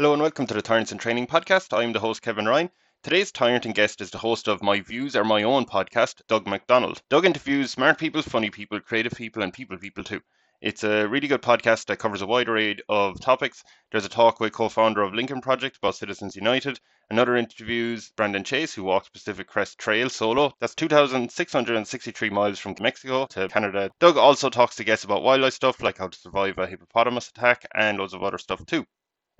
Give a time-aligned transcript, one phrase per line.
[0.00, 1.76] Hello and welcome to the Tyrants in Training podcast.
[1.76, 2.70] I'm the host, Kevin Ryan.
[3.02, 6.46] Today's Tyrant and guest is the host of My Views Are My Own podcast, Doug
[6.46, 7.02] McDonald.
[7.10, 10.22] Doug interviews smart people, funny people, creative people, and people people too.
[10.62, 13.62] It's a really good podcast that covers a wide array of topics.
[13.92, 16.80] There's a talk with co-founder of Lincoln Project about Citizens United.
[17.10, 20.54] Another interviews Brandon Chase, who walks Pacific Crest Trail solo.
[20.60, 23.90] That's 2,663 miles from Mexico to Canada.
[24.00, 27.66] Doug also talks to guests about wildlife stuff, like how to survive a hippopotamus attack,
[27.74, 28.86] and loads of other stuff too.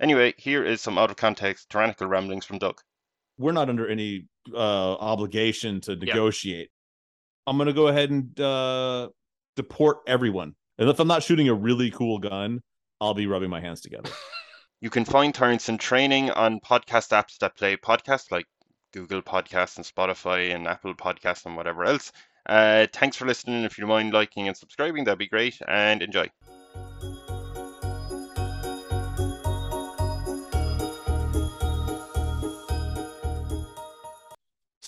[0.01, 2.81] Anyway, here is some out of context tyrannical ramblings from Doug.
[3.37, 4.57] We're not under any uh,
[4.95, 6.69] obligation to negotiate.
[7.47, 9.09] I'm going to go ahead and uh,
[9.55, 12.61] deport everyone and if I'm not shooting a really cool gun,
[12.99, 14.09] I'll be rubbing my hands together.
[14.83, 18.47] You can find Tyrants in Training on podcast apps that play podcasts like
[18.93, 22.11] Google Podcasts and Spotify and Apple Podcasts and whatever else.
[22.47, 23.63] Uh, thanks for listening.
[23.63, 25.59] If you don't mind liking and subscribing, that'd be great.
[25.67, 26.31] And enjoy.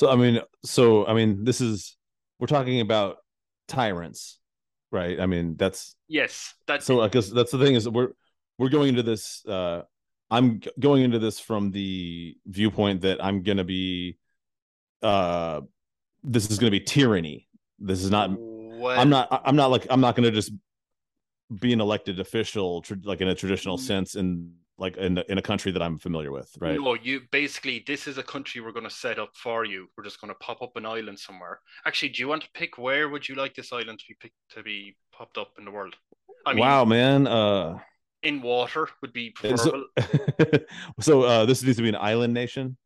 [0.04, 1.98] So I mean, so I mean, this is
[2.40, 3.18] we're talking about
[3.68, 4.40] tyrants
[4.94, 5.20] right?
[5.20, 6.54] I mean, that's yes.
[6.68, 7.02] That's so.
[7.02, 8.10] I guess that's the thing is we're
[8.58, 9.46] we're going into this.
[9.46, 9.82] uh
[10.32, 14.18] I'm going into this from the viewpoint that I'm going to be.
[15.02, 15.62] uh
[16.24, 17.50] This is going to be tyranny.
[17.80, 18.30] This is not.
[18.30, 18.98] What?
[18.98, 19.42] I'm not.
[19.44, 19.88] I'm not like.
[19.90, 20.54] I'm not going to just
[21.60, 23.82] be an elected official, like in a traditional mm.
[23.82, 26.80] sense, and like in in a country that I'm familiar with, right?
[26.80, 29.88] No, you basically this is a country we're going to set up for you.
[29.96, 31.62] We're just going to pop up an island somewhere.
[31.86, 34.36] Actually, do you want to pick where would you like this island to be picked,
[34.56, 35.96] to be popped up in the world?
[36.46, 37.26] I mean, wow, man.
[37.26, 37.80] Uh,
[38.22, 39.86] in water would be preferable.
[40.00, 40.60] So,
[41.00, 42.78] so uh, this needs to be an island nation.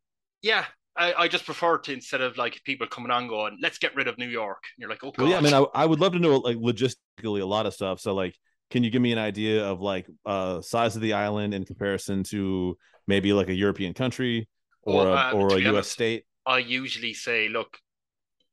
[0.42, 0.64] Yeah,
[0.96, 4.08] I, I, just prefer to instead of like people coming on going, let's get rid
[4.08, 4.62] of New York.
[4.76, 5.38] And you're like, oh, well, yeah.
[5.38, 8.00] I mean, I, I would love to know like logistically a lot of stuff.
[8.00, 8.36] So like,
[8.70, 12.22] can you give me an idea of like uh size of the island in comparison
[12.24, 14.48] to maybe like a European country
[14.82, 16.24] or well, uh, a, or a US honest, state?
[16.46, 17.78] I usually say, look,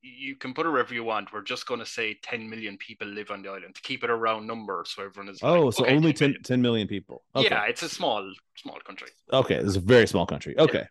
[0.01, 1.33] you can put it wherever you want.
[1.33, 4.09] We're just going to say 10 million people live on the island to keep it
[4.09, 6.43] a round number so everyone is Oh, like, so okay, only 10 million.
[6.43, 7.23] 10 million people.
[7.35, 7.49] Okay.
[7.49, 9.09] Yeah, it's a small small country.
[9.31, 10.57] Okay, it's a very small country.
[10.57, 10.79] Okay.
[10.79, 10.87] Yeah.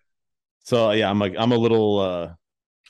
[0.65, 2.33] So yeah, I'm like I'm a little uh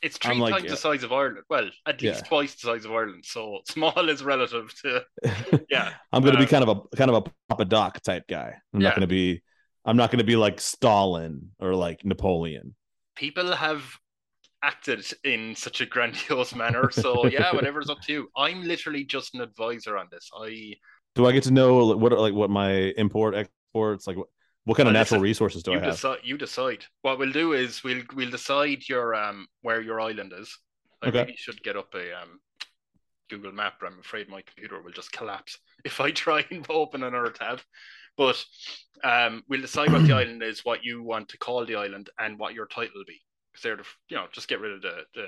[0.04, 1.44] it's 3 like, times the size of Ireland.
[1.48, 2.28] Well, at least yeah.
[2.28, 3.25] twice the size of Ireland.
[3.26, 5.04] So small is relative to
[5.70, 5.94] yeah.
[6.12, 8.54] I'm going to be um, kind of a kind of a Papa Doc type guy.
[8.72, 8.88] I'm yeah.
[8.88, 9.43] not going to be
[9.84, 12.75] I'm not going to be like Stalin or like Napoleon.
[13.16, 13.82] People have
[14.62, 16.91] acted in such a grandiose manner.
[16.91, 18.28] So yeah, whatever's up to you.
[18.37, 20.31] I'm literally just an advisor on this.
[20.38, 20.75] I
[21.14, 24.28] do I get to know what like what my import exports like what
[24.64, 25.92] what kind well, of natural listen, resources do I have?
[25.92, 26.84] Decide, you decide.
[27.02, 30.58] What we'll do is we'll we'll decide your um where your island is.
[31.02, 31.22] I okay.
[31.22, 32.41] really should get up a um
[33.28, 37.02] Google map, but I'm afraid my computer will just collapse if I try and open
[37.02, 37.60] another tab.
[38.16, 38.42] But
[39.02, 42.38] um, we'll decide what the island is, what you want to call the island, and
[42.38, 43.20] what your title will be.
[43.52, 45.26] Because they're the, you know, just get rid of the the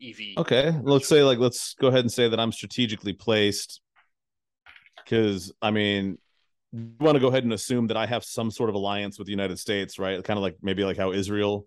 [0.00, 0.34] easy.
[0.38, 3.80] Okay, let's say like let's go ahead and say that I'm strategically placed.
[5.02, 6.18] Because I mean,
[6.98, 9.32] want to go ahead and assume that I have some sort of alliance with the
[9.32, 10.22] United States, right?
[10.22, 11.66] Kind of like maybe like how Israel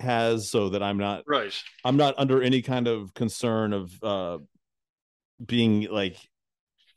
[0.00, 1.52] has, so that I'm not right.
[1.84, 4.38] I'm not under any kind of concern of uh
[5.44, 6.16] being like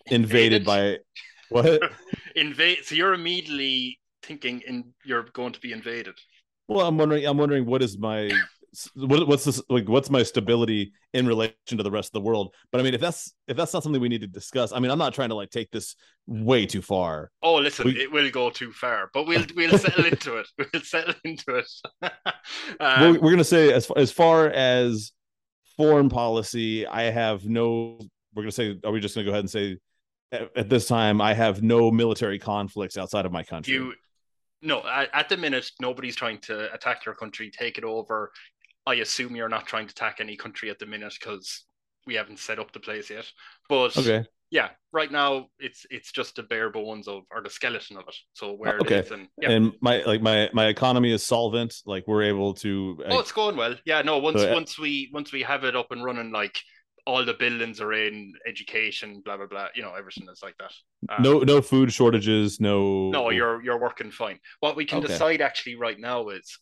[0.07, 0.65] invaded, invaded?
[0.65, 0.97] by
[1.49, 1.81] what
[2.35, 2.79] invade.
[2.83, 6.15] So you're immediately thinking in you're going to be invaded.
[6.67, 7.25] Well, I'm wondering.
[7.25, 8.31] I'm wondering what is my
[8.95, 12.53] what, what's this like what's my stability in relation to the rest of the world?
[12.71, 14.91] But i mean if that's if that's not something we need to discuss i mean
[14.91, 15.95] i'm not trying to like take this
[16.27, 17.31] way too far.
[17.41, 20.47] Oh listen we, it will go too far but we'll we'll settle into it.
[20.57, 21.71] We'll settle into it.
[22.79, 25.11] Um, we're, we're gonna say as far, as far as
[25.77, 27.99] foreign policy i have no
[28.33, 29.77] we're gonna say are we just gonna go ahead and say
[30.31, 33.73] at, at this time i have no military conflicts outside of my country?
[33.73, 33.93] You
[34.61, 38.31] no, at, the minute, nobody's trying to attack your country, take it over.
[38.89, 41.65] I assume you're not trying to attack any country at the minute because
[42.07, 43.25] we haven't set up the place yet.
[43.69, 44.25] But okay.
[44.49, 48.15] yeah, right now it's it's just the bare bones of or the skeleton of it.
[48.33, 48.95] So where okay.
[48.95, 49.51] it is and yeah.
[49.51, 51.75] and my like my my economy is solvent.
[51.85, 52.99] Like we're able to.
[53.07, 53.75] Oh, it's going well.
[53.85, 54.17] Yeah, no.
[54.17, 56.59] Once so, once we once we have it up and running, like
[57.05, 59.67] all the buildings are in education, blah blah blah.
[59.75, 60.71] You know, everything is like that.
[61.13, 62.59] Um, no, no food shortages.
[62.59, 63.11] No.
[63.11, 64.39] No, you're you're working fine.
[64.61, 65.09] What we can okay.
[65.09, 66.57] decide actually right now is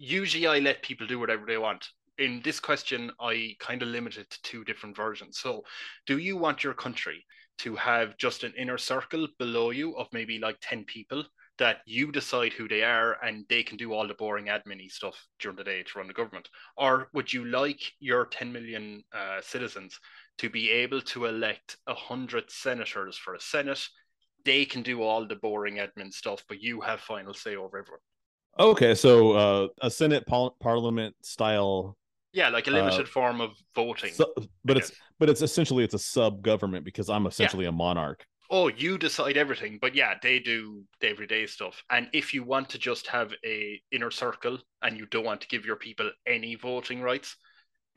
[0.00, 1.86] usually I let people do whatever they want.
[2.16, 5.38] In this question, I kind of limit it to two different versions.
[5.38, 5.62] So,
[6.06, 7.26] do you want your country
[7.58, 11.22] to have just an inner circle below you of maybe like 10 people
[11.58, 15.26] that you decide who they are and they can do all the boring admin stuff
[15.38, 16.48] during the day to run the government?
[16.78, 20.00] Or would you like your 10 million uh, citizens
[20.38, 23.86] to be able to elect 100 senators for a Senate?
[24.46, 28.00] They can do all the boring admin stuff, but you have final say over everyone.
[28.58, 31.96] Okay, so uh, a Senate par- Parliament style.
[32.32, 34.12] Yeah, like a limited uh, form of voting.
[34.12, 34.32] So,
[34.64, 37.70] but it's but it's essentially it's a sub government because I'm essentially yeah.
[37.70, 38.24] a monarch.
[38.52, 41.84] Oh, you decide everything, but yeah, they do the everyday stuff.
[41.88, 45.48] And if you want to just have a inner circle and you don't want to
[45.48, 47.36] give your people any voting rights,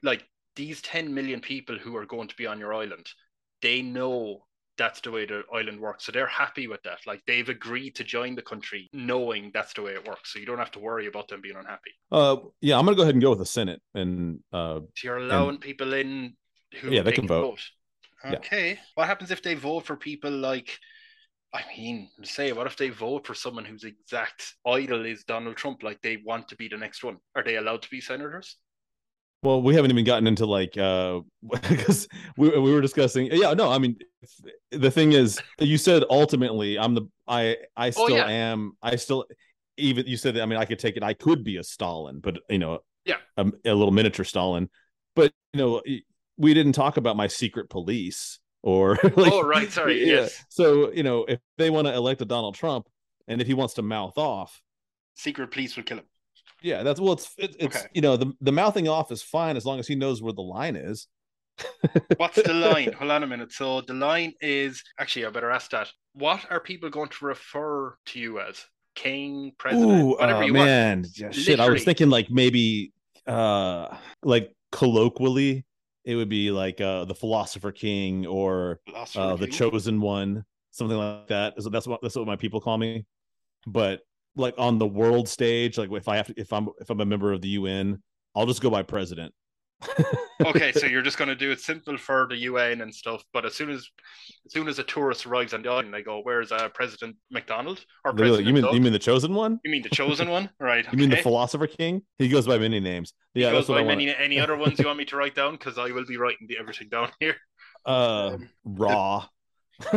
[0.04, 0.24] like
[0.56, 3.08] these 10 million people who are going to be on your island,
[3.64, 4.44] they know
[4.78, 6.06] that's the way the island works.
[6.06, 7.00] So they're happy with that.
[7.06, 10.34] Like they've agreed to join the country knowing that's the way it works.
[10.34, 11.92] So you don't have to worry about them being unhappy.
[12.12, 15.18] Uh yeah, I'm gonna go ahead and go with the Senate and uh so you're
[15.18, 16.36] allowing and, people in
[16.82, 17.60] who yeah, they, can, can vote.
[18.24, 18.36] vote.
[18.38, 18.70] Okay.
[18.72, 18.80] Yeah.
[18.96, 20.80] What happens if they vote for people like
[21.56, 25.84] I mean, say, what if they vote for someone whose exact idol is Donald Trump?
[25.84, 27.18] Like they want to be the next one.
[27.36, 28.58] Are they allowed to be senators?
[29.44, 31.20] Well, we haven't even gotten into like uh
[31.70, 32.08] because
[32.38, 33.28] we we were discussing.
[33.32, 33.98] Yeah, no, I mean
[34.72, 38.28] the thing is, you said ultimately, I'm the I I oh, still oh, yeah.
[38.28, 38.74] am.
[38.82, 39.26] I still
[39.78, 40.44] even you said that.
[40.44, 41.04] I mean, I could take it.
[41.04, 44.70] I could be a Stalin, but you know, yeah, a, a little miniature Stalin.
[45.16, 45.82] But you know,
[46.38, 50.22] we didn't talk about my secret police or like, oh right, sorry, yeah.
[50.22, 50.44] yes.
[50.50, 52.88] So you know, if they want to elect a Donald Trump,
[53.28, 54.62] and if he wants to mouth off,
[55.16, 56.06] secret police would kill him.
[56.64, 57.14] Yeah, that's well.
[57.14, 57.88] It's it, it's okay.
[57.94, 60.42] you know the the mouthing off is fine as long as he knows where the
[60.42, 61.08] line is.
[62.18, 62.94] What's the line?
[62.94, 63.52] Hold on a minute.
[63.52, 65.92] So the line is actually I better ask that.
[66.14, 68.66] What are people going to refer to you as?
[68.96, 71.00] King, president, Ooh, whatever uh, you man.
[71.00, 71.18] want.
[71.18, 72.94] Yeah, shit, I was thinking like maybe
[73.28, 75.66] uh like colloquially
[76.04, 80.98] it would be like uh the philosopher king or philosopher uh, the chosen one, something
[80.98, 81.62] like that.
[81.62, 83.06] So that's what that's what my people call me.
[83.66, 84.02] But
[84.36, 87.06] like on the world stage, like if I have to, if I'm if I'm a
[87.06, 88.02] member of the UN,
[88.36, 89.34] I'll just go by president.
[90.46, 93.46] okay, so you're just going to do it simple for the UN and stuff, but
[93.46, 93.88] as soon as
[94.46, 97.86] as soon as a tourist arrives on the island, they go, "Where's uh, President McDonald
[98.06, 98.74] or President?" You mean Doug?
[98.74, 99.60] you mean the chosen one?
[99.64, 100.86] You mean the chosen one, right?
[100.92, 102.02] You mean the philosopher king?
[102.18, 103.14] He goes by many names.
[103.34, 104.14] Yeah, he goes by many.
[104.16, 105.54] Any other ones you want me to write down?
[105.54, 107.36] Because I will be writing the, everything down here.
[107.86, 109.26] Uh, um, Ra.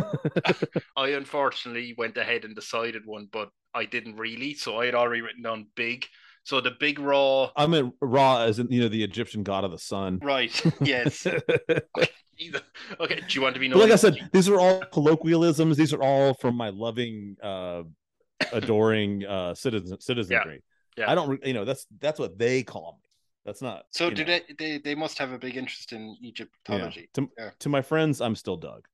[0.97, 4.55] I unfortunately went ahead and decided one, but I didn't really.
[4.55, 6.07] So I had already written down big.
[6.45, 7.51] So the big Ra.
[7.57, 10.21] I mean Ra as in you know the Egyptian god of the sun.
[10.23, 10.63] Right.
[10.81, 11.27] Yes.
[11.27, 13.21] okay.
[13.29, 13.81] Do you want to be known?
[13.81, 15.77] Like I said, these are all colloquialisms.
[15.77, 17.83] These are all from my loving, uh,
[18.53, 20.63] adoring uh, citizen citizenry.
[20.97, 21.05] Yeah.
[21.05, 21.11] yeah.
[21.11, 21.45] I don't.
[21.45, 23.09] You know that's that's what they call me.
[23.45, 23.85] That's not.
[23.91, 24.39] So do know.
[24.49, 24.79] they, they?
[24.79, 27.09] They must have a big interest in Egyptology.
[27.17, 27.23] Yeah.
[27.23, 27.51] To, yeah.
[27.61, 28.87] to my friends, I'm still Doug.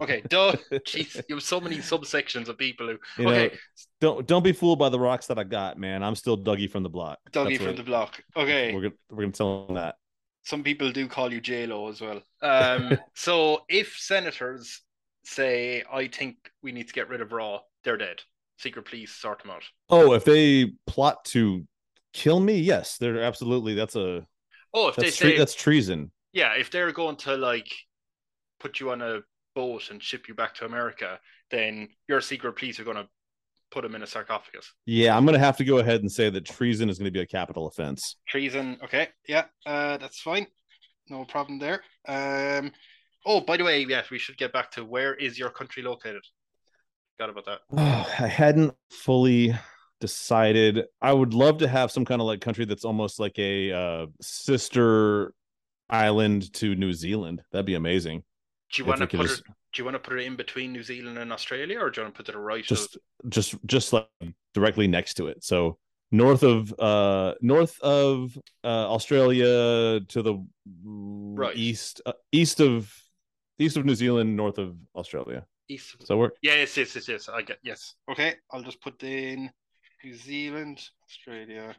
[0.00, 0.52] Okay, duh.
[0.72, 2.98] Jeez, you have so many subsections of people who.
[3.22, 3.58] You okay, know,
[4.00, 6.02] don't don't be fooled by the rocks that I got, man.
[6.02, 7.18] I'm still Dougie from the block.
[7.30, 8.22] Dougie from the block.
[8.36, 9.96] Okay, we're gonna we're gonna tell them that.
[10.44, 12.22] Some people do call you J Lo as well.
[12.42, 14.80] Um, so if senators
[15.24, 18.22] say, "I think we need to get rid of Ra," they're dead.
[18.58, 19.62] Secret police sort them out.
[19.88, 21.66] Oh, if they plot to
[22.12, 23.74] kill me, yes, they're absolutely.
[23.74, 24.26] That's a.
[24.74, 26.10] Oh, if they say tre- that's treason.
[26.32, 27.72] Yeah, if they're going to like
[28.58, 29.20] put you on a
[29.54, 31.18] boat and ship you back to America,
[31.50, 33.08] then your secret police are going to
[33.70, 34.72] put him in a sarcophagus.
[34.86, 37.10] Yeah, I'm going to have to go ahead and say that treason is going to
[37.10, 38.16] be a capital offense.
[38.28, 40.46] Treason, okay, yeah, uh, that's fine,
[41.08, 41.82] no problem there.
[42.06, 42.72] Um,
[43.26, 46.22] oh, by the way, yes, we should get back to where is your country located?
[47.18, 47.60] Got about that.
[47.76, 49.54] Oh, I hadn't fully
[50.00, 50.84] decided.
[51.00, 54.06] I would love to have some kind of like country that's almost like a uh,
[54.20, 55.32] sister
[55.88, 57.42] island to New Zealand.
[57.52, 58.24] That'd be amazing.
[58.72, 59.42] Do you want to put it?
[59.72, 62.04] Do you want to put it in between New Zealand and Australia, or do you
[62.04, 62.64] want to put it right?
[62.64, 63.30] Just, of...
[63.30, 64.08] just, just like
[64.54, 65.44] directly next to it.
[65.44, 65.78] So
[66.10, 70.46] north of, uh, north of uh, Australia to the
[70.84, 71.56] right.
[71.56, 72.92] east, uh, east of,
[73.58, 75.46] east of New Zealand, north of Australia.
[75.68, 75.96] East.
[76.04, 77.28] So we're yes, yes, yes, yes.
[77.28, 77.94] I get yes.
[78.10, 79.50] Okay, I'll just put in
[80.04, 81.74] New Zealand, Australia.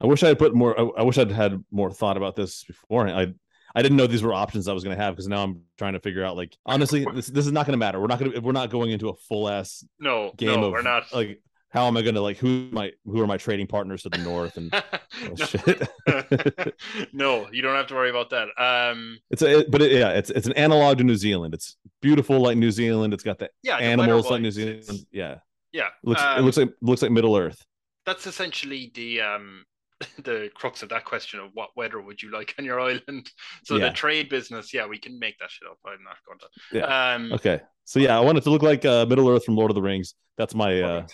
[0.00, 0.78] I wish I had put more.
[0.78, 3.06] I, I wish I'd had more thought about this before.
[3.06, 3.34] I
[3.74, 5.92] I didn't know these were options I was going to have because now I'm trying
[5.92, 8.00] to figure out like honestly this this is not going to matter.
[8.00, 10.72] We're not going to we're not going into a full ass no game no, of
[10.72, 13.66] we're not like how am I going to like who my who are my trading
[13.66, 16.74] partners to the north and oh, shit.
[17.12, 18.48] no, you don't have to worry about that.
[18.56, 21.52] Um, it's a it, but it, yeah, it's it's an analog to New Zealand.
[21.52, 23.12] It's beautiful like New Zealand.
[23.12, 25.06] It's got the yeah, animals like New Zealand.
[25.12, 25.36] Yeah,
[25.72, 25.88] yeah.
[25.88, 27.64] It looks um, it looks like looks like Middle Earth.
[28.06, 29.64] That's essentially the um
[30.22, 33.30] the crux of that question of what weather would you like on your island.
[33.64, 33.88] So yeah.
[33.88, 35.78] the trade business, yeah, we can make that shit up.
[35.84, 36.78] I'm not going to.
[36.78, 37.14] Yeah.
[37.14, 37.60] Um, okay.
[37.84, 39.82] So yeah, I want it to look like uh, Middle Earth from Lord of the
[39.82, 40.14] Rings.
[40.36, 40.80] That's my.
[40.80, 41.06] uh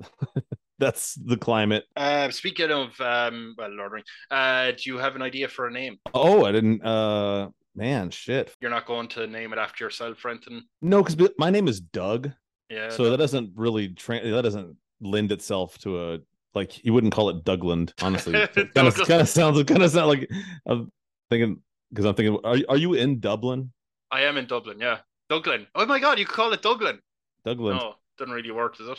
[0.78, 1.84] That's the climate.
[1.94, 5.46] Uh, speaking of, um, well, Lord of the Rings, uh, do you have an idea
[5.46, 5.98] for a name?
[6.12, 6.84] Oh, I didn't.
[6.84, 8.52] Uh, man, shit.
[8.60, 10.64] You're not going to name it after yourself, Renton?
[10.80, 12.32] No, because my name is Doug.
[12.68, 12.88] Yeah.
[12.88, 16.18] So that doesn't really tra- that doesn't lend itself to a
[16.54, 18.32] like you wouldn't call it Dougland, honestly.
[18.32, 20.30] kind of kind of sounds kind of sound like
[20.66, 20.90] I'm
[21.30, 23.72] thinking because I'm thinking, are are you in Dublin?
[24.10, 24.78] I am in Dublin.
[24.80, 25.66] Yeah, Dublin.
[25.74, 26.98] Oh my god, you call it Dublin.
[27.44, 27.76] Dublin.
[27.76, 28.98] No, doesn't really work, does it?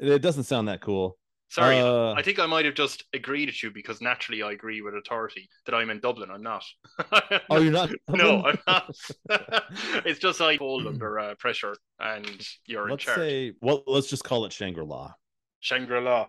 [0.00, 1.18] It doesn't sound that cool.
[1.50, 4.82] Sorry, uh, I think I might have just agreed with you because naturally I agree
[4.82, 6.30] with authority that I'm in Dublin.
[6.30, 6.62] I'm not.
[7.50, 7.90] oh, you're not?
[8.10, 8.94] no, I'm not.
[10.04, 13.18] it's just I hold under uh, pressure and you're let's in charge.
[13.18, 15.14] Say, well, let's just call it Shangri La.
[15.60, 16.26] Shangri La.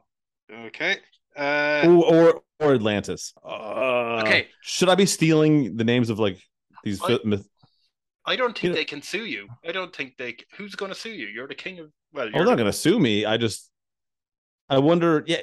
[0.52, 0.98] Okay.
[1.36, 3.34] Uh, Ooh, or or Atlantis.
[3.44, 4.48] Uh, okay.
[4.62, 6.38] Should I be stealing the names of like
[6.84, 7.00] these?
[7.04, 7.48] I, myth-
[8.26, 9.48] I don't think you know, they can sue you.
[9.68, 10.38] I don't think they.
[10.58, 11.28] Who's going to sue you?
[11.28, 11.92] You're the king of.
[12.12, 13.26] Well, you're not going to sue me.
[13.26, 13.70] I just
[14.70, 15.24] I wonder.
[15.28, 15.42] Yeah,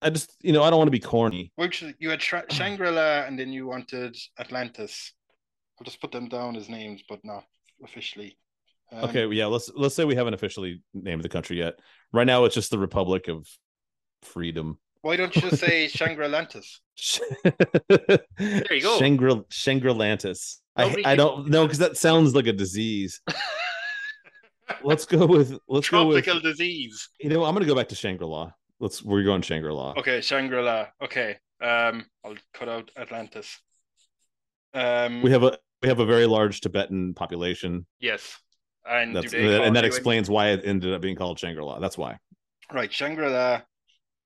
[0.00, 1.52] I just you know I don't want to be corny.
[1.56, 5.12] Which you had Shangri La, and then you wanted Atlantis.
[5.78, 7.44] I'll just put them down as names, but not
[7.82, 8.36] officially.
[8.92, 9.46] Um, okay, yeah.
[9.46, 11.74] Let's let's say we haven't officially named the country yet.
[12.12, 13.46] Right now, it's just the Republic of
[14.22, 14.78] Freedom.
[15.02, 16.78] Why don't you just say Shangri Lantis?
[17.98, 18.98] there you go.
[18.98, 20.58] Shangri Shangri Lantis.
[20.76, 23.20] I, I don't know because that sounds like a disease.
[24.82, 27.08] let's go with let's tropical go with, disease.
[27.20, 28.52] You know, I'm gonna go back to Shangri La.
[28.80, 29.94] Let's we're going Shangri La.
[29.98, 30.86] Okay, Shangri La.
[31.02, 33.58] Okay, um, I'll cut out Atlantis.
[34.74, 37.86] Um, we have a we have a very large Tibetan population.
[38.00, 38.38] Yes,
[38.88, 41.78] and That's, and that explains why it ended up being called Shangri La.
[41.78, 42.18] That's why.
[42.72, 43.62] Right, Shangri La,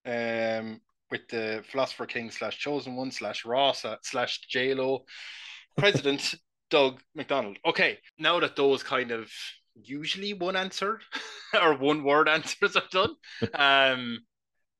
[0.06, 5.04] um, with the philosopher king slash chosen one slash Ross slash J Lo,
[5.76, 6.34] President
[6.70, 7.58] Doug McDonald.
[7.64, 9.30] Okay, now that those kind of
[9.74, 11.00] usually one answer
[11.62, 13.14] or one word answers are done.
[13.54, 14.20] Um,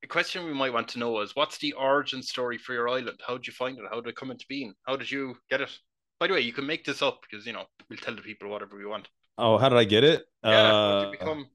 [0.03, 3.21] a question we might want to know is what's the origin story for your island?
[3.27, 3.85] How did you find it?
[3.91, 4.75] How did it come into being?
[4.87, 5.71] How did you get it?
[6.19, 8.49] By the way, you can make this up because you know we'll tell the people
[8.49, 9.09] whatever we want.
[9.39, 10.25] Oh, how did I get it?
[10.43, 11.47] Yeah, uh, how did you become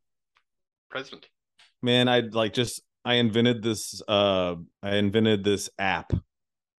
[0.90, 1.28] president?
[1.82, 4.02] Man, I'd like just I invented this.
[4.08, 6.14] Uh, I invented this app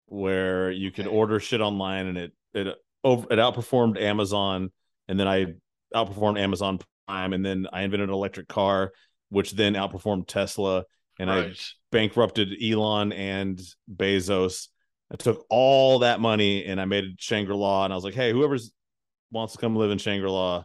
[0.06, 1.16] where you could okay.
[1.16, 4.70] order shit online and it it over it outperformed Amazon,
[5.08, 5.54] and then I
[5.94, 8.92] outperformed Amazon Prime, and then I invented an electric car,
[9.30, 10.84] which then outperformed Tesla,
[11.18, 11.50] and right.
[11.50, 11.56] I
[11.90, 13.60] bankrupted Elon and
[13.92, 14.68] Bezos.
[15.12, 18.32] I took all that money and I made Shangri La, and I was like, hey,
[18.32, 18.56] whoever
[19.30, 20.64] wants to come live in Shangri La.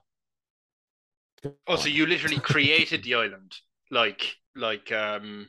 [1.67, 3.55] Oh, so you literally created the island,
[3.91, 5.47] like like um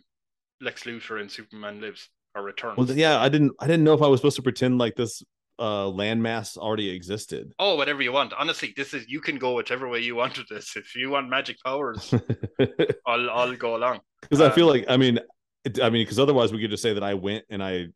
[0.60, 2.78] Lex Luthor in Superman Lives or Returns.
[2.78, 5.22] Well, yeah, I didn't I didn't know if I was supposed to pretend like this
[5.58, 7.52] uh landmass already existed.
[7.58, 8.32] Oh, whatever you want.
[8.38, 10.76] Honestly, this is you can go whichever way you want with this.
[10.76, 12.14] If you want magic powers,
[13.06, 14.00] I'll I'll go along.
[14.22, 15.18] Because um, I feel um, like I mean,
[15.64, 17.88] it, I mean, because otherwise we could just say that I went and I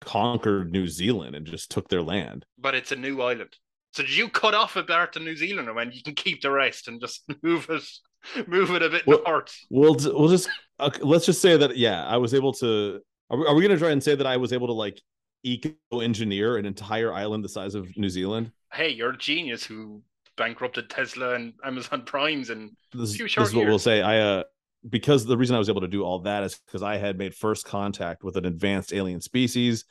[0.00, 2.44] conquered New Zealand and just took their land.
[2.58, 3.56] But it's a new island.
[3.92, 6.42] So did you cut off a part of New Zealand, or when you can keep
[6.42, 7.82] the rest and just move it,
[8.46, 9.22] move it a bit well?
[9.70, 10.48] We'll we'll just
[10.80, 13.00] okay, let's just say that yeah, I was able to.
[13.30, 15.00] Are we, are we going to try and say that I was able to like
[15.42, 18.52] eco engineer an entire island the size of New Zealand.
[18.72, 20.02] Hey, you're a genius who
[20.36, 24.02] bankrupted Tesla and Amazon Primes and this, this is what we'll say.
[24.02, 24.42] I uh
[24.88, 27.34] because the reason I was able to do all that is because I had made
[27.34, 29.84] first contact with an advanced alien species.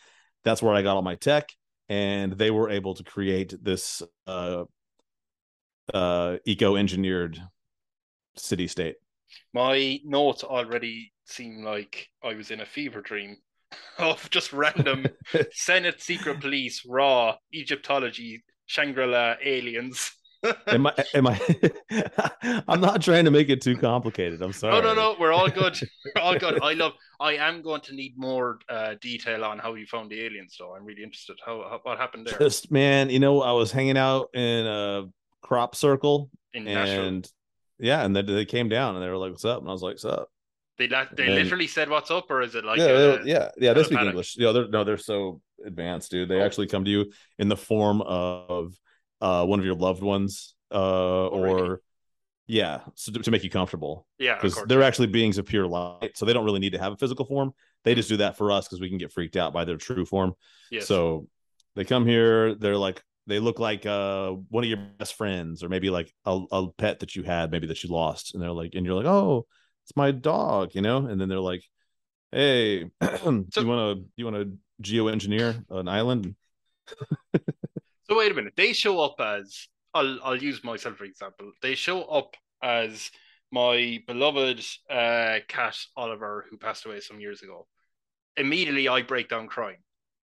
[0.43, 1.49] That's where I got all my tech,
[1.89, 4.63] and they were able to create this uh
[5.93, 7.41] uh eco-engineered
[8.39, 8.95] city state.
[9.53, 13.37] My notes already seem like I was in a fever dream
[13.97, 15.07] of just random
[15.51, 20.11] Senate secret police, Ra Egyptology, Shangri La aliens.
[20.67, 20.93] am I?
[21.15, 22.63] Am I?
[22.67, 24.41] I'm not trying to make it too complicated.
[24.41, 24.75] I'm sorry.
[24.75, 25.15] No, no, no.
[25.19, 25.79] We're all good.
[26.15, 26.61] We're all good.
[26.61, 26.93] I love.
[27.19, 30.75] I am going to need more uh, detail on how you found the aliens, though.
[30.75, 31.37] I'm really interested.
[31.43, 32.37] How, how what happened there?
[32.37, 35.05] Just man, you know, I was hanging out in a
[35.41, 37.21] crop circle, in and Nashville.
[37.79, 39.81] Yeah, and then they came down and they were like, "What's up?" And I was
[39.81, 40.29] like, "What's up?"
[40.77, 43.73] They they and, literally said what's up, or is it like yeah, a, yeah, yeah?
[43.73, 44.35] They speak English.
[44.37, 46.29] Yeah, they're no, they're so advanced, dude.
[46.29, 46.45] They oh.
[46.45, 48.75] actually come to you in the form of
[49.19, 51.77] uh one of your loved ones, uh, oh, or really?
[52.45, 54.05] yeah, so to, to, make you comfortable.
[54.19, 56.93] Yeah, because they're actually beings of pure light, so they don't really need to have
[56.93, 57.53] a physical form.
[57.83, 60.05] They just do that for us because we can get freaked out by their true
[60.05, 60.33] form.
[60.69, 60.85] Yes.
[60.85, 61.27] So
[61.75, 62.53] they come here.
[62.53, 66.39] They're like they look like uh one of your best friends, or maybe like a,
[66.51, 69.05] a pet that you had, maybe that you lost, and they're like, and you're like,
[69.05, 69.45] oh
[69.87, 71.05] it's my dog, you know?
[71.05, 71.63] And then they're like,
[72.33, 76.35] hey, so, you want to do you want to geoengineer an island?
[77.33, 78.53] so wait a minute.
[78.57, 81.53] They show up as I'll I'll use myself for example.
[81.61, 83.09] They show up as
[83.49, 87.65] my beloved uh, cat Oliver, who passed away some years ago.
[88.35, 89.77] Immediately, I break down crying,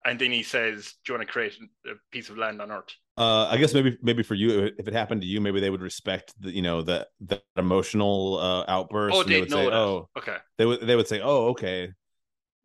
[0.05, 2.95] and then he says, "Do you want to create a piece of land on Earth?"
[3.17, 5.81] Uh, I guess maybe maybe for you, if it happened to you, maybe they would
[5.81, 9.17] respect the you know that that emotional uh, outburst.
[9.17, 9.73] Oh, they would say, that.
[9.73, 11.91] "Oh, okay." They would they would say, "Oh, okay."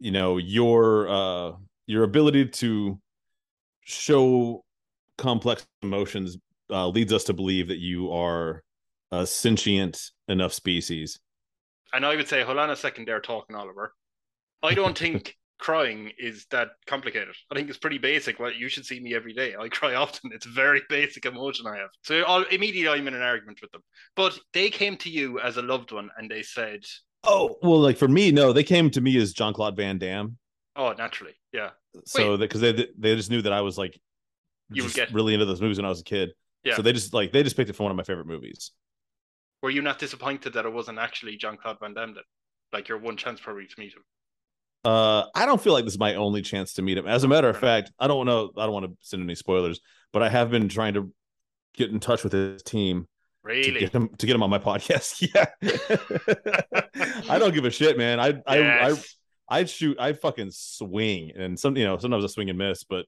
[0.00, 1.52] you know your uh
[1.86, 3.00] your ability to
[3.84, 4.64] show
[5.18, 6.38] complex emotions
[6.70, 8.62] uh, leads us to believe that you are
[9.12, 11.20] a sentient enough species.
[11.92, 13.94] And I would say, hold on a second there, talking Oliver.
[14.62, 17.34] I don't think crying is that complicated.
[17.50, 18.38] I think it's pretty basic.
[18.38, 19.54] Well, you should see me every day.
[19.58, 20.30] I cry often.
[20.34, 21.90] It's a very basic emotion I have.
[22.02, 23.82] So I'll, immediately I'm in an argument with them.
[24.16, 26.80] But they came to you as a loved one and they said,
[27.24, 28.52] "Oh, well, like for me, no.
[28.52, 30.36] They came to me as Jean Claude Van Damme.
[30.76, 31.70] Oh, naturally, yeah.
[32.04, 33.98] So because they they just knew that I was like
[34.70, 36.30] you would get really into those movies when I was a kid.
[36.64, 36.76] Yeah.
[36.76, 38.72] So they just like they just picked it from one of my favorite movies.
[39.62, 42.14] Were you not disappointed that it wasn't actually Jean Claude Van Damme?
[42.14, 42.24] Then,
[42.72, 44.02] like your one chance probably to meet him.
[44.84, 47.06] Uh, I don't feel like this is my only chance to meet him.
[47.06, 48.50] As a matter of fact, I don't know.
[48.56, 49.80] I don't want to send any spoilers,
[50.12, 51.12] but I have been trying to
[51.74, 53.08] get in touch with his team.
[53.42, 53.72] Really?
[53.72, 55.22] To get him to get him on my podcast.
[55.34, 55.46] Yeah.
[57.30, 58.20] I don't give a shit, man.
[58.20, 58.42] I yes.
[58.48, 62.58] I I I'd shoot, I fucking swing, and some you know sometimes I swing and
[62.58, 63.06] miss, but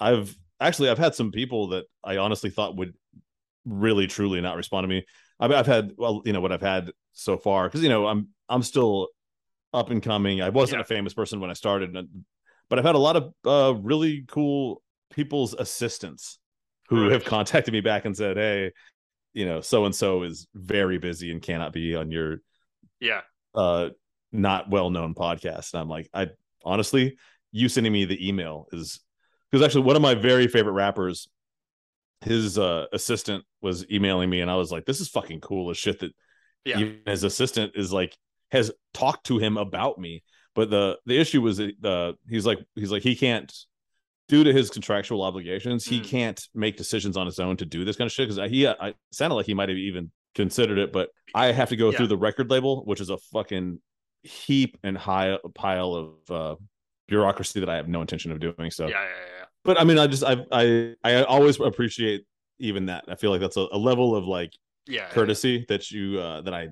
[0.00, 2.94] I've actually I've had some people that I honestly thought would
[3.64, 5.04] really truly not respond to me.
[5.40, 8.28] I've, I've had well, you know what I've had so far because you know I'm
[8.48, 9.08] I'm still
[9.72, 10.40] up and coming.
[10.40, 10.82] I wasn't yeah.
[10.82, 11.96] a famous person when I started,
[12.68, 14.82] but I've had a lot of uh, really cool
[15.12, 16.38] people's assistants
[16.88, 17.12] who right.
[17.12, 18.72] have contacted me back and said, "Hey,
[19.32, 22.40] you know, so and so is very busy and cannot be on your
[23.00, 23.20] yeah
[23.54, 23.90] uh
[24.32, 26.28] not well known podcast." And I'm like, I
[26.64, 27.16] honestly,
[27.52, 29.00] you sending me the email is
[29.50, 31.28] because actually one of my very favorite rappers
[32.22, 35.76] his uh, assistant was emailing me and i was like this is fucking cool as
[35.76, 36.12] shit that
[36.64, 36.78] yeah.
[36.78, 38.16] even his assistant is like
[38.50, 40.22] has talked to him about me
[40.54, 43.52] but the the issue was that the he's like he's like he can't
[44.28, 45.90] due to his contractual obligations mm.
[45.90, 48.66] he can't make decisions on his own to do this kind of shit because he
[48.66, 51.96] I sounded like he might have even considered it but i have to go yeah.
[51.96, 53.80] through the record label which is a fucking
[54.22, 56.56] heap and high pile of uh
[57.08, 59.98] bureaucracy that i have no intention of doing so yeah, yeah, yeah but I mean,
[59.98, 62.24] I just I I I always appreciate
[62.58, 63.04] even that.
[63.08, 64.52] I feel like that's a, a level of like
[64.86, 65.64] yeah courtesy yeah.
[65.68, 66.68] that you uh that I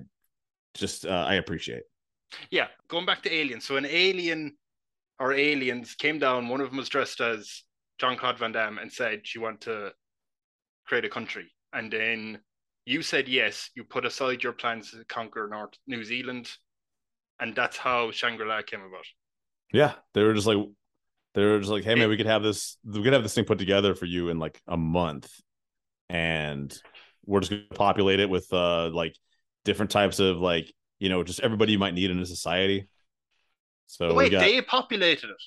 [0.77, 1.83] just uh, I appreciate.
[2.51, 3.61] Yeah, going back to Alien.
[3.61, 4.57] So an alien
[5.19, 6.47] or aliens came down.
[6.47, 7.63] One of them was dressed as
[7.99, 9.93] John Claude Van Damme and said "You want to
[10.85, 12.39] create a country, and then
[12.85, 13.69] you said yes.
[13.75, 16.49] You put aside your plans to conquer North New Zealand,
[17.39, 19.05] and that's how Shangri La came about.
[19.73, 20.57] Yeah, they were just like,
[21.33, 22.77] they were just like, "Hey man, we could have this.
[22.85, 25.29] We could have this thing put together for you in like a month,
[26.09, 26.75] and
[27.25, 29.15] we're just gonna populate it with uh like
[29.67, 32.89] different types of like you know just everybody you might need in a society."
[33.85, 35.43] So wait, got, they populated it.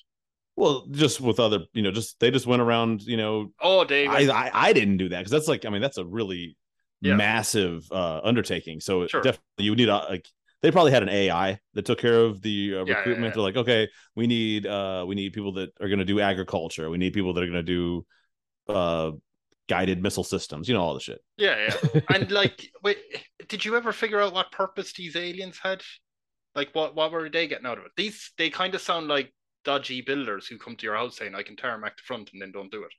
[0.56, 3.52] Well, just with other, you know, just they just went around, you know.
[3.60, 4.06] Oh, they.
[4.06, 6.56] I, I, I didn't do that because that's like, I mean, that's a really
[7.00, 7.16] yeah.
[7.16, 8.80] massive uh undertaking.
[8.80, 9.22] So sure.
[9.22, 10.26] definitely you would need a, like
[10.62, 13.30] they probably had an AI that took care of the uh, yeah, recruitment.
[13.30, 13.34] Yeah.
[13.34, 16.90] They're like, okay, we need uh we need people that are going to do agriculture.
[16.90, 18.06] We need people that are going to do
[18.68, 19.12] uh
[19.68, 20.68] guided missile systems.
[20.68, 21.20] You know all the shit.
[21.36, 22.00] Yeah, yeah.
[22.14, 22.98] and like, wait,
[23.48, 25.82] did you ever figure out what purpose these aliens had?
[26.54, 27.92] Like, what what were they getting out of it?
[27.96, 29.32] These they kind of sound like
[29.64, 32.52] dodgy builders who come to your house saying, "I can tarmac the front," and then
[32.52, 32.92] don't do it.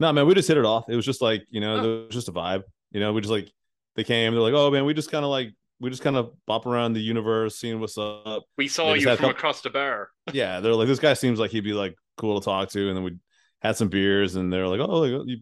[0.00, 0.84] No, man, we just hit it off.
[0.88, 1.78] It was just like you know, oh.
[1.78, 2.62] it was just a vibe.
[2.92, 3.50] You know, we just like
[3.96, 4.32] they came.
[4.32, 6.92] They're like, "Oh man, we just kind of like we just kind of bop around
[6.92, 8.44] the universe, seeing what's up.
[8.56, 9.30] We saw you from couple...
[9.30, 10.10] across the bar.
[10.32, 12.96] yeah, they're like, this guy seems like he'd be like cool to talk to, and
[12.96, 13.16] then we
[13.60, 15.38] had some beers, and they're like, oh, you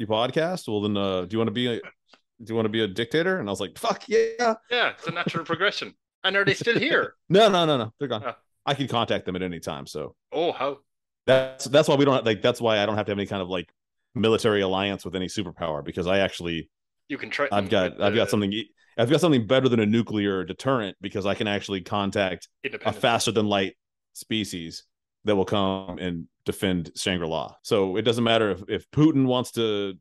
[0.00, 0.66] you podcast?
[0.66, 2.88] Well, then, uh, do you want to be a do you want to be a
[2.88, 3.38] dictator?
[3.38, 5.94] And I was like, fuck yeah, yeah, it's a natural progression.
[6.24, 7.14] And are they still here?
[7.28, 8.24] no, no, no, no, they're gone.
[8.24, 8.34] Oh.
[8.66, 9.86] I can contact them at any time.
[9.86, 10.78] So, oh, how?
[11.26, 12.42] That's that's why we don't like.
[12.42, 13.68] That's why I don't have to have any kind of like
[14.14, 16.70] military alliance with any superpower because I actually
[17.08, 17.48] you can try.
[17.52, 18.52] I've got I've got something
[18.96, 22.48] I've got something better than a nuclear deterrent because I can actually contact
[22.84, 23.76] a faster than light
[24.14, 24.84] species
[25.24, 27.54] that will come and defend Shangri-La.
[27.62, 29.94] So it doesn't matter if, if Putin wants to,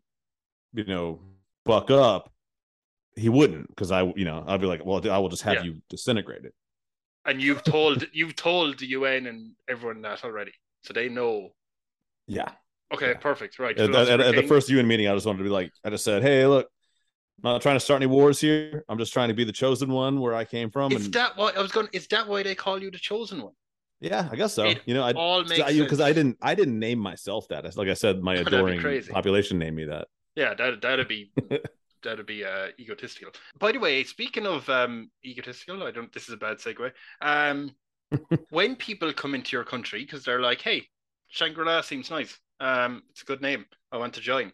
[0.74, 1.22] you know,
[1.66, 2.32] buck up,
[3.16, 5.64] he wouldn't because I, you know, I'd be like, well, I will just have yeah.
[5.64, 6.54] you disintegrated.
[7.26, 10.54] And you've told you've told the UN and everyone that already,
[10.84, 11.50] so they know.
[12.28, 12.50] Yeah.
[12.94, 13.18] Okay, yeah.
[13.18, 13.60] perfect.
[13.60, 13.78] Right.
[13.78, 16.04] At, at, at the first UN meeting, I just wanted to be like, I just
[16.04, 16.68] said, hey, look,
[17.44, 18.84] I'm not trying to start any wars here.
[18.90, 20.92] I'm just trying to be the chosen one where I came from.
[20.92, 21.14] Is and...
[21.14, 21.88] that why I was going?
[21.94, 23.54] Is that why they call you the chosen one?
[24.00, 24.66] Yeah, I guess so.
[24.66, 27.76] It you know, I all because I, I, didn't I didn't name myself that.
[27.76, 30.08] Like I said, my adoring population named me that.
[30.36, 31.32] Yeah, that that'd be
[32.04, 33.34] that'd be uh, egotistical.
[33.60, 36.12] By the way, speaking of um, egotistical, I don't.
[36.14, 36.92] This is a bad segue.
[37.22, 37.72] Um,
[38.50, 40.88] when people come into your country because they're like, "Hey,
[41.28, 42.40] Shangri La seems nice.
[42.62, 43.66] Um, it's a good name.
[43.92, 44.54] I want to join."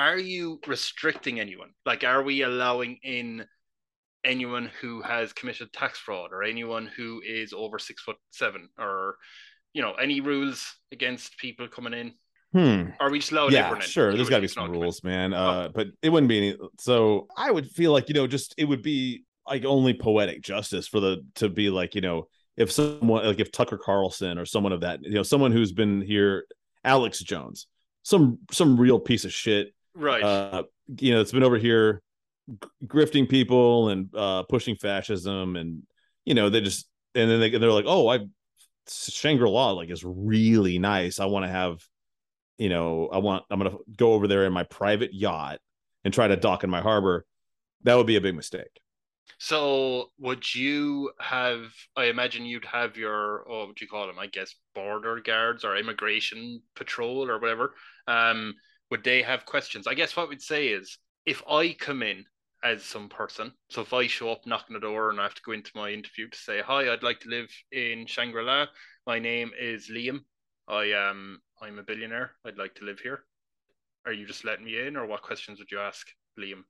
[0.00, 1.70] are you restricting anyone?
[1.84, 3.44] Like, are we allowing in
[4.24, 9.16] anyone who has committed tax fraud or anyone who is over six foot seven or
[9.72, 12.12] you know any rules against people coming in
[12.52, 12.86] Hmm.
[12.98, 14.12] Are we just allowed yeah, sure.
[14.12, 15.32] There's got to be some rules, man.
[15.32, 15.72] Uh, oh.
[15.72, 16.58] but it wouldn't be any.
[16.80, 20.88] So I would feel like you know, just it would be like only poetic justice
[20.88, 24.72] for the to be like you know, if someone like if Tucker Carlson or someone
[24.72, 26.44] of that you know, someone who's been here,
[26.82, 27.68] Alex Jones,
[28.02, 30.22] some some real piece of shit, right?
[30.22, 30.64] Uh,
[30.98, 32.02] you know, it's been over here
[32.84, 35.82] grifting people and uh pushing fascism, and
[36.24, 38.20] you know, they just and then they they're like, oh, I
[38.88, 41.20] Shangri La like is really nice.
[41.20, 41.80] I want to have
[42.58, 45.60] you know, I want I'm gonna go over there in my private yacht
[46.04, 47.24] and try to dock in my harbor,
[47.84, 48.80] that would be a big mistake.
[49.38, 51.62] So would you have
[51.96, 54.18] I imagine you'd have your oh what do you call them?
[54.18, 57.74] I guess border guards or immigration patrol or whatever.
[58.06, 58.54] Um
[58.90, 59.86] would they have questions?
[59.86, 62.24] I guess what we'd say is if I come in
[62.62, 65.42] as some person, so if I show up knocking the door and I have to
[65.44, 68.66] go into my interview to say, Hi, I'd like to live in Shangri-La.
[69.06, 70.20] My name is Liam.
[70.68, 72.32] I um I'm a billionaire.
[72.46, 73.24] I'd like to live here.
[74.06, 76.06] Are you just letting me in, or what questions would you ask,
[76.38, 76.62] Liam?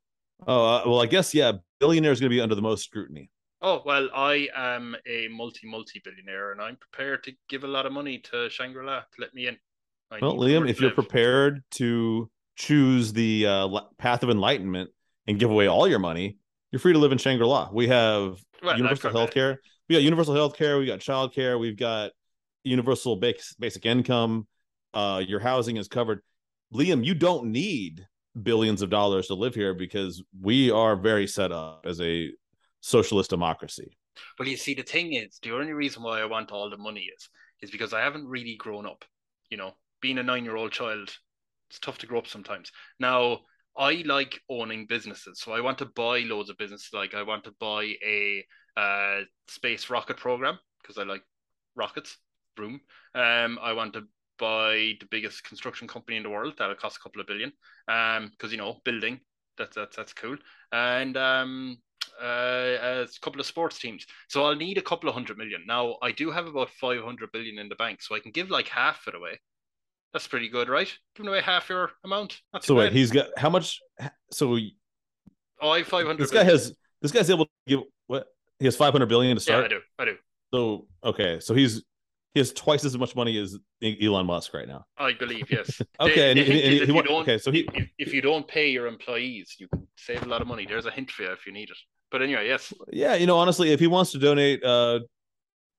[0.46, 1.52] Oh uh, well, I guess yeah.
[1.80, 3.30] Billionaire is going to be under the most scrutiny.
[3.62, 7.84] Oh well, I am a multi multi billionaire, and I'm prepared to give a lot
[7.84, 9.56] of money to Shangri La to let me in.
[10.10, 14.90] I well, Liam, if you're prepared to choose the uh, path of enlightenment
[15.26, 16.38] and give away all your money,
[16.70, 17.68] you're free to live in Shangri La.
[17.72, 19.60] We have universal health care.
[19.88, 20.78] We got universal health care.
[20.78, 21.58] We got child care.
[21.58, 22.12] We've got
[22.62, 24.46] universal basic basic income
[24.94, 26.20] uh, your housing is covered.
[26.74, 28.06] Liam, you don't need
[28.40, 32.30] billions of dollars to live here because we are very set up as a
[32.80, 33.96] socialist democracy.
[34.38, 37.08] Well, you see, the thing is, the only reason why I want all the money
[37.16, 37.28] is
[37.62, 39.04] is because I haven't really grown up.
[39.50, 41.14] You know, being a nine-year-old child,
[41.68, 42.70] it's tough to grow up sometimes.
[42.98, 43.40] Now,
[43.80, 46.90] I like owning businesses, so I want to buy loads of businesses.
[46.92, 48.44] Like, I want to buy a
[48.76, 51.22] uh, space rocket program because I like
[51.74, 52.16] rockets.
[52.58, 52.80] Room.
[53.14, 54.02] Um, I want to
[54.38, 56.54] buy the biggest construction company in the world.
[56.58, 57.52] That'll cost a couple of billion.
[57.88, 59.20] Um, because you know, building
[59.56, 60.36] that's that's that's cool.
[60.72, 61.78] And um,
[62.20, 64.04] uh, a couple of sports teams.
[64.28, 65.62] So I'll need a couple of hundred million.
[65.66, 68.50] Now I do have about five hundred billion in the bank, so I can give
[68.50, 69.40] like half it away.
[70.12, 70.92] That's pretty good, right?
[71.14, 72.40] Giving away half your amount.
[72.52, 73.80] That's so wait, he's got how much?
[74.32, 74.58] So
[75.60, 76.24] oh, I have five hundred.
[76.24, 76.74] This guy has.
[77.00, 78.26] This guy's able to give what?
[78.58, 79.60] He has five hundred billion to start.
[79.60, 79.80] Yeah, I do.
[80.00, 80.16] I do.
[80.52, 81.82] So okay, so he's
[82.34, 84.84] he has twice as much money as Elon Musk right now.
[84.98, 85.80] I believe yes.
[86.00, 88.70] okay, the, the and, and, and he, okay, so he if, if, you don't pay
[88.70, 90.66] your employees, you can save a lot of money.
[90.66, 91.76] There's a hint for you if you need it.
[92.10, 92.72] But anyway, yes.
[92.92, 95.00] Yeah, you know, honestly, if he wants to donate uh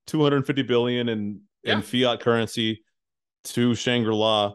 [0.08, 1.76] 250 billion in yeah.
[1.76, 2.84] in fiat currency
[3.46, 4.54] to Shangri-La,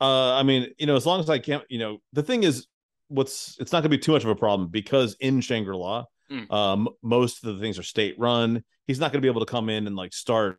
[0.00, 2.66] uh I mean, you know, as long as I can't, you know, the thing is
[3.08, 6.50] what's it's not going to be too much of a problem because in Shangri-La, mm.
[6.52, 8.64] um most of the things are state run.
[8.86, 10.58] He's not going to be able to come in and like start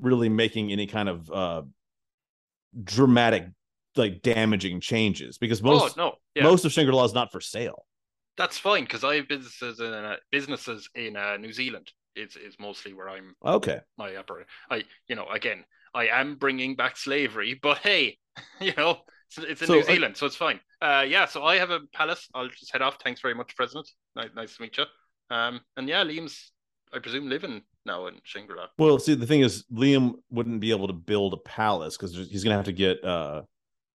[0.00, 1.62] really making any kind of uh
[2.82, 3.46] dramatic
[3.96, 6.14] like damaging changes because most oh, no.
[6.34, 6.42] yeah.
[6.42, 7.86] most of Shangri-La is not for sale.
[8.36, 11.90] That's fine because I have businesses in uh, businesses in uh, New Zealand.
[12.14, 13.34] It's is mostly where I'm.
[13.44, 13.80] Okay.
[13.96, 14.46] My operate.
[14.70, 15.64] I you know again
[15.96, 18.18] I am bringing back slavery, but hey,
[18.60, 20.60] you know it's, it's in so, New Zealand, uh, so it's fine.
[20.80, 21.24] Uh, yeah.
[21.24, 22.28] So I have a palace.
[22.34, 22.98] I'll just head off.
[23.02, 23.88] Thanks very much, President.
[24.14, 24.84] Nice, nice to meet you.
[25.30, 26.52] Um, and yeah, Liam's
[26.92, 28.66] I presume living now in Shangri-La.
[28.78, 32.44] Well, see, the thing is, Liam wouldn't be able to build a palace because he's
[32.44, 33.42] going to have to get uh,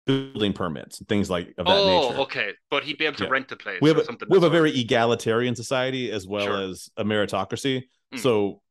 [0.06, 2.20] building permits and things like of that oh, nature.
[2.20, 3.30] okay, but he'd be able to yeah.
[3.30, 3.78] rent a place.
[3.82, 6.62] We have a, we have a very egalitarian society as well sure.
[6.62, 7.84] as a meritocracy.
[8.14, 8.18] Mm.
[8.18, 8.62] So,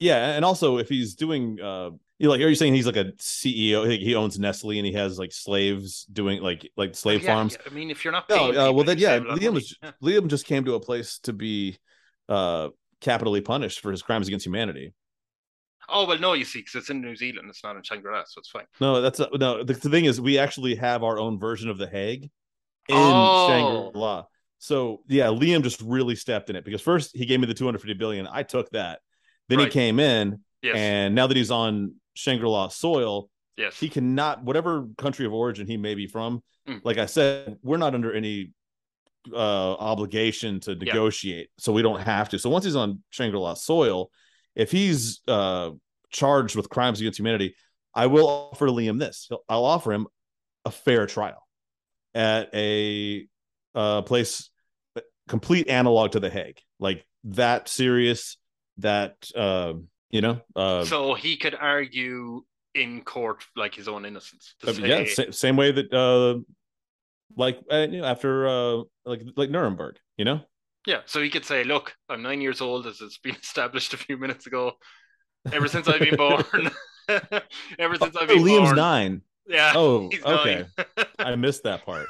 [0.00, 3.12] yeah, and also if he's doing, uh, you like, are you saying he's like a
[3.18, 3.98] CEO?
[3.98, 7.58] He owns Nestle and he has like slaves doing like like slave yeah, farms.
[7.66, 9.92] I mean, if you're not, no, uh, well then yeah, Liam was yeah.
[10.02, 11.78] Liam just came to a place to be
[12.28, 12.68] uh
[13.00, 14.94] capitally punished for his crimes against humanity.
[15.88, 18.38] Oh well, no, you see, because it's in New Zealand, it's not in Shangri-La, so
[18.38, 18.64] it's fine.
[18.80, 19.62] No, that's a, no.
[19.62, 22.24] The, the, thing is, we actually have our own version of the Hague
[22.88, 23.48] in oh.
[23.48, 24.24] Shangri-La.
[24.58, 27.94] So yeah, Liam just really stepped in it because first he gave me the 250
[27.94, 29.00] billion, I took that.
[29.50, 29.66] Then right.
[29.66, 30.74] he came in, yes.
[30.74, 35.76] and now that he's on Shangri-La soil, yes, he cannot whatever country of origin he
[35.76, 36.42] may be from.
[36.68, 36.80] Mm.
[36.84, 38.52] Like I said, we're not under any
[39.32, 39.36] uh,
[39.74, 42.38] obligation to negotiate, so we don't have to.
[42.38, 44.10] So once he's on Shangri-La soil,
[44.54, 45.70] if he's uh,
[46.10, 47.54] charged with crimes against humanity,
[47.94, 49.28] I will offer Liam this.
[49.48, 50.06] I'll offer him
[50.64, 51.46] a fair trial
[52.14, 53.26] at a
[53.74, 54.50] uh, place
[55.28, 58.36] complete analog to the Hague, like that serious,
[58.78, 59.74] that uh,
[60.14, 60.40] you know.
[60.54, 64.54] Uh, so he could argue in court like his own innocence.
[64.66, 66.40] Uh, say, yeah, same way that uh,
[67.36, 70.40] like uh, after uh, like like Nuremberg, you know.
[70.86, 73.96] Yeah, so he could say, "Look, I'm nine years old, as it's been established a
[73.96, 74.74] few minutes ago.
[75.52, 76.44] Ever since I've been born,
[77.78, 79.22] ever since I've been oh, Liam's born, nine.
[79.48, 79.72] Yeah.
[79.74, 80.64] Oh, okay.
[81.18, 82.06] I missed that part.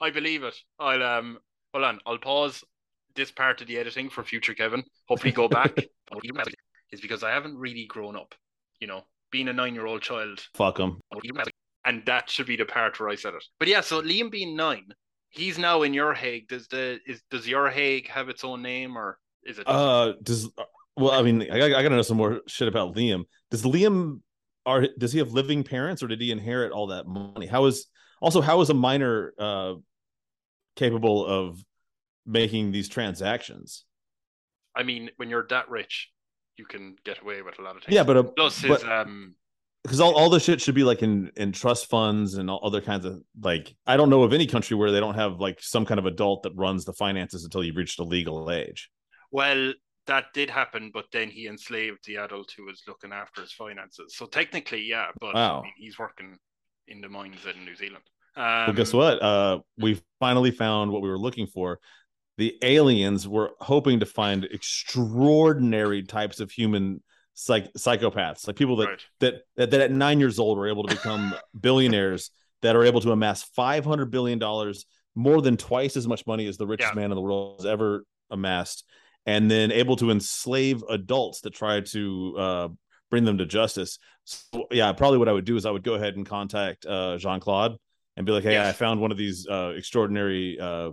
[0.00, 0.54] I believe it.
[0.78, 1.38] I'll um
[1.74, 1.98] hold on.
[2.06, 2.62] I'll pause
[3.16, 4.84] this part of the editing for future Kevin.
[5.08, 5.74] Hopefully, go back.
[6.92, 8.34] Is because I haven't really grown up.
[8.80, 10.40] You know, being a nine-year-old child.
[10.54, 11.00] Fuck him.
[11.84, 13.44] And that should be the part where I said it.
[13.58, 14.86] But yeah, so Liam being nine,
[15.30, 16.46] he's now in your Hague.
[16.48, 19.64] Does the is does your Hague have its own name or is it?
[19.66, 20.48] Uh, does
[20.96, 23.24] well, I mean, I, I gotta know some more shit about Liam.
[23.50, 24.20] Does Liam
[24.64, 27.46] are does he have living parents or did he inherit all that money?
[27.46, 27.86] How is
[28.20, 29.74] also how is a minor uh
[30.76, 31.58] capable of
[32.26, 33.84] making these transactions?
[34.76, 36.10] I mean, when you're that rich,
[36.56, 37.94] you can get away with a lot of things.
[37.94, 39.34] Yeah, but a, plus his but, um
[39.82, 42.80] because all, all the shit should be like in in trust funds and all other
[42.80, 45.84] kinds of like I don't know of any country where they don't have like some
[45.84, 48.90] kind of adult that runs the finances until you've reached a legal age.
[49.32, 49.72] Well,
[50.06, 54.14] that did happen, but then he enslaved the adult who was looking after his finances.
[54.16, 55.60] So technically, yeah, but wow.
[55.60, 56.36] I mean, he's working
[56.88, 58.04] in the mines in New Zealand.
[58.36, 59.22] Um, well, guess what?
[59.22, 61.80] Uh, we finally found what we were looking for.
[62.38, 67.02] The aliens were hoping to find extraordinary types of human
[67.34, 69.06] psych- psychopaths, like people that, right.
[69.20, 72.30] that that that at nine years old were able to become billionaires,
[72.62, 76.46] that are able to amass five hundred billion dollars, more than twice as much money
[76.46, 77.00] as the richest yeah.
[77.00, 78.84] man in the world has ever amassed
[79.26, 82.68] and then able to enslave adults that try to uh,
[83.10, 83.98] bring them to justice.
[84.24, 87.18] So, yeah, probably what I would do is I would go ahead and contact uh,
[87.18, 87.76] Jean Claude
[88.16, 88.68] and be like, "Hey, yes.
[88.68, 90.90] I found one of these uh, extraordinary, uh,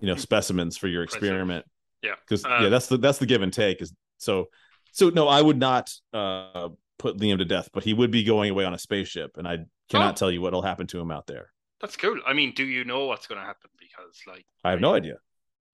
[0.00, 1.64] you know, specimens for your experiment."
[2.02, 3.80] Yeah, because yeah, um, that's the that's the give and take.
[3.82, 4.48] Is so
[4.92, 8.50] so no, I would not uh, put Liam to death, but he would be going
[8.50, 9.58] away on a spaceship, and I
[9.90, 10.16] cannot oh.
[10.16, 11.50] tell you what'll happen to him out there.
[11.80, 12.18] That's cool.
[12.26, 13.70] I mean, do you know what's going to happen?
[13.78, 15.16] Because like, I have no idea.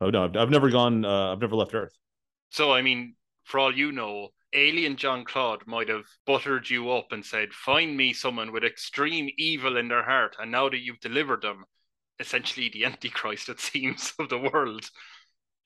[0.01, 1.05] Oh no, I've, I've never gone.
[1.05, 1.97] Uh, I've never left Earth.
[2.51, 7.13] So I mean, for all you know, alien John Claude might have buttered you up
[7.13, 11.01] and said, "Find me someone with extreme evil in their heart," and now that you've
[11.01, 11.65] delivered them,
[12.20, 14.88] essentially the Antichrist, it seems, of the world.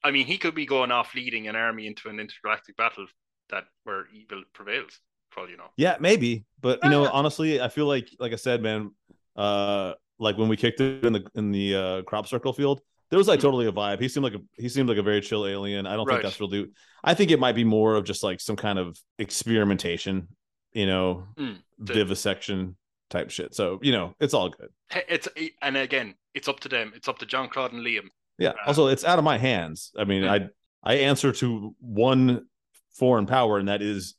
[0.05, 3.07] I mean, he could be going off leading an army into an intergalactic battle
[3.51, 5.01] that where evil prevails.
[5.31, 5.71] probably all you know.
[5.77, 8.93] Yeah, maybe, but you know, honestly, I feel like, like I said, man,
[9.35, 12.81] uh, like when we kicked it in the in the uh, crop circle field,
[13.11, 13.47] there was like hmm.
[13.47, 14.01] totally a vibe.
[14.01, 15.87] He seemed like a he seemed like a very chill alien.
[15.87, 16.15] I don't right.
[16.15, 16.73] think that's real dude.
[17.05, 20.29] I think it might be more of just like some kind of experimentation,
[20.73, 22.77] you know, mm, the, vivisection
[23.11, 23.55] type shit.
[23.55, 24.69] So you know, it's all good.
[25.09, 25.29] It's
[25.63, 26.93] and again, it's up to them.
[26.95, 28.09] It's up to John Claude and Liam.
[28.39, 28.51] Yeah.
[28.51, 29.93] Uh, also, it's out of my hands.
[29.99, 30.29] I mean, mm.
[30.29, 30.49] I
[30.83, 32.47] I answer to one
[32.95, 34.15] foreign power, and that is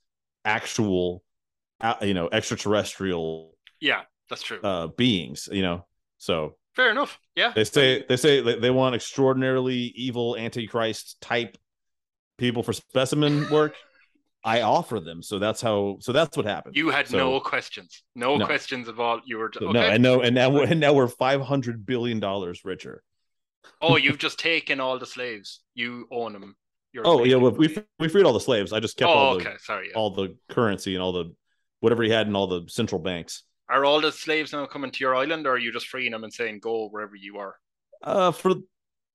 [0.45, 1.23] actual,
[1.81, 3.55] uh, you know, extraterrestrial.
[3.79, 4.59] Yeah, that's true.
[4.61, 5.47] Uh, beings.
[5.51, 5.85] You know,
[6.17, 7.19] so Fair enough.
[7.35, 7.53] Yeah.
[7.55, 11.57] They say they say they want extraordinarily evil antichrist type
[12.37, 13.73] people for specimen work.
[14.43, 15.97] I offer them, so that's how.
[15.99, 16.75] So that's what happened.
[16.75, 19.19] You had so, no questions, no, no, questions of all.
[19.25, 19.65] You were okay.
[19.65, 23.03] no, and no, and now we're, and now we're five hundred billion dollars richer.
[23.81, 25.61] oh, you've just taken all the slaves.
[25.73, 26.55] You own them.
[26.93, 28.73] You're oh yeah, well, we we freed all the slaves.
[28.73, 29.57] I just kept oh, all the okay.
[29.59, 29.97] Sorry, yeah.
[29.97, 31.35] all the currency and all the
[31.79, 33.43] whatever he had in all the central banks.
[33.69, 36.23] Are all the slaves now coming to your island, or are you just freeing them
[36.23, 37.55] and saying go wherever you are?
[38.01, 38.53] Uh, for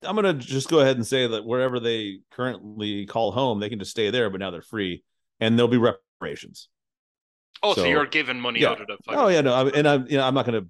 [0.02, 3.78] I'm gonna just go ahead and say that wherever they currently call home, they can
[3.78, 5.02] just stay there, but now they're free,
[5.42, 6.68] and there'll be reparations.
[7.62, 8.70] Oh, so, so you're giving money yeah.
[8.70, 8.96] out of the.
[9.08, 10.66] Oh yeah, no, I, and I'm you know I'm not gonna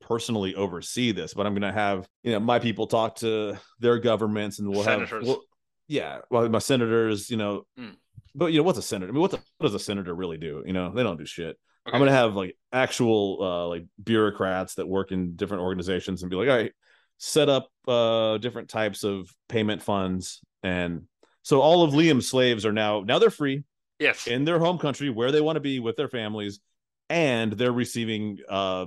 [0.00, 4.58] personally oversee this, but I'm gonna have you know my people talk to their governments,
[4.58, 5.10] and we'll senators.
[5.10, 5.42] have well,
[5.86, 7.94] yeah, well my senators, you know, mm.
[8.34, 9.10] but you know what's a senator?
[9.10, 10.62] I mean, what, the, what does a senator really do?
[10.66, 11.56] You know, they don't do shit.
[11.86, 11.94] Okay.
[11.94, 16.36] I'm gonna have like actual uh, like bureaucrats that work in different organizations and be
[16.36, 16.72] like, all right,
[17.18, 21.02] set up uh, different types of payment funds, and
[21.42, 23.62] so all of Liam's slaves are now now they're free,
[23.98, 26.60] yes, in their home country where they want to be with their families,
[27.08, 28.86] and they're receiving, uh,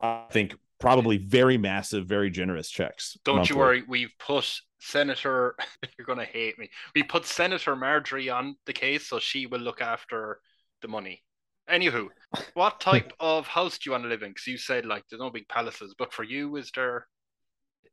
[0.00, 3.16] I think, probably very massive, very generous checks.
[3.24, 3.54] Don't monthly.
[3.54, 5.54] you worry, we've put Senator.
[5.98, 6.70] You're gonna hate me.
[6.94, 10.40] We put Senator Marjorie on the case, so she will look after
[10.82, 11.22] the money.
[11.70, 12.08] Anywho,
[12.54, 14.30] what type of house do you want to live in?
[14.30, 17.06] Because you said like there's no big palaces, but for you, is there?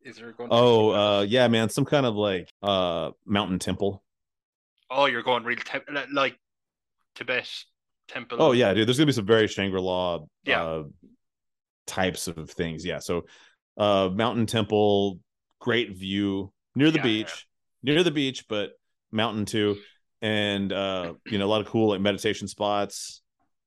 [0.04, 0.50] Is there going?
[0.52, 4.04] oh, uh, yeah, man, some kind of like uh mountain temple.
[4.90, 5.80] Oh, you're going real te-
[6.12, 6.38] like
[7.16, 7.50] Tibet
[8.08, 8.42] temple.
[8.42, 8.88] Oh yeah, dude.
[8.88, 10.64] There's gonna be some very Shangri La yeah.
[10.64, 10.84] Uh,
[11.86, 12.86] types of things.
[12.86, 13.00] Yeah.
[13.00, 13.26] So,
[13.78, 15.20] uh, mountain temple,
[15.60, 17.48] great view near the yeah, beach,
[17.84, 17.94] yeah.
[17.94, 18.72] near the beach, but
[19.12, 19.78] mountain too,
[20.22, 23.22] and uh, you know, a lot of cool like meditation spots.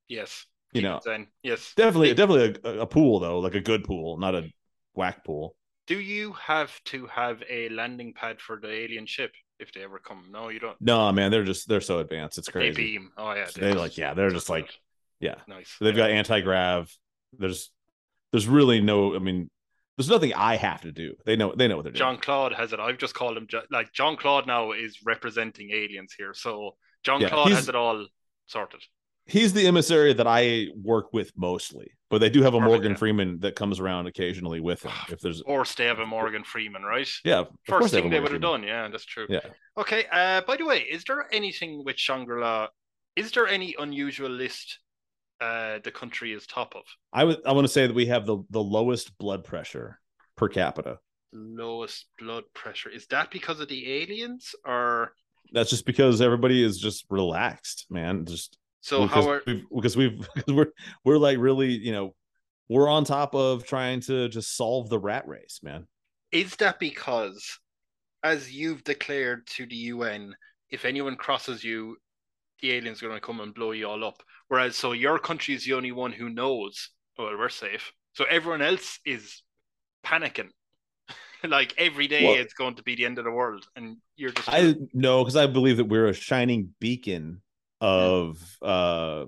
[0.07, 0.45] Yes.
[0.73, 1.01] You know,
[1.43, 4.49] yes, definitely, definitely a, a, pool though, like a good pool, not a
[4.93, 5.53] whack pool.
[5.85, 9.99] do you have to have a landing pad for the alien ship if they ever
[9.99, 10.25] come?
[10.31, 10.79] No, you don't.
[10.81, 12.37] No, man, they're just they're so advanced.
[12.37, 12.71] It's crazy.
[12.71, 13.11] They beam.
[13.17, 14.69] Oh yeah, they, like yeah, they're just like
[15.19, 15.35] yeah.
[15.47, 15.77] Nice.
[15.79, 16.07] They've yeah.
[16.07, 16.93] got anti grav.
[17.37, 17.71] There's
[18.31, 19.15] there's really no.
[19.15, 19.49] I mean,
[19.97, 21.15] there's nothing I have to do.
[21.25, 21.99] They know they know what they're doing.
[21.99, 22.79] John Claude has it.
[22.79, 26.33] I've just called him like John Claude now is representing aliens here.
[26.33, 28.07] So John yeah, Claude has it all
[28.47, 28.81] sorted
[29.25, 32.91] he's the emissary that I work with mostly, but they do have a Perfect, Morgan
[32.91, 32.97] yeah.
[32.97, 34.91] Freeman that comes around occasionally with him.
[35.09, 37.07] If there's, or they have a Morgan Freeman, right?
[37.23, 38.63] Yeah, first thing they, they would have done.
[38.63, 39.27] Yeah, that's true.
[39.29, 39.39] Yeah.
[39.77, 40.05] Okay.
[40.11, 42.67] Uh, by the way, is there anything with Shangri La?
[43.15, 44.79] Is there any unusual list?
[45.39, 46.83] Uh, the country is top of.
[47.11, 47.39] I would.
[47.47, 49.99] I want to say that we have the the lowest blood pressure
[50.37, 50.99] per capita.
[51.33, 52.91] Lowest blood pressure.
[52.91, 55.13] Is that because of the aliens, or?
[55.51, 58.25] That's just because everybody is just relaxed, man.
[58.25, 60.71] Just so because how are we've, because we've we're
[61.05, 62.13] we're like really you know
[62.71, 65.87] we're on top of trying to just solve the rat race, man.
[66.31, 67.59] Is that because,
[68.23, 70.33] as you've declared to the UN,
[70.69, 71.97] if anyone crosses you,
[72.61, 74.23] the aliens are going to come and blow you all up?
[74.47, 77.91] Whereas, so your country is the only one who knows, well, we're safe.
[78.13, 79.43] So everyone else is
[80.05, 80.51] panicking.
[81.43, 83.65] like every day well, it's going to be the end of the world.
[83.75, 84.47] And you're just.
[84.47, 87.41] I know because I believe that we're a shining beacon
[87.81, 89.25] of uh,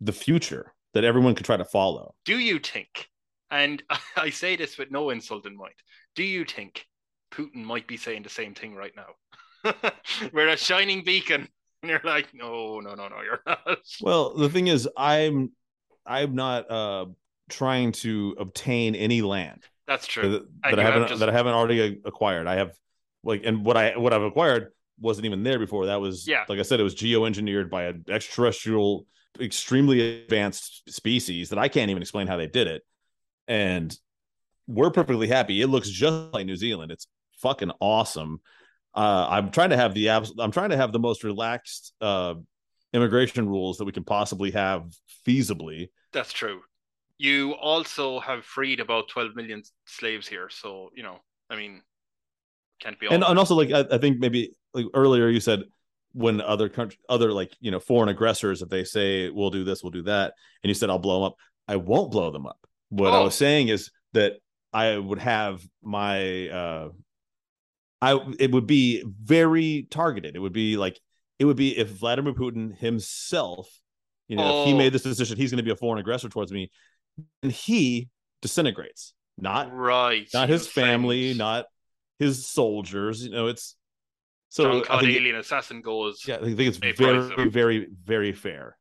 [0.00, 2.14] the future that everyone could try to follow.
[2.24, 3.08] Do you think,
[3.50, 3.82] and
[4.16, 5.74] I say this with no insult in mind,
[6.14, 6.86] do you think
[7.32, 9.72] Putin might be saying the same thing right now?
[10.32, 11.48] We're a shining beacon.
[11.80, 13.78] And you're like, no, no, no, no, you're not.
[14.00, 15.52] Well, the thing is, I'm
[16.04, 17.06] I'm not uh
[17.48, 19.62] trying to obtain any land.
[19.86, 20.28] That's true.
[20.28, 21.20] That, that I haven't just...
[21.20, 22.48] that I haven't already acquired.
[22.48, 22.76] I have
[23.22, 25.86] like and what I what I've acquired wasn't even there before.
[25.86, 26.44] That was yeah.
[26.48, 29.06] like I said, it was geoengineered by an extraterrestrial,
[29.40, 32.82] extremely advanced species that I can't even explain how they did it.
[33.46, 33.96] And
[34.66, 35.60] we're perfectly happy.
[35.62, 36.92] It looks just like New Zealand.
[36.92, 37.06] It's
[37.40, 38.40] fucking awesome.
[38.94, 42.34] Uh, I'm trying to have the abs- I'm trying to have the most relaxed uh,
[42.92, 44.90] immigration rules that we can possibly have
[45.26, 45.90] feasibly.
[46.12, 46.62] That's true.
[47.18, 51.18] You also have freed about 12 million slaves here, so you know,
[51.50, 51.82] I mean,
[52.80, 53.06] can't be.
[53.08, 55.62] and and also like I, I think maybe like earlier you said
[56.12, 59.82] when other country other like you know foreign aggressors if they say we'll do this
[59.82, 61.36] we'll do that and you said i'll blow them up
[61.66, 63.20] i won't blow them up what oh.
[63.20, 64.34] i was saying is that
[64.72, 66.88] i would have my uh
[68.00, 70.98] i it would be very targeted it would be like
[71.38, 73.68] it would be if vladimir putin himself
[74.28, 74.62] you know oh.
[74.62, 76.70] if he made this decision he's going to be a foreign aggressor towards me
[77.42, 78.08] and he
[78.40, 81.66] disintegrates not right not his family not
[82.18, 83.76] his soldiers you know it's
[84.48, 86.24] so John Alien Assassin goes.
[86.26, 88.76] Yeah, I think it's very, very, very fair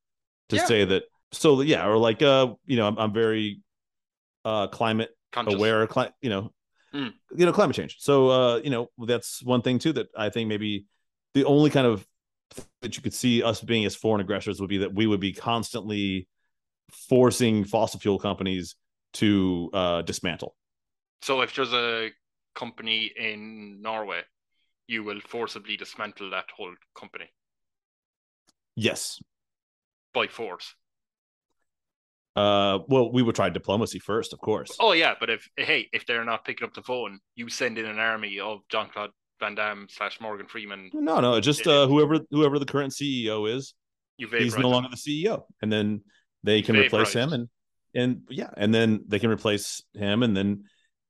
[0.49, 0.65] to yeah.
[0.65, 1.03] say that.
[1.33, 3.61] So yeah, or like uh, you know, I'm, I'm very
[4.45, 5.55] uh climate Conscious.
[5.55, 6.53] aware, cli- you know,
[6.93, 7.11] mm.
[7.35, 7.97] you know, climate change.
[7.99, 10.85] So uh, you know, that's one thing too that I think maybe
[11.33, 12.07] the only kind of
[12.81, 15.33] that you could see us being as foreign aggressors would be that we would be
[15.33, 16.29] constantly
[17.09, 18.75] forcing fossil fuel companies
[19.13, 20.55] to uh dismantle.
[21.23, 22.11] So if there's a
[22.57, 24.23] company in Norway
[24.87, 27.25] you will forcibly dismantle that whole company.
[28.75, 29.19] Yes.
[30.13, 30.73] By force.
[32.35, 34.71] Uh, well, we would try diplomacy first, of course.
[34.79, 37.85] Oh yeah, but if hey, if they're not picking up the phone, you send in
[37.85, 40.91] an army of Jean Claude Van Damme slash Morgan Freeman.
[40.93, 43.73] No, no, just uh, whoever whoever the current CEO is.
[44.17, 46.01] You he's no longer the CEO, and then
[46.43, 47.49] they can replace him, and
[47.95, 50.65] and yeah, and then they can replace him, and then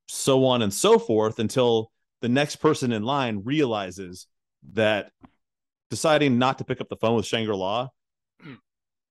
[0.08, 1.92] so on and so forth until
[2.22, 4.28] the next person in line realizes
[4.74, 5.12] that
[5.90, 7.90] deciding not to pick up the phone with Shangri La
[8.42, 8.56] hmm.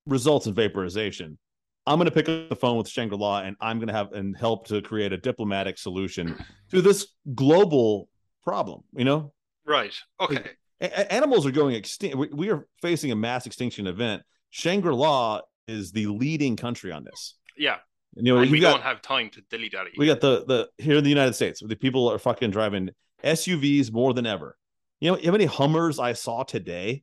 [0.07, 1.39] results in vaporization.
[1.87, 4.13] I'm going to pick up the phone with Shangri La and I'm going to have
[4.13, 6.37] and help to create a diplomatic solution
[6.71, 8.09] to this global
[8.43, 9.33] problem, you know?
[9.65, 9.95] Right.
[10.21, 10.51] Okay.
[10.81, 12.17] A- animals are going extinct.
[12.17, 14.23] We, we are facing a mass extinction event.
[14.51, 17.35] Shangri La is the leading country on this.
[17.57, 17.77] Yeah.
[18.17, 19.91] You know, and we got, don't have time to dilly dally.
[19.97, 22.91] We got the the here in the United States, the people are fucking driving
[23.23, 24.57] SUVs more than ever.
[25.01, 27.03] You know, how many Hummers I saw today?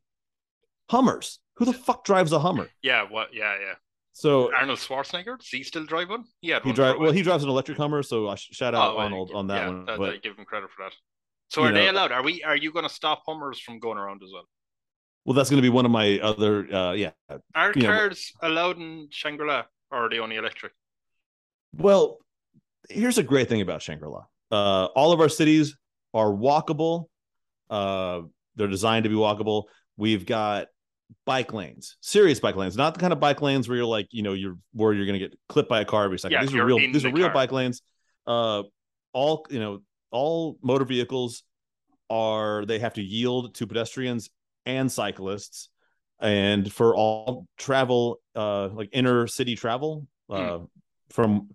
[0.89, 1.39] Hummers.
[1.57, 2.69] Who the fuck drives a Hummer?
[2.81, 3.29] Yeah, what?
[3.31, 3.73] Yeah, yeah.
[4.13, 6.25] So Arnold Schwarzenegger, does he still drive one?
[6.41, 6.97] Yeah, he drive.
[6.99, 9.67] Well, he drives an electric Hummer, so I shout out oh, Arnold on that yeah,
[9.67, 9.85] one.
[9.85, 10.93] That, but, give him credit for that.
[11.49, 12.11] So are know, they allowed?
[12.11, 12.43] Are we?
[12.43, 14.47] Are you going to stop Hummers from going around as well?
[15.25, 16.73] Well, that's going to be one of my other.
[16.73, 17.11] uh Yeah.
[17.55, 20.73] Are cars know, allowed in Shangri La, or are they only electric?
[21.75, 22.19] Well,
[22.89, 24.25] here's a great thing about Shangri La.
[24.51, 25.75] Uh, all of our cities
[26.13, 27.05] are walkable.
[27.69, 28.21] Uh,
[28.55, 29.63] they're designed to be walkable.
[29.97, 30.67] We've got
[31.25, 34.21] bike lanes, serious bike lanes, not the kind of bike lanes where you're like, you
[34.21, 36.33] know, you're where you're going to get clipped by a car every second.
[36.33, 36.77] Yeah, these are real.
[36.77, 37.33] These the are real car.
[37.33, 37.81] bike lanes.
[38.27, 38.63] Uh,
[39.13, 39.79] all you know
[40.11, 41.43] all motor vehicles
[42.09, 44.29] are they have to yield to pedestrians
[44.65, 45.69] and cyclists
[46.19, 50.67] and for all travel uh like inner city travel uh mm.
[51.09, 51.49] from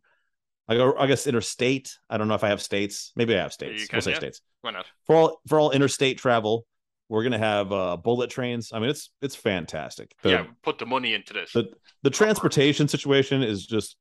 [0.68, 3.52] I go I guess interstate I don't know if I have states maybe I have
[3.52, 4.18] states can, we'll say yeah.
[4.18, 6.66] states why not for all for all interstate travel
[7.08, 10.86] we're gonna have uh bullet trains I mean it's it's fantastic the, yeah put the
[10.86, 11.68] money into this the
[12.02, 13.96] the transportation situation is just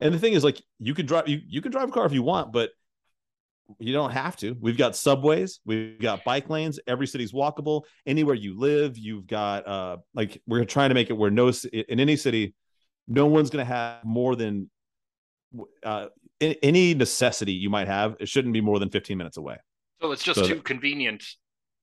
[0.00, 2.12] and the thing is like you could drive you, you can drive a car if
[2.12, 2.70] you want but
[3.78, 4.56] you don't have to.
[4.60, 6.80] We've got subways, we've got bike lanes.
[6.86, 7.82] Every city's walkable.
[8.06, 12.00] Anywhere you live, you've got uh like we're trying to make it where no in
[12.00, 12.54] any city,
[13.06, 14.70] no one's going to have more than
[15.82, 16.06] uh
[16.40, 18.16] any necessity you might have.
[18.18, 19.56] It shouldn't be more than 15 minutes away.
[20.00, 21.22] So it's just so too that, convenient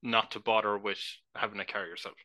[0.01, 0.99] not to bother with
[1.35, 2.15] having a car yourself.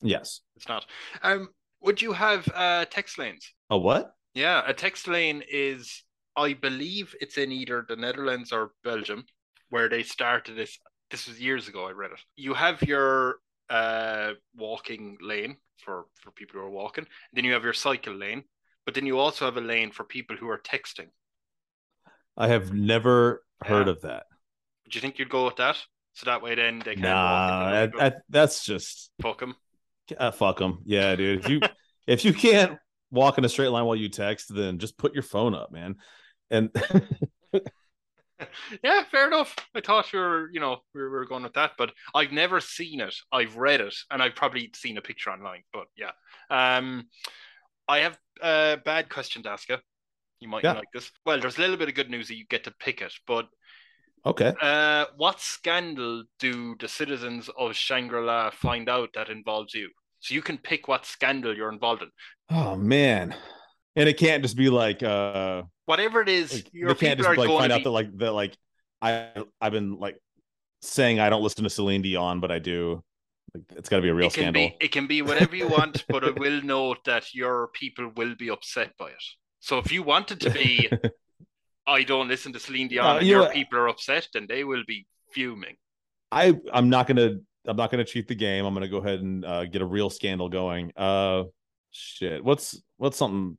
[0.00, 0.86] Yes, it's not.
[1.22, 1.48] Um,
[1.82, 3.52] would you have uh text lanes?
[3.70, 4.12] A what?
[4.34, 6.04] Yeah, a text lane is
[6.36, 9.24] I believe it's in either the Netherlands or Belgium
[9.70, 10.78] where they started this.
[11.10, 11.86] This was years ago.
[11.86, 12.20] I read it.
[12.36, 13.36] You have your
[13.70, 17.06] uh, walking lane for for people who are walking.
[17.32, 18.44] Then you have your cycle lane,
[18.88, 21.08] but then you also have a lane for people who are texting.
[22.38, 24.22] I have never heard of that.
[24.88, 25.76] Do you think you'd go with that?
[26.14, 27.02] So that way, then they can.
[27.02, 29.56] Nah, I, I, that's just fuck them.
[30.16, 30.78] Uh, fuck them.
[30.86, 31.40] Yeah, dude.
[31.40, 31.60] If you
[32.06, 32.78] if you can't
[33.10, 35.96] walk in a straight line while you text, then just put your phone up, man
[36.50, 36.70] and
[38.82, 39.54] yeah, fair enough.
[39.74, 43.00] I thought you were, you know, we were going with that, but I've never seen
[43.00, 43.14] it.
[43.32, 45.62] I've read it, and I've probably seen a picture online.
[45.72, 46.12] But yeah,
[46.50, 47.08] um,
[47.88, 49.76] I have a bad question to ask you.
[50.40, 50.74] You might yeah.
[50.74, 51.10] like this.
[51.26, 53.48] Well, there's a little bit of good news that you get to pick it, but
[54.24, 54.54] okay.
[54.60, 59.90] Uh, what scandal do the citizens of Shangri La find out that involves you?
[60.20, 62.10] So you can pick what scandal you're involved in.
[62.50, 63.34] Oh man,
[63.98, 67.48] and it can't just be like uh whatever it is like, your can't just like
[67.48, 67.84] find out be...
[67.84, 68.56] that like that like
[69.02, 69.28] i
[69.60, 70.16] i've been like
[70.80, 73.02] saying i don't listen to celine dion but i do
[73.76, 74.68] it's got to be a real it can scandal.
[74.68, 78.34] be, it can be whatever you want but i will note that your people will
[78.36, 79.24] be upset by it.
[79.60, 80.90] So if you wanted to be
[81.86, 84.84] i don't listen to celine dion uh, and your people are upset then they will
[84.86, 85.76] be fuming.
[86.30, 88.64] I i'm not gonna i'm not gonna cheat the game.
[88.64, 90.92] I'm gonna go ahead and uh, get a real scandal going.
[90.96, 91.44] Uh
[91.90, 92.44] shit.
[92.44, 93.56] What's what's something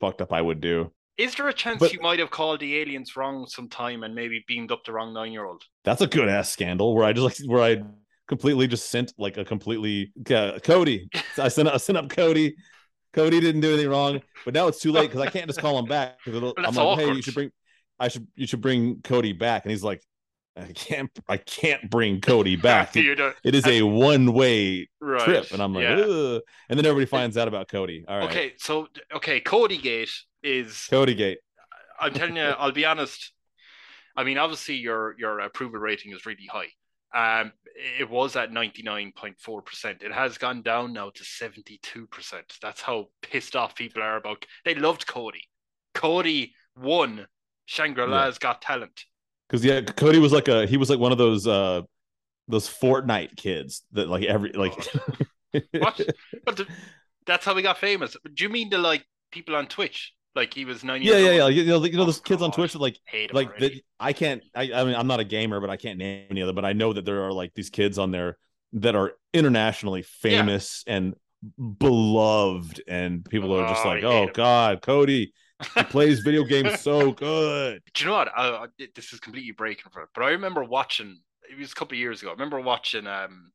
[0.00, 0.90] fucked up I would do.
[1.16, 4.44] Is there a chance but, you might have called the aliens wrong sometime and maybe
[4.48, 5.62] beamed up the wrong nine year old?
[5.84, 7.82] That's a good ass scandal where I just like where I
[8.26, 11.08] completely just sent like a completely uh, Cody.
[11.38, 12.56] I sent I sent up Cody.
[13.12, 15.78] Cody didn't do anything wrong, but now it's too late because I can't just call
[15.78, 16.18] him back.
[16.26, 17.06] I'm like, awkward.
[17.06, 17.50] hey, you should bring,
[17.98, 20.02] I should, you should bring Cody back, and he's like,
[20.56, 22.96] I can't I can't bring Cody back.
[22.96, 25.22] it, it is a one way right.
[25.22, 26.38] trip, and I'm like, yeah.
[26.68, 28.04] And then everybody finds out about Cody.
[28.06, 28.30] All right.
[28.30, 30.10] Okay, so okay, Cody Gate
[30.42, 31.38] is Cody Gate.
[32.00, 33.32] I'm telling you, I'll be honest.
[34.16, 36.68] I mean, obviously your your approval rating is really high.
[37.14, 40.02] Um, it was at 99.4%.
[40.02, 41.78] It has gone down now to 72%.
[42.60, 44.44] That's how pissed off people are about.
[44.64, 45.42] They loved Cody.
[45.94, 47.26] Cody won
[47.66, 48.48] Shangri-La's yeah.
[48.48, 49.04] Got Talent
[49.48, 51.82] because yeah, Cody was like a he was like one of those uh
[52.48, 54.74] those Fortnite kids that like every like
[55.72, 56.00] what?
[56.44, 56.66] But the,
[57.26, 58.16] that's how we got famous.
[58.34, 60.12] Do you mean the like people on Twitch?
[60.34, 61.48] Like he was nine yeah, yeah, yeah.
[61.48, 62.98] You know, you know those oh, kids on Twitch that like
[63.32, 63.72] like that.
[64.00, 64.42] I can't.
[64.54, 66.52] I, I mean, I'm not a gamer, but I can't name any other.
[66.52, 68.36] But I know that there are like these kids on there
[68.72, 70.96] that are internationally famous yeah.
[70.96, 71.14] and
[71.78, 75.32] beloved, and people oh, are just like, "Oh God, Cody,
[75.74, 77.82] he plays video games so good.
[77.94, 78.28] Do you know what?
[78.36, 81.20] I, I, this is completely breaking for it, but I remember watching.
[81.48, 82.30] It was a couple of years ago.
[82.30, 83.52] I remember watching um,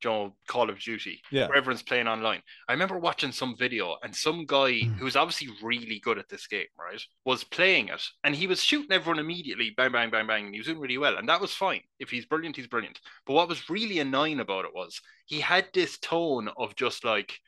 [0.00, 1.46] Joe Call of Duty, yeah.
[1.48, 2.42] where everyone's playing online.
[2.68, 4.96] I remember watching some video, and some guy mm.
[4.96, 8.92] who's obviously really good at this game, right, was playing it, and he was shooting
[8.92, 11.52] everyone immediately, bang, bang, bang, bang, and he was doing really well, and that was
[11.52, 11.80] fine.
[11.98, 13.00] If he's brilliant, he's brilliant.
[13.26, 17.38] But what was really annoying about it was he had this tone of just like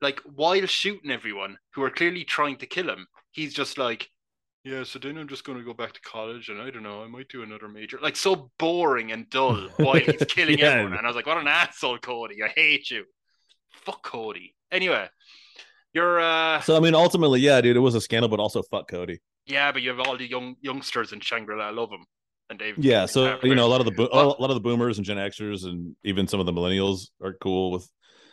[0.00, 4.08] like while shooting everyone who are clearly trying to kill him, he's just like,
[4.66, 7.00] yeah, so then I'm just going to go back to college and I don't know,
[7.00, 8.00] I might do another major.
[8.02, 10.70] Like so boring and dull while he's killing yeah.
[10.70, 10.94] everyone.
[10.94, 12.42] And I was like, what an asshole, Cody.
[12.42, 13.04] I hate you.
[13.70, 14.56] Fuck Cody.
[14.72, 15.08] Anyway,
[15.92, 18.88] you're uh So I mean ultimately, yeah, dude, it was a scandal, but also fuck
[18.90, 19.20] Cody.
[19.46, 22.04] Yeah, but you have all the young youngsters in Shangri-La I love him.
[22.50, 22.74] And Dave.
[22.78, 25.06] Yeah, so you know, a lot of the bo- a lot of the boomers and
[25.06, 27.88] Gen Xers and even some of the millennials are cool with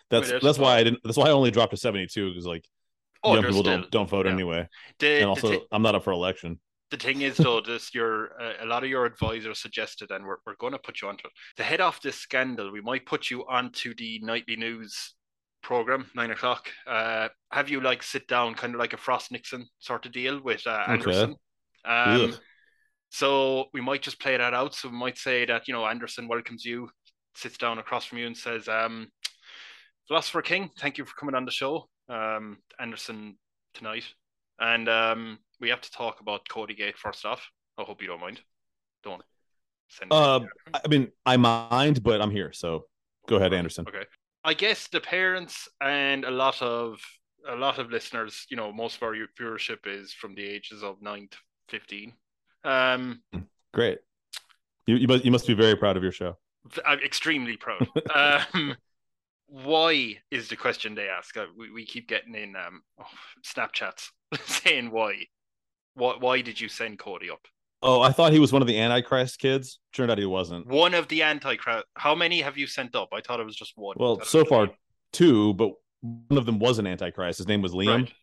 [0.09, 0.99] that's that's why I didn't.
[1.03, 2.67] That's why I only dropped to seventy two because like
[3.23, 4.31] oh, young people don't don't vote yeah.
[4.31, 4.67] anyway.
[4.99, 6.59] The, and also, t- I'm not up for election.
[6.91, 10.37] The thing is, though, this your uh, a lot of your advisors suggested, and we're
[10.45, 11.33] we're going to put you onto it.
[11.57, 15.15] To head off this scandal, we might put you onto the nightly news
[15.61, 16.69] program nine o'clock.
[16.85, 20.41] Uh, have you like sit down, kind of like a Frost Nixon sort of deal
[20.41, 21.35] with uh, Anderson.
[21.85, 22.23] Okay.
[22.25, 22.35] Um,
[23.13, 24.73] So we might just play that out.
[24.73, 26.89] So we might say that, you know, Anderson welcomes you,
[27.35, 29.07] sits down across from you and says, um,
[30.07, 31.87] Philosopher King, thank you for coming on the show.
[32.09, 33.37] Um, Anderson
[33.73, 34.05] tonight.
[34.59, 37.49] And um, we have to talk about Cody Gate first off.
[37.77, 38.41] I hope you don't mind.
[39.03, 39.21] Don't
[39.89, 40.41] send uh,
[40.73, 42.51] I mean, I mind, but I'm here.
[42.53, 42.85] So
[43.27, 43.85] go ahead, Anderson.
[43.87, 44.05] Okay.
[44.43, 46.99] I guess the parents and a lot of
[47.47, 51.01] a lot of listeners, you know, most of our viewership is from the ages of
[51.01, 51.37] nine to
[51.69, 52.13] fifteen.
[52.63, 53.21] Um,
[53.73, 53.99] Great.
[54.85, 56.37] You you must you must be very proud of your show.
[56.85, 57.87] I'm extremely proud.
[58.15, 58.75] um,
[59.53, 61.37] why is the question they ask?
[61.37, 63.05] Uh, we, we keep getting in um, oh,
[63.45, 64.09] Snapchats
[64.45, 65.13] saying why.
[65.93, 67.45] Why why did you send Cody up?
[67.83, 69.79] Oh, I thought he was one of the Antichrist kids.
[69.93, 70.65] Turned out he wasn't.
[70.65, 71.85] One of the Antichrist.
[71.95, 73.09] How many have you sent up?
[73.13, 73.95] I thought it was just one.
[73.99, 74.69] Well, so far
[75.11, 77.37] two, but one of them was an Antichrist.
[77.37, 78.05] His name was Liam.
[78.05, 78.13] Right.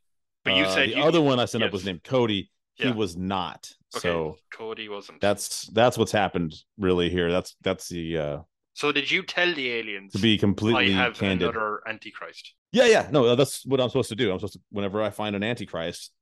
[0.44, 1.68] But you uh, said the you, other one I sent yes.
[1.68, 2.50] up was named Cody.
[2.74, 2.94] He yeah.
[2.94, 3.70] was not.
[3.94, 4.08] Okay.
[4.08, 5.20] So Cody wasn't.
[5.20, 7.30] That's that's what's happened really here.
[7.30, 8.18] That's that's the.
[8.18, 8.38] uh
[8.74, 11.50] So did you tell the aliens to be completely I have candid.
[11.50, 12.54] another Antichrist?
[12.72, 13.08] Yeah, yeah.
[13.10, 14.30] No, that's what I'm supposed to do.
[14.30, 16.12] I'm supposed to whenever I find an Antichrist,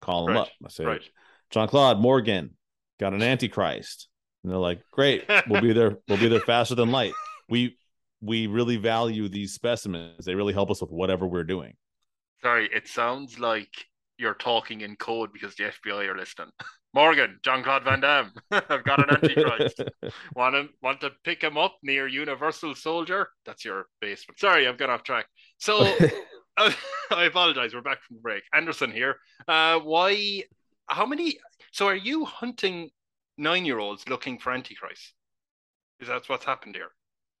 [0.00, 0.42] call him right.
[0.42, 0.48] up.
[0.64, 1.02] I say, right.
[1.50, 2.56] Jean Claude Morgan
[2.98, 4.08] got an Antichrist,
[4.42, 5.98] and they're like, "Great, we'll be there.
[6.08, 7.12] We'll be there faster than light."
[7.48, 7.76] We
[8.20, 10.24] we really value these specimens.
[10.24, 11.74] They really help us with whatever we're doing.
[12.42, 13.70] Sorry, it sounds like
[14.18, 16.50] you're talking in code because the FBI are listening.
[16.94, 19.80] Morgan, Jean Claude Van Damme, I've got an antichrist.
[20.34, 23.28] want to want to pick him up near Universal Soldier?
[23.46, 24.38] That's your basement.
[24.38, 25.26] Sorry, I've got off track.
[25.58, 25.80] So
[26.58, 26.72] uh,
[27.10, 27.74] I apologize.
[27.74, 28.42] We're back from the break.
[28.52, 29.16] Anderson here.
[29.48, 30.44] Uh, why?
[30.86, 31.38] How many?
[31.72, 32.90] So are you hunting
[33.38, 35.14] nine-year-olds looking for antichrist?
[36.00, 36.90] Is that what's happened here?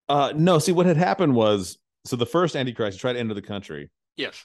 [0.08, 0.58] Uh, no.
[0.58, 3.90] See, what had happened was so the first antichrist tried to enter the country.
[4.16, 4.44] Yes.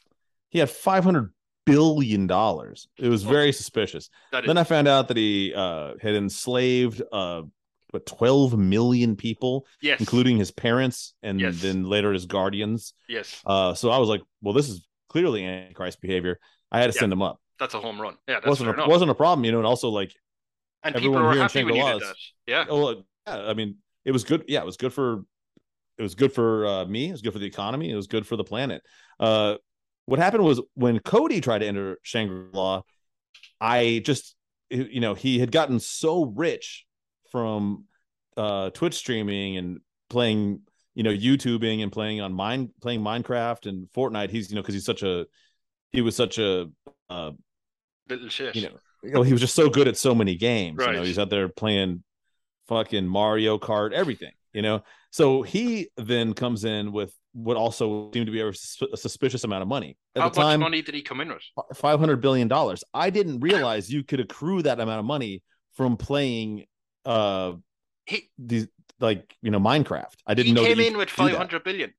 [0.49, 1.31] He had 500
[1.72, 2.88] billion dollars.
[2.97, 4.09] It was very suspicious.
[4.32, 7.43] Then I found out that he uh, had enslaved uh,
[7.91, 9.99] what 12 million people, yes.
[9.99, 11.61] including his parents and yes.
[11.61, 12.93] then later his guardians.
[13.07, 13.41] Yes.
[13.45, 16.39] Uh, so I was like, well, this is clearly antichrist behavior.
[16.72, 17.01] I had to yeah.
[17.01, 17.39] send him up.
[17.59, 18.15] That's a home run.
[18.28, 19.57] Yeah, wasn't a, wasn't a problem, you know.
[19.57, 20.13] And also like
[20.84, 22.15] and everyone people were happy when you did that.
[22.45, 22.65] Yeah.
[22.70, 23.47] Oh, yeah.
[23.47, 24.45] I mean, it was good.
[24.47, 25.24] Yeah, it was good for
[25.97, 27.09] it was good for uh, me.
[27.09, 27.91] It was good for the economy.
[27.91, 28.84] It was good for the planet.
[29.20, 29.55] Uh,
[30.07, 32.81] what happened was when Cody tried to enter Shangri-La,
[33.61, 34.35] I just
[34.69, 36.85] you know he had gotten so rich
[37.31, 37.85] from
[38.37, 39.79] uh, Twitch streaming and
[40.09, 40.61] playing
[40.95, 44.29] you know YouTubing and playing on mine playing Minecraft and Fortnite.
[44.29, 45.25] He's you know because he's such a
[45.91, 46.69] he was such a
[47.09, 47.31] uh,
[48.09, 48.55] little shit.
[48.55, 50.77] You know, know, he was just so good at so many games.
[50.77, 50.91] Right.
[50.91, 52.03] You know, he's out there playing
[52.69, 54.31] fucking Mario Kart, everything.
[54.57, 54.81] You know,
[55.11, 59.67] so he then comes in with what also seemed to be a, suspicious amount of
[59.67, 59.99] money.
[60.15, 61.43] At How the time, much money did he come in with?
[61.75, 62.83] Five hundred billion dollars.
[62.91, 65.43] I didn't realize you could accrue that amount of money
[65.75, 66.65] from playing
[67.05, 67.53] uh
[68.07, 68.67] he, these
[68.99, 70.15] like you know Minecraft.
[70.25, 70.63] I didn't he know.
[70.63, 71.93] He came in with five hundred billion.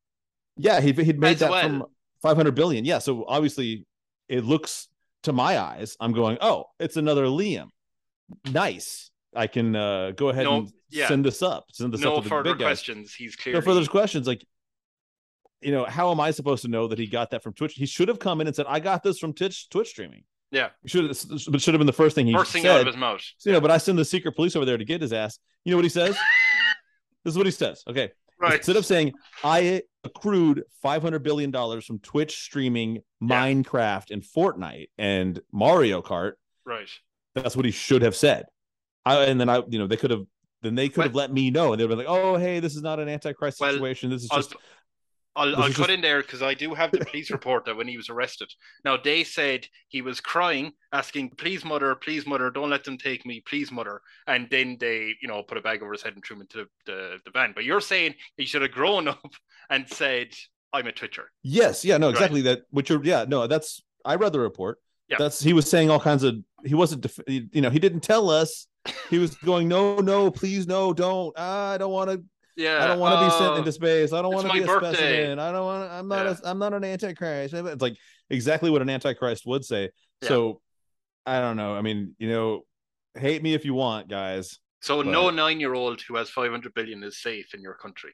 [0.56, 1.62] Yeah, he he'd made As that well.
[1.62, 1.84] from
[2.22, 2.84] five hundred billion.
[2.84, 3.86] Yeah, so obviously
[4.28, 4.88] it looks
[5.22, 5.96] to my eyes.
[6.00, 7.68] I'm going, oh, it's another Liam.
[8.50, 9.12] Nice.
[9.32, 11.08] I can uh, go ahead no, and yeah.
[11.08, 11.66] send this up.
[11.72, 13.14] Send this no up to further questions.
[13.14, 13.54] He's clear.
[13.54, 14.26] No further questions.
[14.26, 14.44] Like
[15.60, 17.74] you know, how am I supposed to know that he got that from Twitch?
[17.74, 20.70] He should have come in and said, "I got this from Twitch Twitch streaming." Yeah,
[20.86, 21.18] should have,
[21.48, 22.76] but should have been the first thing he first thing said.
[22.76, 23.20] out of his mouth.
[23.36, 25.38] So, you know, but I send the secret police over there to get his ass.
[25.64, 26.14] You know what he says?
[27.24, 27.82] this is what he says.
[27.86, 28.10] Okay,
[28.40, 28.54] right.
[28.54, 29.12] Instead of saying
[29.44, 34.14] I accrued five hundred billion dollars from Twitch streaming Minecraft yeah.
[34.14, 36.32] and Fortnite and Mario Kart,
[36.64, 36.88] right?
[37.34, 38.46] That's what he should have said.
[39.04, 40.24] I, and then I, you know, they could have
[40.62, 42.82] then they could have let me know and they'd be like, oh, hey, this is
[42.82, 44.10] not an antichrist well, situation.
[44.10, 44.54] This is just
[45.38, 45.90] I'll, I'll cut just...
[45.90, 48.52] in there because I do have the police report that when he was arrested.
[48.84, 53.24] Now they said he was crying, asking, "Please, mother, please, mother, don't let them take
[53.24, 56.24] me, please, mother." And then they, you know, put a bag over his head and
[56.24, 57.52] threw him into the, the, the van.
[57.54, 59.32] But you're saying he should have grown up
[59.70, 60.34] and said,
[60.72, 62.58] "I'm a Twitcher." Yes, yeah, no, exactly right.
[62.58, 62.62] that.
[62.70, 64.78] Which are, yeah, no, that's I read the report.
[65.08, 65.16] Yeah.
[65.18, 66.36] That's he was saying all kinds of.
[66.64, 68.66] He wasn't, def- you know, he didn't tell us.
[69.10, 71.38] He was going, no, no, please, no, don't.
[71.38, 72.22] I don't want to
[72.58, 74.12] yeah, I don't want to uh, be sent into space.
[74.12, 74.92] I don't want to be a birthday.
[74.92, 75.38] specimen.
[75.38, 75.90] I don't want.
[75.92, 76.26] I'm not.
[76.26, 76.34] Yeah.
[76.42, 77.54] A, I'm not an antichrist.
[77.54, 77.96] It's like
[78.30, 79.90] exactly what an antichrist would say.
[80.22, 80.28] Yeah.
[80.28, 80.60] So
[81.24, 81.76] I don't know.
[81.76, 82.62] I mean, you know,
[83.14, 84.58] hate me if you want, guys.
[84.80, 85.06] So but...
[85.06, 88.10] no nine-year-old who has 500 billion is safe in your country.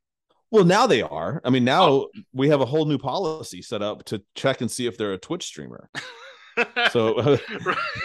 [0.50, 1.40] Well, now they are.
[1.42, 2.08] I mean, now oh.
[2.34, 5.18] we have a whole new policy set up to check and see if they're a
[5.18, 5.88] Twitch streamer.
[6.90, 7.36] so, uh,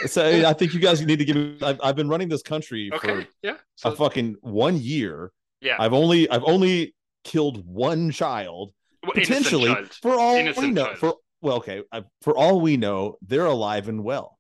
[0.08, 1.36] so I think you guys need to give.
[1.36, 3.08] Me, I've, I've been running this country okay.
[3.08, 3.56] for yeah.
[3.76, 5.32] So, a fucking one year
[5.62, 5.76] yeah.
[5.80, 8.74] I've only I've only killed one child
[9.04, 9.93] well, potentially child.
[10.02, 10.97] for all innocent we know child.
[10.97, 14.38] for well okay I, for all we know they're alive and well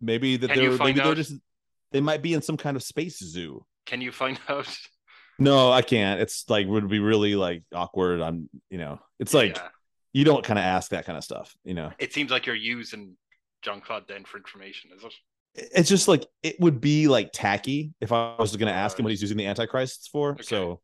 [0.00, 1.34] maybe that they're maybe they're just
[1.92, 3.64] they might be in some kind of space zoo.
[3.86, 4.68] Can you find out?
[5.38, 6.20] No, I can't.
[6.20, 8.20] It's like would be really like awkward.
[8.20, 9.68] I'm, you know, it's like yeah.
[10.12, 11.54] you don't kind of ask that kind of stuff.
[11.64, 13.16] You know, it seems like you're using
[13.64, 15.12] Jean Claude for information, is it?
[15.54, 19.04] It's just like it would be like tacky if I was going to ask him
[19.04, 20.32] what he's using the antichrists for.
[20.32, 20.42] Okay.
[20.42, 20.80] So,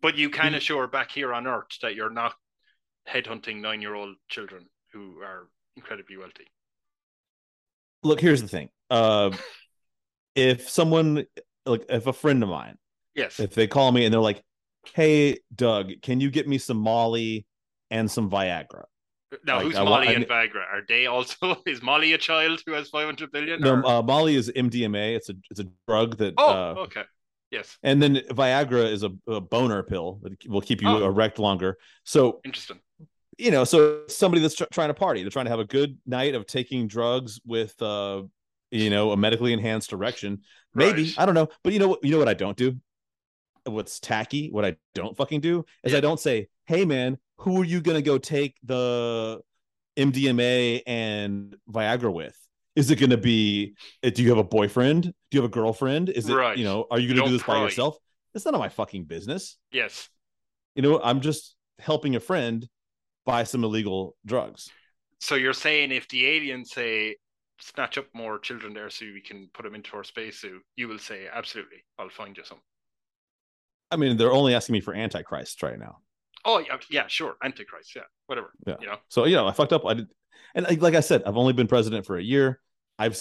[0.00, 2.34] but you can assure back here on Earth that you're not
[3.08, 6.46] headhunting nine-year-old children who are incredibly wealthy.
[8.02, 8.70] Look, here's the thing.
[8.90, 9.30] Uh,
[10.34, 11.26] if someone
[11.66, 12.78] like if a friend of mine,
[13.14, 14.42] yes, if they call me and they're like,
[14.94, 17.46] "Hey, Doug, can you get me some Molly
[17.90, 18.84] and some Viagra?"
[19.44, 20.64] Now, like, who's I, Molly I, and Viagra?
[20.72, 21.62] Are they also?
[21.66, 23.60] Is Molly a child who has five hundred billion?
[23.60, 25.16] No, uh, Molly is MDMA.
[25.16, 26.34] It's a it's a drug that.
[26.38, 27.02] Oh, uh, okay.
[27.50, 27.78] Yes.
[27.82, 31.04] And then Viagra is a, a boner pill that will keep you oh.
[31.04, 31.78] erect longer.
[32.04, 32.80] So interesting.
[33.38, 35.98] You know, so somebody that's tr- trying to party, they're trying to have a good
[36.06, 38.22] night of taking drugs with, uh,
[38.70, 40.40] you know, a medically enhanced erection.
[40.74, 41.14] Maybe right.
[41.18, 42.02] I don't know, but you know what?
[42.02, 42.76] You know what I don't do.
[43.64, 44.50] What's tacky?
[44.50, 45.98] What I don't fucking do is yeah.
[45.98, 49.40] I don't say, "Hey, man, who are you gonna go take the
[49.96, 52.36] MDMA and Viagra with?
[52.74, 53.74] Is it gonna be?
[54.02, 55.04] Uh, do you have a boyfriend?
[55.04, 56.08] Do you have a girlfriend?
[56.08, 56.34] Is it?
[56.34, 56.56] Right.
[56.56, 57.96] You know, are you gonna do this by yourself?
[58.34, 59.56] It's none of my fucking business.
[59.70, 60.08] Yes.
[60.74, 62.68] You know, I'm just helping a friend
[63.24, 64.70] buy some illegal drugs.
[65.20, 67.16] So you're saying if the aliens say
[67.58, 70.88] snatch up more children there so we can put them into our space spacesuit, you
[70.88, 72.58] will say absolutely, I'll find you some.
[73.90, 75.98] I mean, they're only asking me for Antichrist right now.
[76.46, 78.52] Oh yeah, yeah, sure, Antichrist, yeah, whatever.
[78.66, 78.76] Yeah.
[78.80, 78.96] You know?
[79.08, 79.84] So you know, I fucked up.
[79.84, 80.06] I did,
[80.54, 82.60] and like I said, I've only been president for a year.
[82.98, 83.18] I've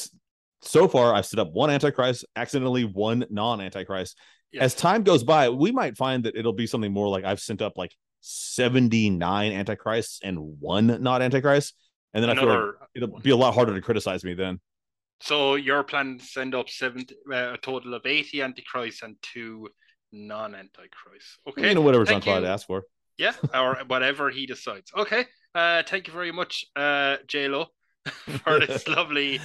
[0.62, 4.18] so far I've set up one Antichrist, accidentally one non-Antichrist.
[4.58, 7.62] As time goes by, we might find that it'll be something more like I've sent
[7.62, 11.76] up like 79 Antichrists and one not Antichrist.
[12.14, 14.62] And then Another, I feel like it'll be a lot harder to criticize me then.
[15.20, 19.68] So your plan to send up 70, uh, a total of 80 Antichrists and two
[20.14, 21.38] non-antichrists.
[21.50, 21.70] Okay.
[21.70, 22.84] You know, whatever Jean Claude asked for.
[23.18, 24.92] Yeah, or whatever he decides.
[24.96, 25.26] Okay.
[25.54, 27.68] Uh, thank you very much, uh, JLo,
[28.44, 29.40] for this lovely,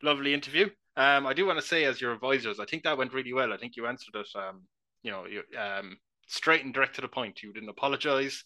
[0.00, 0.70] lovely interview.
[0.96, 3.52] Um, I do want to say, as your advisors, I think that went really well.
[3.52, 4.28] I think you answered it.
[4.36, 4.62] Um,
[5.02, 5.96] you know, you um,
[6.28, 7.42] straight and direct to the point.
[7.42, 8.44] You didn't apologize.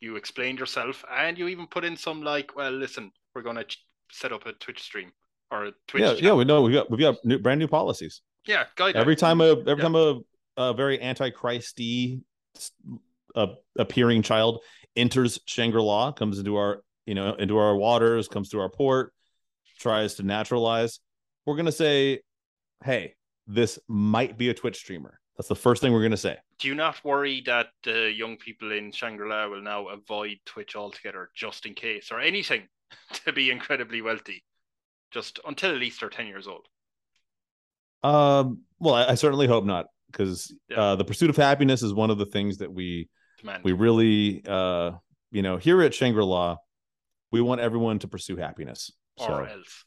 [0.00, 3.64] You explained yourself, and you even put in some like, well, listen, we're going to
[3.64, 5.12] ch- set up a Twitch stream
[5.50, 6.02] or a Twitch.
[6.02, 6.22] Yeah, channel.
[6.22, 8.20] yeah, we know we got we've got new, brand new policies.
[8.46, 9.82] Yeah, guide every time a every yeah.
[9.82, 10.20] time a
[10.56, 12.20] a very antichristy
[13.34, 14.62] uh, appearing child
[14.96, 19.12] enters Shangri-La, comes into our you know into our waters, comes through our port,
[19.78, 21.00] tries to naturalize.
[21.46, 22.20] We're gonna say,
[22.84, 23.14] hey,
[23.46, 25.18] this might be a Twitch streamer.
[25.36, 26.36] That's the first thing we're gonna say.
[26.58, 31.30] Do you not worry that the young people in Shangri-La will now avoid Twitch altogether,
[31.34, 32.68] just in case, or anything,
[33.24, 34.44] to be incredibly wealthy,
[35.10, 36.66] just until at least they're ten years old?
[38.02, 38.62] Um.
[38.78, 40.80] Well, I, I certainly hope not because yeah.
[40.80, 43.08] uh, the pursuit of happiness is one of the things that we
[43.62, 44.92] we really uh,
[45.30, 46.56] you know here at Shangri-La
[47.34, 48.92] we want everyone to pursue happiness.
[49.16, 49.56] Or so.
[49.56, 49.84] else.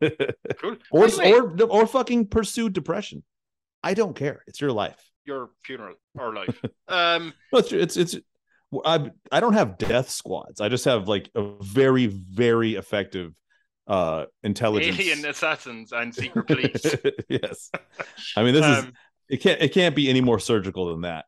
[0.60, 0.76] cool.
[0.92, 3.24] Or, or or fucking pursue depression.
[3.82, 4.44] I don't care.
[4.46, 5.10] It's your life.
[5.24, 6.64] Your funeral or life.
[6.86, 8.16] um no, it's it's it's
[8.84, 10.60] I I don't have death squads.
[10.60, 13.32] I just have like a very very effective
[13.88, 16.94] uh intelligence alien assassins and secret police.
[17.28, 17.70] yes.
[18.36, 18.92] I mean this um, is
[19.28, 21.24] it can't it can't be any more surgical than that.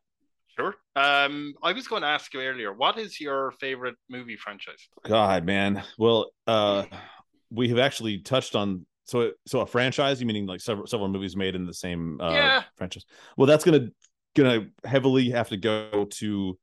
[0.57, 0.75] Sure.
[0.95, 4.87] Um, I was going to ask you earlier, what is your favorite movie franchise?
[5.03, 5.83] God, man.
[5.97, 6.85] Well, uh,
[7.49, 10.19] we have actually touched on so so a franchise.
[10.19, 12.63] You meaning like several several movies made in the same uh, yeah.
[12.75, 13.05] franchise?
[13.37, 13.89] Well, that's gonna
[14.35, 16.57] gonna heavily have to go to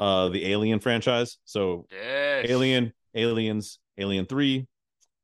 [0.00, 1.38] uh the Alien franchise.
[1.44, 2.46] So yes.
[2.48, 4.66] Alien, Aliens, Alien Three,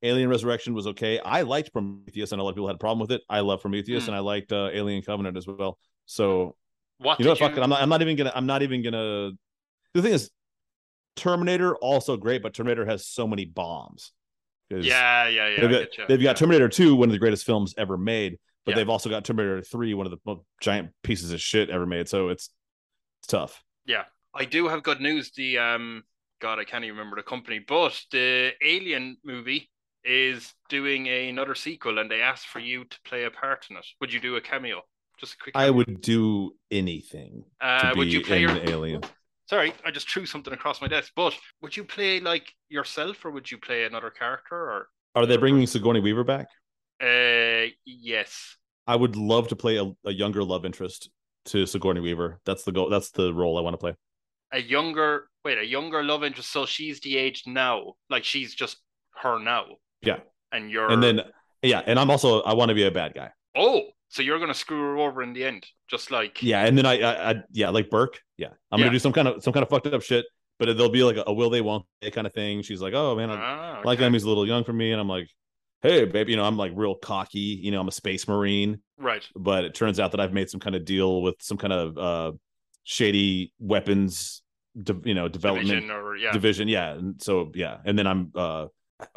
[0.02, 1.18] Alien Resurrection was okay.
[1.18, 3.22] I liked Prometheus, and a lot of people had a problem with it.
[3.28, 4.08] I love Prometheus, mm.
[4.08, 5.78] and I liked uh, Alien Covenant as well.
[6.06, 6.56] So,
[7.00, 7.62] what you know, what, you...
[7.62, 7.82] I'm not.
[7.82, 8.32] I'm not even gonna.
[8.34, 9.32] I'm not even gonna.
[9.94, 10.30] The thing is,
[11.16, 14.12] Terminator also great, but Terminator has so many bombs.
[14.70, 15.60] Yeah, yeah, yeah.
[15.60, 18.76] They've got, they've got Terminator Two, one of the greatest films ever made, but yeah.
[18.76, 22.08] they've also got Terminator Three, one of the most giant pieces of shit ever made.
[22.08, 22.50] So it's,
[23.20, 23.62] it's tough.
[23.84, 25.32] Yeah, I do have good news.
[25.32, 26.04] The um,
[26.40, 29.70] God, I can't even remember the company, but the Alien movie
[30.04, 33.76] is doing a, another sequel and they asked for you to play a part in
[33.76, 33.86] it.
[34.00, 34.82] Would you do a cameo?
[35.20, 35.56] Just a quick.
[35.56, 37.44] I would do anything.
[37.60, 39.02] Uh, would you play your alien?
[39.48, 41.12] Sorry, I just threw something across my desk.
[41.14, 44.56] But would you play like yourself, or would you play another character?
[44.56, 46.46] Or are they bringing Sigourney Weaver back?
[47.02, 48.56] Uh, yes.
[48.86, 51.10] I would love to play a, a younger love interest
[51.46, 52.40] to Sigourney Weaver.
[52.46, 52.88] That's the goal.
[52.88, 53.94] That's the role I want to play.
[54.52, 56.50] A younger, wait, a younger love interest.
[56.50, 58.78] So she's the age now, like she's just
[59.16, 59.66] her now.
[60.02, 60.18] Yeah.
[60.52, 61.20] And you're and then
[61.62, 63.30] yeah, and I'm also I want to be a bad guy.
[63.56, 66.84] Oh, so you're gonna screw her over in the end, just like yeah, and then
[66.84, 68.86] I, I, I yeah, like Burke, yeah, I'm yeah.
[68.86, 70.26] gonna do some kind of some kind of fucked up shit,
[70.58, 72.62] but there'll be like a, a will they won't they kind of thing.
[72.62, 73.86] She's like, oh man, I ah, okay.
[73.86, 75.28] like him, he's a little young for me, and I'm like,
[75.82, 79.26] hey, baby, you know, I'm like real cocky, you know, I'm a space marine, right?
[79.36, 81.96] But it turns out that I've made some kind of deal with some kind of
[81.96, 82.32] uh
[82.82, 84.42] shady weapons,
[84.82, 86.32] de- you know, development division, or, yeah.
[86.32, 88.66] division, yeah, and so yeah, and then I'm uh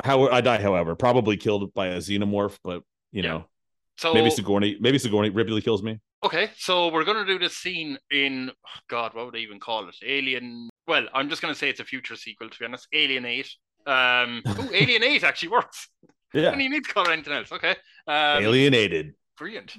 [0.04, 3.30] how I die, however, probably killed by a xenomorph, but you yeah.
[3.30, 3.46] know
[3.98, 6.00] so maybe Sigourney, maybe Sigourney Ripley kills me.
[6.24, 9.88] Okay, so we're gonna do this scene in oh God, what would I even call
[9.88, 9.96] it?
[10.06, 10.70] Alien.
[10.88, 12.50] Well, I'm just gonna say it's a future sequel.
[12.50, 13.50] To be honest, Alien Eight.
[13.86, 15.89] Um, ooh, Alien Eight actually works.
[16.34, 17.52] Yeah, and you need to call it anything else.
[17.52, 17.76] Okay.
[18.08, 19.14] Um, alienated.
[19.38, 19.76] Brilliant.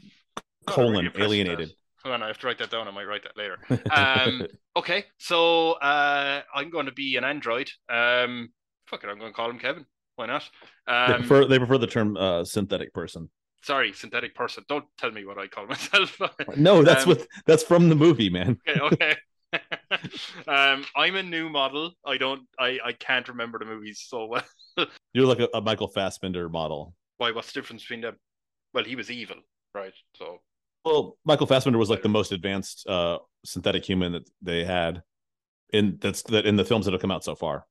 [0.66, 1.72] Colon really alienated.
[2.04, 2.86] Hold on, I have to write that down.
[2.86, 3.58] I might write that later.
[3.90, 4.46] Um,
[4.76, 7.70] okay, so uh, I'm going to be an android.
[7.88, 8.50] Um,
[8.86, 9.86] fuck it, I'm going to call him Kevin.
[10.16, 10.48] Why not?
[10.86, 13.30] Um, they prefer they prefer the term uh, synthetic person
[13.64, 14.64] sorry, synthetic person.
[14.68, 16.18] Don't tell me what I call myself.
[16.56, 18.58] no, that's um, what that's from the movie, man.
[18.68, 19.16] Okay, okay.
[20.48, 21.92] um, I'm a new model.
[22.04, 22.42] I don't.
[22.58, 24.86] I I can't remember the movies so well.
[25.12, 26.94] You're like a, a, Michael Fassbender model.
[27.18, 27.30] Why?
[27.30, 28.16] What's the difference between them?
[28.72, 29.36] Well, he was evil,
[29.74, 29.94] right?
[30.16, 30.40] So.
[30.84, 35.02] Well, Michael Fassbender was like the most advanced uh, synthetic human that they had
[35.72, 37.64] in that's that in the films that have come out so far.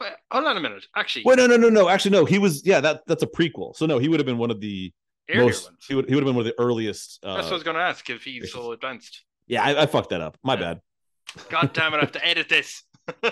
[0.00, 0.86] Wait, hold on a minute.
[0.94, 1.88] Actually, wait, no, no, no, no.
[1.88, 2.24] Actually, no.
[2.24, 2.80] He was yeah.
[2.80, 3.74] That that's a prequel.
[3.76, 4.92] So no, he would have been one of the
[5.34, 5.84] most, ones.
[5.86, 7.20] He would he would have been one of the earliest.
[7.22, 9.24] Uh, That's what I was going to ask if he's so advanced.
[9.46, 10.38] Yeah, I, I fucked that up.
[10.42, 10.60] My yeah.
[10.60, 10.80] bad.
[11.48, 11.98] God damn it!
[11.98, 12.82] I have to edit this.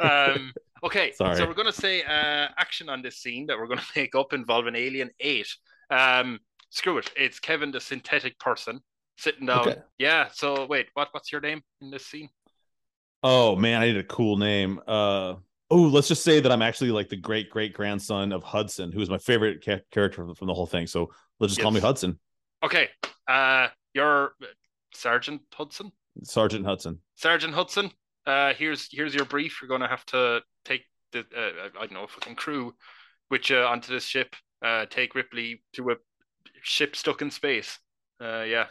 [0.00, 0.52] um,
[0.84, 1.36] okay, Sorry.
[1.36, 4.14] so we're going to say uh, action on this scene that we're going to make
[4.14, 5.48] up involving Alien Eight.
[5.90, 7.10] Um, screw it.
[7.16, 8.80] It's Kevin, the synthetic person,
[9.16, 9.68] sitting down.
[9.68, 9.80] Okay.
[9.98, 10.28] Yeah.
[10.32, 12.30] So wait, what what's your name in this scene?
[13.22, 14.80] Oh man, I need a cool name.
[14.86, 15.34] Uh,
[15.70, 19.00] oh, let's just say that I'm actually like the great great grandson of Hudson, who
[19.00, 20.86] is my favorite ca- character from the whole thing.
[20.86, 21.62] So let's just yes.
[21.62, 22.18] call me Hudson.
[22.62, 22.88] Okay.
[23.28, 24.32] Uh, you're
[24.92, 25.92] Sergeant Hudson.
[26.24, 26.98] Sergeant Hudson.
[27.14, 27.90] Sergeant Hudson.
[28.26, 29.60] Uh, here's here's your brief.
[29.60, 32.74] You're going to have to take the uh, I don't know fucking crew
[33.28, 34.34] which you onto this ship.
[34.62, 35.94] Uh, take Ripley to a
[36.62, 37.78] ship stuck in space.
[38.20, 38.66] Uh, yeah.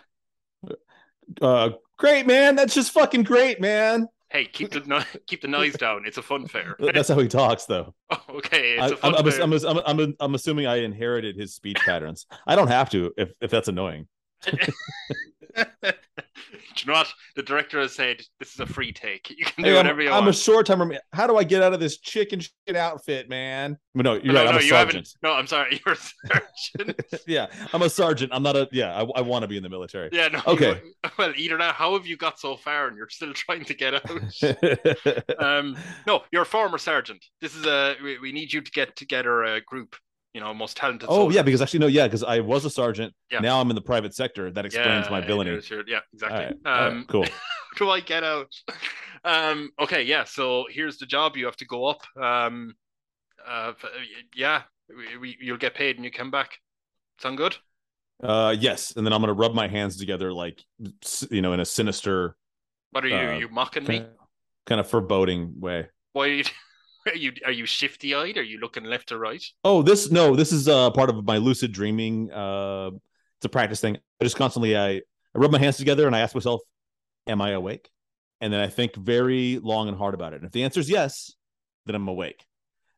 [1.42, 2.56] Uh, great man.
[2.56, 6.04] That's just fucking great, man hey, keep the no- keep the noise down.
[6.06, 6.76] It's a fun fair.
[6.80, 7.94] That's how he talks, though.
[8.12, 12.26] Oh, okay, I, am I'm, I'm, I'm, I'm, assuming I inherited his speech patterns.
[12.48, 14.08] I don't have to if if that's annoying.
[16.78, 17.12] you know what?
[17.36, 19.30] The director has said this is a free take.
[19.30, 20.24] You can do hey, whatever you I'm, want.
[20.24, 20.98] I'm a short timer.
[21.14, 23.78] How do I get out of this chicken shit outfit, man?
[23.94, 24.46] no, you're no, right.
[24.46, 25.10] No, I'm a sergeant.
[25.24, 25.82] No, I'm sorry.
[25.86, 26.40] You're a
[26.78, 27.02] sergeant.
[27.28, 28.32] yeah, I'm a sergeant.
[28.34, 28.68] I'm not a.
[28.72, 30.10] Yeah, I, I want to be in the military.
[30.12, 30.30] Yeah.
[30.30, 30.42] No.
[30.48, 30.82] Okay.
[30.84, 31.76] You, well, either that.
[31.76, 35.44] How have you got so far and you're still trying to get out?
[35.44, 35.78] um,
[36.08, 37.24] no, you're a former sergeant.
[37.42, 37.96] This is a.
[38.04, 39.96] We, we need you to get together a group
[40.34, 41.10] you know most talented.
[41.10, 41.36] Oh soldiers.
[41.36, 43.14] yeah, because actually no, yeah, because I was a sergeant.
[43.32, 43.40] Yeah.
[43.40, 44.52] Now I'm in the private sector.
[44.52, 45.62] That explains yeah, my ability.
[45.88, 46.58] Yeah, exactly.
[46.64, 46.88] Right.
[46.88, 47.08] Um, right.
[47.08, 47.26] Cool.
[47.78, 48.54] do I get out?
[49.24, 50.24] Um, okay, yeah.
[50.24, 51.36] So here's the job.
[51.36, 52.02] You have to go up.
[52.20, 52.76] Um,
[53.48, 53.74] uh,
[54.36, 56.58] yeah, we, we, you'll get paid and you come back.
[57.22, 57.58] Sound good?
[58.22, 58.96] Uh, yes.
[58.96, 60.64] And then I'm gonna rub my hands together, like
[61.32, 62.36] you know, in a sinister.
[62.92, 63.16] What are you?
[63.16, 64.06] Uh, you mocking me?
[64.66, 65.88] Kind of foreboding way.
[66.14, 66.44] Why?
[67.10, 67.34] Are you...
[67.46, 68.38] Are you shifty eyed?
[68.38, 69.44] Are you looking left or right?
[69.64, 72.32] Oh, this no, this is uh part of my lucid dreaming.
[72.32, 72.92] Uh,
[73.38, 73.98] it's a practice thing.
[74.20, 75.02] I just constantly I, I
[75.36, 76.62] rub my hands together and I ask myself,
[77.28, 77.90] "Am I awake?"
[78.42, 80.38] And then I think very long and hard about it.
[80.38, 81.34] And if the answer is yes,
[81.86, 82.46] then I'm awake.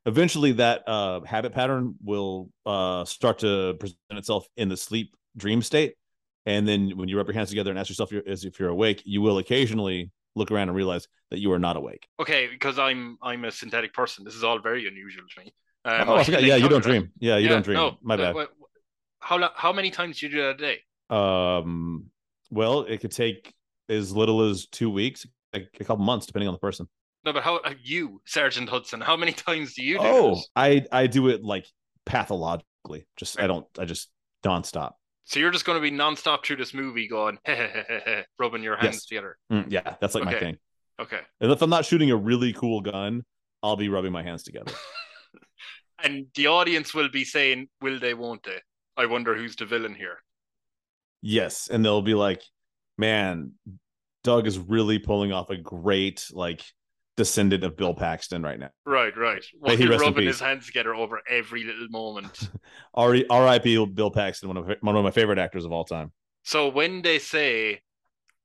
[0.05, 5.61] Eventually, that uh, habit pattern will uh, start to present itself in the sleep dream
[5.61, 5.95] state.
[6.45, 9.03] And then when you rub your hands together and ask yourself as if you're awake,
[9.05, 12.07] you will occasionally look around and realize that you are not awake.
[12.19, 14.23] Okay, because I'm I'm a synthetic person.
[14.23, 15.53] This is all very unusual to me.
[15.83, 16.43] Um, oh, I forgot.
[16.43, 17.11] Yeah, you don't dream.
[17.19, 17.77] Yeah, you yeah, don't dream.
[17.77, 18.35] No, My bad.
[18.35, 18.45] Uh,
[19.19, 20.79] how how many times do you do that a day?
[21.09, 22.05] Um,
[22.49, 23.53] well, it could take
[23.89, 26.87] as little as two weeks, a, a couple months, depending on the person.
[27.23, 29.01] No, but how uh, you, Sergeant Hudson?
[29.01, 30.05] How many times do you do?
[30.05, 30.49] Oh, this?
[30.55, 31.67] I I do it like
[32.05, 33.07] pathologically.
[33.17, 33.45] Just right.
[33.45, 33.67] I don't.
[33.77, 34.09] I just
[34.43, 34.93] nonstop.
[35.25, 37.37] So you're just going to be nonstop through this movie, going,
[38.39, 39.05] rubbing your hands yes.
[39.05, 39.37] together.
[39.51, 40.33] Mm, yeah, that's like okay.
[40.33, 40.57] my thing.
[40.99, 41.19] Okay.
[41.39, 43.23] And if I'm not shooting a really cool gun,
[43.63, 44.73] I'll be rubbing my hands together.
[46.03, 48.13] and the audience will be saying, "Will they?
[48.13, 48.59] Won't they?"
[48.97, 50.17] I wonder who's the villain here.
[51.21, 52.43] Yes, and they'll be like,
[52.97, 53.53] "Man,
[54.23, 56.63] Doug is really pulling off a great like
[57.21, 58.71] descendant of Bill Paxton right now.
[58.83, 59.45] Right, right.
[59.59, 62.49] Well, he's rubbing his hands together over every little moment.
[62.95, 63.85] R.I.P.
[63.93, 66.11] Bill Paxton, one of one of my favorite actors of all time.
[66.41, 67.81] So when they say,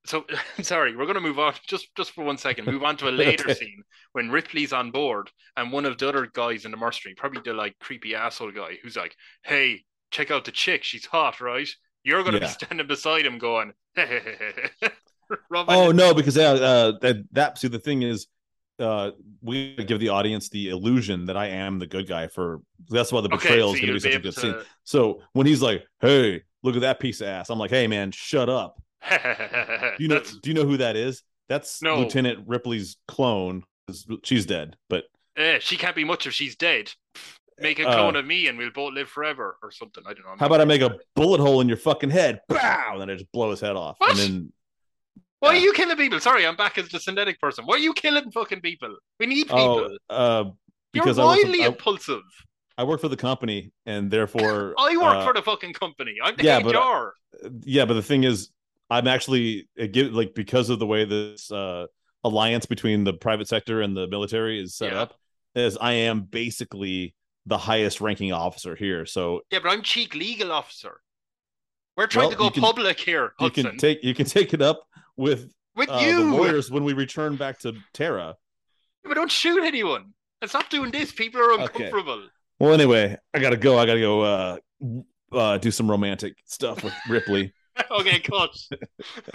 [0.05, 0.27] so
[0.61, 2.67] sorry, we're going to move on just just for one second.
[2.67, 6.29] Move on to a later scene when Ripley's on board and one of the other
[6.31, 10.45] guys in the mercenary, probably the like creepy asshole guy, who's like, "Hey, check out
[10.45, 10.85] the chick.
[10.85, 11.69] She's hot, right?"
[12.05, 12.47] You're going to yeah.
[12.47, 13.73] be standing beside him going,
[15.51, 18.27] oh no, because uh, that that see the thing is,
[18.79, 19.11] uh,
[19.43, 22.61] we give the audience the illusion that I am the good guy for.
[22.89, 24.41] That's why the betrayal okay, so is going to be such a good to...
[24.41, 24.67] scene.
[24.85, 28.11] So when he's like, "Hey, look at that piece of ass," I'm like, "Hey, man,
[28.13, 29.17] shut up." do
[29.99, 30.21] you know?
[30.21, 31.23] Do you know who that is?
[31.49, 31.99] That's no.
[32.01, 33.65] Lieutenant Ripley's clone.
[34.25, 35.05] She's dead, but
[35.37, 36.93] eh, she can't be much if she's dead.
[37.59, 40.05] Make a uh, clone uh, of me, and we'll both live forever, or something.
[40.07, 40.33] I don't know.
[40.33, 42.41] I'm how about I make a bullet hole in your fucking head?
[42.49, 44.11] Bow, and then I just blow his head off, what?
[44.11, 44.53] and then
[45.47, 46.21] why are you killing people?
[46.21, 47.65] Sorry, I'm back as the synthetic person.
[47.65, 48.97] Why are you killing fucking people?
[49.19, 49.99] We need oh, people.
[50.11, 50.51] Oh, uh,
[50.93, 52.23] because You're wildly I impulsive.
[52.79, 56.15] I work for the company, and therefore I work uh, for the fucking company.
[56.23, 57.15] I'm the yeah, HR.
[57.43, 58.51] But, yeah, but the thing is,
[58.91, 61.87] I'm actually like because of the way this uh,
[62.25, 65.03] alliance between the private sector and the military is set yeah.
[65.03, 65.15] up,
[65.55, 67.15] is I am basically
[67.47, 69.07] the highest ranking officer here.
[69.07, 71.01] So yeah, but I'm chief legal officer.
[71.97, 73.33] We're trying well, to go can, public here.
[73.39, 73.65] Hudson.
[73.65, 74.87] You can take you can take it up
[75.17, 78.37] with with uh, you the lawyers when we return back to Terra.
[79.05, 80.13] But don't shoot anyone.
[80.43, 81.13] And stop doing this.
[81.13, 82.13] People are uncomfortable.
[82.13, 82.27] Okay.
[82.59, 83.79] Well, anyway, I gotta go.
[83.79, 84.57] I gotta go uh,
[85.33, 87.53] uh, do some romantic stuff with Ripley.
[87.91, 88.69] okay, coach.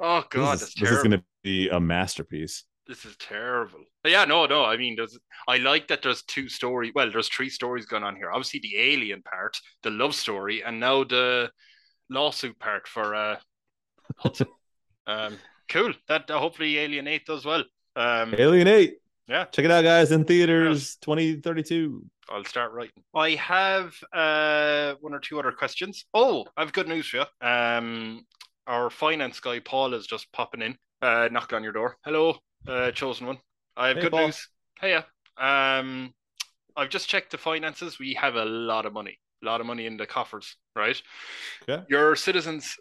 [0.00, 2.64] oh god, this is, this is gonna be a masterpiece.
[2.86, 3.80] This is terrible.
[4.02, 4.64] But yeah, no, no.
[4.64, 5.18] I mean, there's.
[5.48, 6.92] I like that there's two stories.
[6.94, 8.30] Well, there's three stories going on here.
[8.30, 11.50] Obviously, the alien part, the love story, and now the
[12.10, 13.36] lawsuit part for uh,
[15.06, 15.94] um, cool.
[16.08, 17.64] That uh, hopefully Alien Eight does well.
[17.96, 18.96] Um, Alien Eight.
[19.26, 22.04] Yeah, check it out, guys, in theaters, twenty thirty two.
[22.28, 23.02] I'll start writing.
[23.14, 26.04] I have uh, one or two other questions.
[26.12, 27.46] Oh, I have good news for you.
[27.46, 28.26] Um,
[28.66, 31.96] our finance guy Paul is just popping in, uh, knocking on your door.
[32.04, 32.36] Hello,
[32.66, 33.38] uh, chosen one.
[33.76, 34.48] I have hey, good news.
[34.80, 35.78] Hey, yeah.
[35.78, 36.12] um,
[36.76, 37.98] I've just checked the finances.
[37.98, 41.00] We have a lot of money, a lot of money in the coffers, right?
[41.68, 41.82] Yeah.
[41.88, 42.76] Your citizens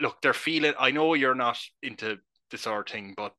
[0.00, 0.74] look, they're feeling.
[0.78, 2.18] I know you're not into
[2.50, 3.34] this sort of thing, but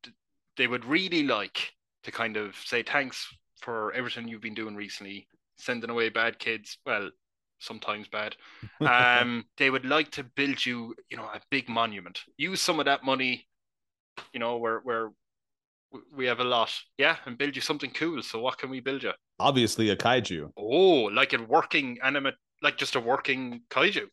[0.58, 1.74] they would really like
[2.04, 3.26] to kind of say thanks
[3.62, 5.28] for everything you've been doing recently,
[5.58, 6.78] sending away bad kids.
[6.86, 7.12] Well,
[7.60, 8.36] sometimes bad.
[8.82, 12.22] Um, they would like to build you, you know, a big monument.
[12.38, 13.48] Use some of that money,
[14.34, 15.12] you know, where where
[16.16, 18.22] we have a lot, yeah, and build you something cool.
[18.24, 19.12] So, what can we build you?
[19.39, 20.52] Obviously, a kaiju.
[20.58, 24.06] Oh, like a working animate, like just a working kaiju.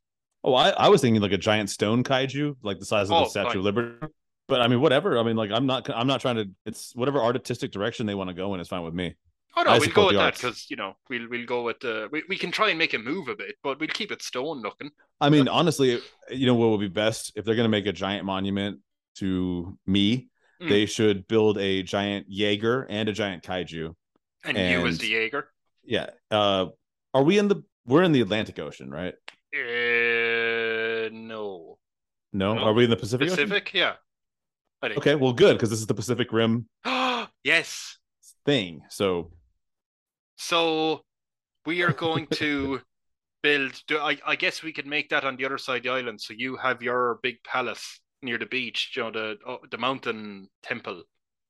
[0.44, 3.24] Oh, I, I was thinking like a giant stone kaiju, like the size of oh,
[3.24, 3.56] the Statue fine.
[3.58, 4.06] of Liberty.
[4.46, 5.18] But I mean, whatever.
[5.18, 6.50] I mean, like I'm not I'm not trying to.
[6.64, 9.14] It's whatever artistic direction they want to go in is fine with me.
[9.56, 12.08] Oh no, I we'll go with that because you know we'll we'll go with uh,
[12.12, 14.62] we we can try and make it move a bit, but we'll keep it stone
[14.62, 14.90] looking.
[15.20, 16.00] I mean, honestly,
[16.30, 18.80] you know what would be best if they're gonna make a giant monument
[19.16, 20.28] to me,
[20.60, 20.68] mm.
[20.68, 23.94] they should build a giant Jaeger and a giant kaiju.
[24.44, 25.48] And, and you as the Jaeger.
[25.84, 26.10] Yeah.
[26.30, 26.66] Uh,
[27.14, 27.62] are we in the?
[27.86, 29.14] We're in the Atlantic Ocean, right?
[29.54, 31.78] Uh, no.
[32.32, 32.54] No?
[32.54, 32.58] no.
[32.58, 33.28] Are we in the Pacific?
[33.28, 33.78] Pacific, Ocean?
[33.78, 33.94] yeah.
[34.84, 36.66] Okay, well, good because this is the Pacific Rim.
[37.44, 37.98] yes.
[38.44, 38.82] Thing.
[38.90, 39.32] So.
[40.36, 41.02] So,
[41.66, 42.80] we are going to
[43.42, 43.80] build.
[43.88, 44.18] Do I?
[44.24, 46.20] I guess we could make that on the other side of the island.
[46.20, 48.92] So you have your big palace near the beach.
[48.96, 51.02] You know the oh, the mountain temple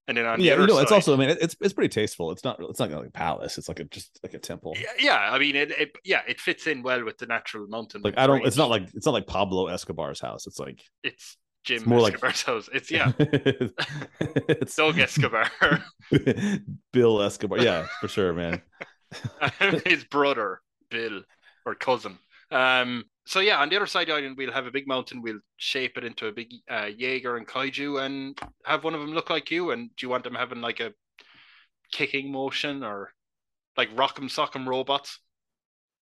[0.08, 2.32] and then on yeah, you know, side, it's also I mean it's it's pretty tasteful.
[2.32, 3.58] It's not it's not like a palace.
[3.58, 4.74] It's like a just like a temple.
[4.80, 5.30] Yeah, yeah.
[5.30, 8.00] I mean it, it yeah it fits in well with the natural mountain.
[8.02, 8.44] Like I don't.
[8.46, 10.46] It's not like it's not like Pablo Escobar's house.
[10.46, 12.56] It's like it's Jim it's more Escobar's like...
[12.56, 12.70] house.
[12.72, 13.12] It's yeah.
[13.18, 15.50] it's Doug Escobar.
[16.92, 17.58] Bill Escobar.
[17.58, 18.62] Yeah, for sure, man.
[19.84, 21.20] His brother Bill
[21.66, 22.18] or cousin.
[22.50, 25.20] Um, so yeah, on the other side of the island, we'll have a big mountain.
[25.20, 29.12] We'll shape it into a big uh, Jaeger and kaiju, and have one of them
[29.12, 29.70] look like you.
[29.70, 30.94] And do you want them having like a
[31.92, 33.12] kicking motion or
[33.76, 35.20] like rock'em sock'em robots?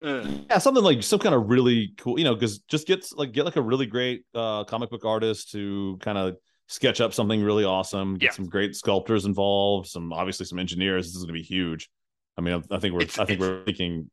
[0.00, 0.28] Uh.
[0.48, 3.44] Yeah, something like some kind of really cool, you know, because just get like get
[3.44, 6.36] like a really great uh, comic book artist to kind of
[6.68, 8.16] sketch up something really awesome.
[8.16, 8.30] Get yeah.
[8.30, 9.88] some great sculptors involved.
[9.88, 11.06] Some obviously some engineers.
[11.06, 11.90] This is going to be huge.
[12.36, 14.08] I mean, I, I think we're it's, I think we're thinking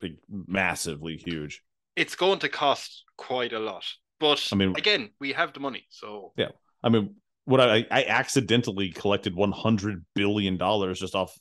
[0.00, 1.60] big, massively huge
[1.96, 3.84] it's going to cost quite a lot.
[4.20, 6.48] But I mean, again, we have the money, so yeah.
[6.82, 11.36] I mean, what I I accidentally collected one hundred billion dollars just off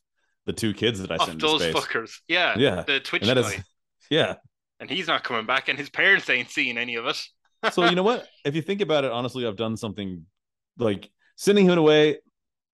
[0.45, 1.75] the two kids that I off sent those space.
[1.75, 2.11] fuckers.
[2.27, 2.83] Yeah, yeah.
[2.85, 3.39] The Twitch guy.
[3.39, 3.63] Is,
[4.09, 4.35] yeah,
[4.79, 7.21] and he's not coming back, and his parents ain't seeing any of it.
[7.71, 8.27] so you know what?
[8.43, 10.25] If you think about it, honestly, I've done something
[10.77, 12.19] like sending him away.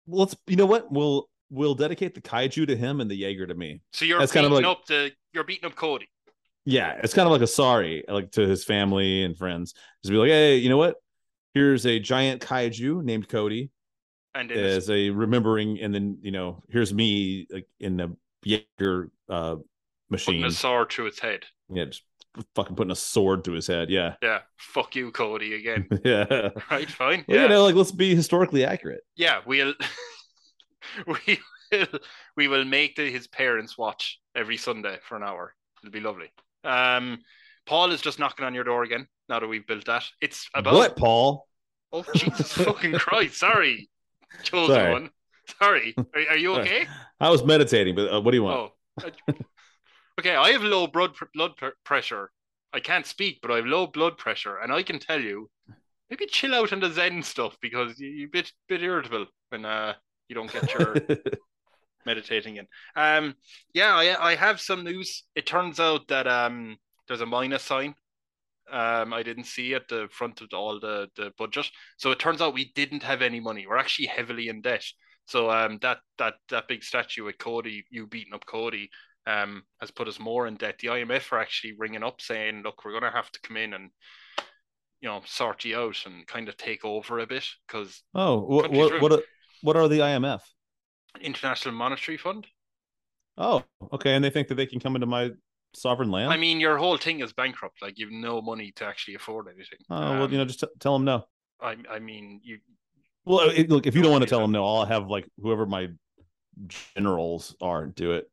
[0.07, 0.91] Let's you know what?
[0.91, 3.83] We'll we'll dedicate the kaiju to him and the Jaeger to me.
[3.93, 6.09] So you're That's beating kind of like, up the you're beating up Cody
[6.71, 9.75] yeah, it's kind of like a sorry, like to his family and friends.
[10.03, 10.97] Just be like, hey, you know what?
[11.55, 13.71] Here's a giant kaiju named Cody.
[14.35, 19.57] And as a remembering, and then you know, here's me like in the Jaeger uh
[20.09, 20.37] machine.
[20.37, 21.45] Putting a sword to its head.
[21.68, 22.05] Yeah, just
[22.55, 23.91] fucking putting a sword to his head.
[23.91, 24.14] Yeah.
[24.23, 24.41] Yeah.
[24.57, 25.89] Fuck you, Cody, again.
[26.05, 26.51] yeah.
[26.71, 27.25] Right, fine.
[27.27, 27.43] Well, yeah.
[27.45, 29.03] You know, like let's be historically accurate.
[29.16, 29.75] Yeah, we'll
[31.07, 31.41] we
[31.73, 31.87] will
[32.37, 35.55] we will make the, his parents watch every Sunday for an hour.
[35.83, 36.31] It'll be lovely.
[36.65, 37.19] Um
[37.67, 40.05] Paul is just knocking on your door again now that we've built that.
[40.21, 41.47] It's about What, Paul?
[41.93, 43.39] Oh Jesus fucking Christ!
[43.39, 43.89] Sorry,
[44.43, 44.93] chosen Sorry.
[44.93, 45.11] one.
[45.59, 45.95] Sorry.
[45.97, 46.87] Are, are you okay?
[47.19, 48.73] I was meditating, but uh, what do you want?
[49.03, 49.33] Oh, uh,
[50.19, 50.37] okay.
[50.37, 52.31] I have low blood pr- blood pr- pressure.
[52.73, 55.51] I can't speak, but I have low blood pressure, and I can tell you,
[56.09, 59.65] maybe chill out on the Zen stuff because you, you're a bit bit irritable when
[59.65, 59.95] uh
[60.29, 60.95] you don't get your
[62.07, 62.66] meditating in.
[62.96, 63.34] Um,
[63.74, 65.24] yeah, I I have some news.
[65.34, 66.76] It turns out that um
[67.09, 67.94] there's a minus sign.
[68.70, 72.40] Um, I didn't see at the front of all the the budget, so it turns
[72.40, 73.66] out we didn't have any money.
[73.66, 74.84] We're actually heavily in debt.
[75.26, 78.90] So um, that that that big statue with Cody, you beating up Cody,
[79.26, 80.78] um, has put us more in debt.
[80.78, 83.74] The IMF are actually ringing up saying, "Look, we're going to have to come in
[83.74, 83.90] and,
[85.01, 88.70] you know, sort you out and kind of take over a bit because oh, what
[88.72, 89.22] what are,
[89.62, 90.40] what are the IMF?
[91.21, 92.47] International Monetary Fund.
[93.39, 95.31] Oh, okay, and they think that they can come into my
[95.75, 96.33] sovereign land.
[96.33, 97.81] I mean, your whole thing is bankrupt.
[97.81, 99.79] Like you've no money to actually afford anything.
[99.89, 101.25] oh well, Um, you know, just t- tell them no.
[101.61, 102.59] I I mean, you
[103.25, 105.67] Well, it, look, if you don't want to tell them no, I'll have like whoever
[105.67, 105.89] my
[106.97, 108.31] generals are do it.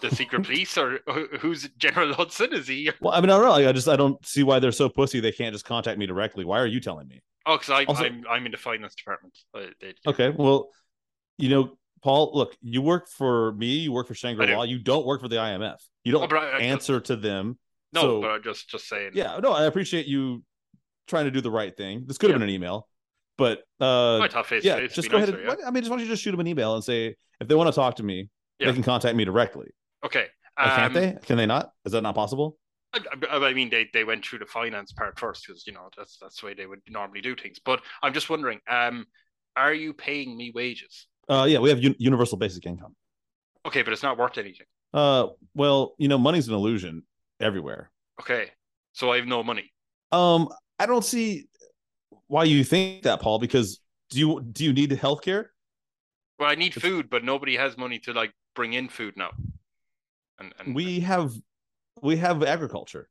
[0.00, 2.52] the secret police or who- who's General Hudson?
[2.52, 2.90] Is he?
[3.00, 3.50] Well, I mean, I don't know.
[3.50, 5.20] Like, I just I don't see why they're so pussy.
[5.20, 6.44] They can't just contact me directly.
[6.44, 7.20] Why are you telling me?
[7.46, 9.36] Oh, because I'm I'm in the finance department.
[9.54, 10.70] Uh, they- Okay, well,
[11.38, 13.78] you know, Paul, look, you work for me.
[13.78, 14.64] You work for Shangri La.
[14.64, 14.70] do.
[14.70, 15.74] You don't work for the IMF.
[16.04, 17.58] You Oh, don't but I- I- answer to them.
[17.92, 19.10] No, So- but I'm just just saying.
[19.14, 20.44] Yeah, no, I appreciate you
[21.08, 22.04] trying to do the right thing.
[22.06, 22.44] This could have Yeah.
[22.44, 22.88] been an email,
[23.36, 25.58] but uh, face yeah, just go nicer, ahead.
[25.58, 27.48] And, I mean, just why don't you just shoot them an email and say if
[27.48, 28.28] they want to talk to me,
[28.60, 28.68] Yeah.
[28.68, 29.66] they can contact me directly.
[30.04, 30.28] Okay.
[30.56, 31.18] Can't Um, they?
[31.26, 31.72] Can they not?
[31.84, 32.56] Is that not possible?
[32.92, 33.00] I,
[33.32, 36.18] I- I mean, they, they went through the finance part first because you know that's
[36.18, 37.58] that's the way they would normally do things.
[37.58, 39.06] But I'm just wondering, um,
[39.56, 41.08] are you paying me wages?
[41.28, 42.94] Uh, yeah, we have un- universal basic income.
[43.66, 44.66] Okay, but it's not worth anything.
[44.94, 47.02] Uh, well, you know, money's an illusion
[47.40, 47.90] everywhere.
[48.20, 48.50] Okay,
[48.92, 49.72] so I have no money.
[50.12, 50.48] Um,
[50.78, 51.48] I don't see
[52.28, 53.38] why you think that, Paul.
[53.38, 55.52] Because do you do you need health care?
[56.38, 59.32] Well, I need food, but nobody has money to like bring in food now.
[60.38, 61.32] And, and We have
[62.02, 63.08] we have agriculture.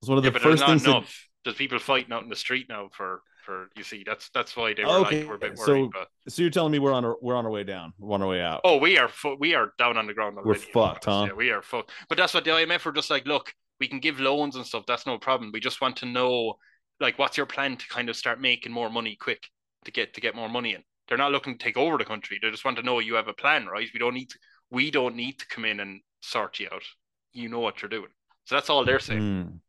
[0.00, 1.28] It's one of yeah, the but first not things that enough.
[1.44, 4.74] There's people fighting out in the street now for for you see that's that's why
[4.74, 5.90] they were Okay, like we're a bit so- worried.
[5.92, 8.20] but So you're telling me we're on our we're on our way down, we're on
[8.22, 8.60] our way out.
[8.64, 10.36] oh, we are fu- we are down on the ground.
[10.36, 11.24] We're Already, be fucked, huh?
[11.28, 11.92] Yeah, we are fucked.
[12.08, 13.24] But that's what the IMF were just like.
[13.26, 14.84] Look, we can give loans and stuff.
[14.86, 15.50] That's no problem.
[15.52, 16.56] We just want to know,
[17.00, 19.48] like, what's your plan to kind of start making more money quick
[19.84, 20.82] to get to get more money in.
[21.08, 22.38] They're not looking to take over the country.
[22.42, 23.88] They just want to know you have a plan, right?
[23.94, 24.38] We don't need to.
[24.70, 26.82] We don't need to come in and sort you out.
[27.32, 28.10] You know what you're doing.
[28.46, 29.60] So that's all they're saying.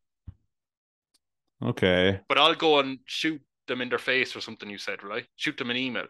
[1.62, 1.68] Hmm.
[1.70, 2.20] Okay.
[2.28, 4.70] But I'll go and shoot them in their face or something.
[4.70, 5.26] You said, right?
[5.36, 6.06] Shoot them an email.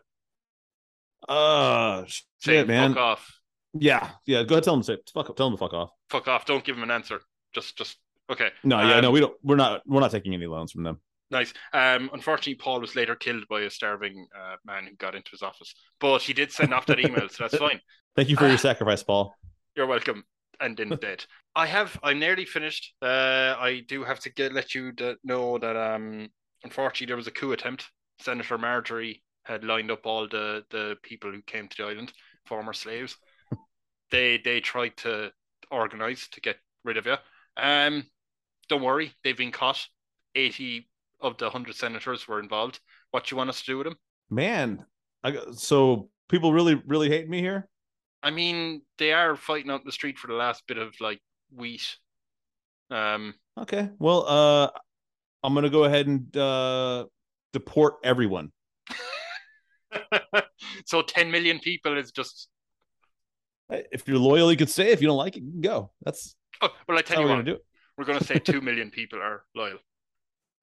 [1.27, 2.05] Uh,
[2.39, 2.91] Say shit, man.
[2.93, 3.33] fuck off.
[3.73, 4.43] Yeah, yeah.
[4.43, 5.35] Go ahead, tell them to say fuck.
[5.35, 5.89] Tell them to fuck off.
[6.09, 6.45] Fuck off.
[6.45, 7.19] Don't give them an answer.
[7.53, 7.97] Just, just
[8.31, 8.49] okay.
[8.63, 9.33] No, yeah, Um, no, we don't.
[9.43, 9.81] We're not.
[9.85, 10.99] We're not taking any loans from them.
[11.29, 11.53] Nice.
[11.73, 15.41] Um, unfortunately, Paul was later killed by a starving uh, man who got into his
[15.41, 15.73] office.
[15.99, 17.81] But he did send off that email, so that's fine.
[18.15, 18.57] Thank you for your Ah.
[18.57, 19.35] sacrifice, Paul.
[19.75, 20.23] You're welcome.
[20.59, 21.25] And in dead.
[21.55, 21.99] I have.
[22.01, 22.93] I'm nearly finished.
[23.01, 24.93] Uh, I do have to get let you
[25.23, 26.29] know that um,
[26.63, 27.89] unfortunately, there was a coup attempt.
[28.19, 32.11] Senator Marjorie had lined up all the the people who came to the island,
[32.45, 33.17] former slaves.
[34.11, 35.31] they they tried to
[35.71, 37.15] organize to get rid of you.
[37.57, 38.03] Um,
[38.69, 39.85] don't worry, they've been caught.
[40.35, 40.89] Eighty
[41.19, 42.79] of the hundred senators were involved.
[43.11, 43.97] What you want us to do with them?
[44.29, 44.85] Man,
[45.23, 47.67] I, so people really, really hate me here.
[48.21, 51.21] I mean, they are fighting out in the street for the last bit of like
[51.55, 51.97] wheat.
[52.91, 54.69] Um, Okay, well, uh,
[55.43, 57.05] I'm gonna go ahead and uh
[57.53, 58.51] deport everyone.
[60.85, 62.49] so 10 million people is just.
[63.69, 64.91] If you're loyal, you can stay.
[64.91, 65.91] If you don't like it, you can go.
[66.03, 67.65] That's Oh, well, I tell we're you gonna do it.
[67.97, 69.77] we're going to say 2 million people are loyal.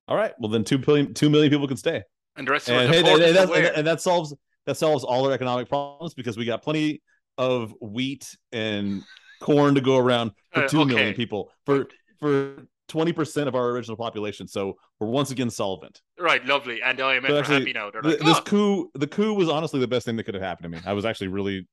[0.08, 0.32] All right.
[0.38, 2.02] Well, then two billion, two million people can stay,
[2.36, 4.34] And the rest of and, deported and, that, and that solves
[4.66, 7.00] that solves all our economic problems because we got plenty
[7.38, 9.02] of wheat and
[9.40, 11.14] corn to go around for Uh, two million okay.
[11.14, 11.86] people for
[12.18, 14.46] for twenty percent of our original population.
[14.48, 16.00] So we're once again solvent.
[16.18, 16.80] Right, lovely.
[16.82, 17.90] And IMF So are actually, happy now.
[17.90, 20.34] They're Th- like, this "Oh." coup, the coup was honestly the best thing that could
[20.34, 20.82] have happened to me.
[20.86, 21.66] I was actually really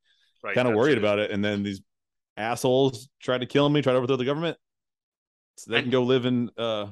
[0.43, 0.97] Right, kind of worried it.
[0.99, 1.81] about it, and then these
[2.37, 4.57] assholes tried to kill me, tried to overthrow the government.
[5.57, 6.87] So they And- can go live in uh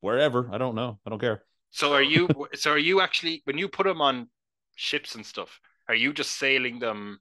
[0.00, 0.48] wherever.
[0.52, 0.98] I don't know.
[1.06, 1.44] I don't care.
[1.70, 2.28] So are you?
[2.54, 4.28] so are you actually when you put them on
[4.76, 5.60] ships and stuff?
[5.88, 7.20] Are you just sailing them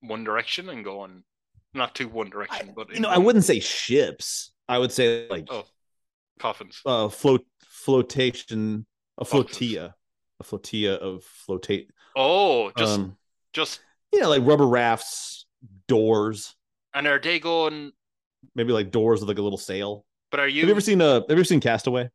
[0.00, 1.24] one direction and going
[1.74, 4.52] not to one direction, but you in know, I wouldn't say ships.
[4.68, 5.64] I would say like Oh.
[6.38, 6.80] coffins.
[6.84, 9.94] Uh, float flotation, a flotilla,
[10.40, 11.88] a flotilla of flotate.
[12.16, 13.16] Oh, just um,
[13.52, 13.80] just
[14.12, 15.46] yeah, like rubber rafts,
[15.86, 16.54] doors.
[16.94, 17.92] And are they going?
[18.54, 20.04] Maybe like doors with like a little sail.
[20.30, 20.60] But are you?
[20.62, 21.14] Have you ever seen uh?
[21.14, 22.10] Have you ever seen Castaway?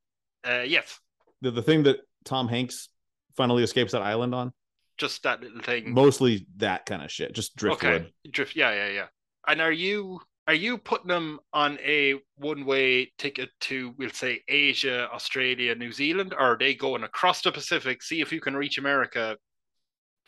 [0.47, 0.99] Uh, yes.
[1.41, 2.89] The the thing that Tom Hanks
[3.35, 4.53] finally escapes that island on.
[4.97, 5.91] Just that little thing.
[5.93, 7.33] Mostly that kind of shit.
[7.33, 7.93] Just driftwood.
[7.93, 8.13] Okay.
[8.29, 8.55] Drift.
[8.55, 9.05] Yeah, yeah, yeah.
[9.47, 14.41] And are you are you putting them on a one way ticket to we'll say
[14.47, 18.03] Asia, Australia, New Zealand, or are they going across the Pacific?
[18.03, 19.37] See if you can reach America,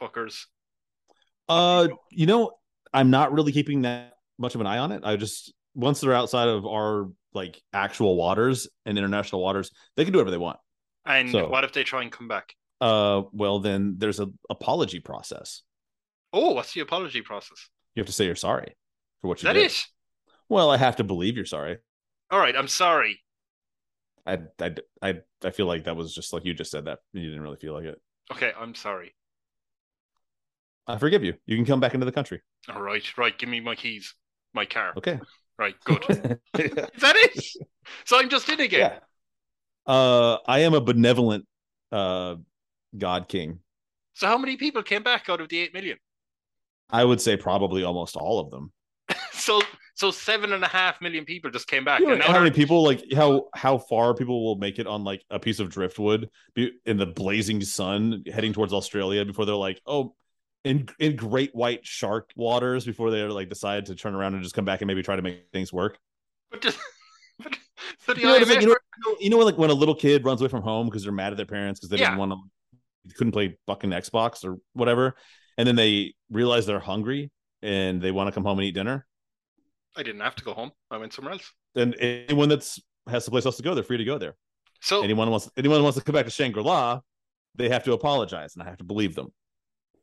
[0.01, 0.45] fuckers.
[1.49, 2.51] Uh, you know,
[2.93, 5.03] I'm not really keeping that much of an eye on it.
[5.03, 10.13] I just once they're outside of our like actual waters and international waters, they can
[10.13, 10.59] do whatever they want.
[11.05, 12.55] And so, what if they try and come back?
[12.79, 15.61] Uh, well, then there's an apology process.
[16.31, 17.69] Oh, what's the apology process?
[17.95, 18.75] You have to say you're sorry
[19.21, 19.63] for what you that did.
[19.63, 19.85] That is.
[20.49, 21.77] Well, I have to believe you're sorry.
[22.31, 23.21] All right, I'm sorry.
[24.25, 26.99] I, I, I, I feel like that was just like you just said that.
[27.13, 28.01] You didn't really feel like it.
[28.31, 29.13] Okay, I'm sorry.
[30.87, 31.33] I forgive you.
[31.45, 32.41] You can come back into the country.
[32.73, 33.37] All right, right.
[33.37, 34.13] Give me my keys,
[34.53, 34.93] my car.
[34.97, 35.19] Okay.
[35.57, 36.03] Right, good.
[36.59, 37.45] Is that it?
[38.03, 38.79] So I'm just in again.
[38.91, 38.99] Yeah.
[39.91, 41.45] Uh, I am a benevolent
[41.91, 42.35] uh
[42.97, 43.59] God King.
[44.13, 45.97] So how many people came back out of the eight million?
[46.89, 48.71] I would say probably almost all of them.
[49.31, 49.61] so
[49.95, 52.01] so seven and a half million people just came back.
[52.01, 55.23] You know, how many people like how how far people will make it on like
[55.29, 60.13] a piece of driftwood in the blazing sun heading towards Australia before they're like, oh,
[60.65, 64.53] in in great white shark waters before they like decide to turn around and just
[64.53, 65.97] come back and maybe try to make things work.
[66.51, 66.77] But just
[68.07, 68.75] but, you, know, like, you, know,
[69.19, 71.37] you know, like when a little kid runs away from home because they're mad at
[71.37, 72.09] their parents because they yeah.
[72.09, 75.15] didn't want to couldn't play fucking Xbox or whatever,
[75.57, 77.31] and then they realize they're hungry
[77.61, 79.05] and they want to come home and eat dinner.
[79.97, 80.71] I didn't have to go home.
[80.91, 81.51] I went somewhere else.
[81.75, 84.35] And anyone that's has a place else to go, they're free to go there.
[84.81, 87.01] So anyone wants anyone wants to come back to Shangri La,
[87.55, 89.33] they have to apologize, and I have to believe them.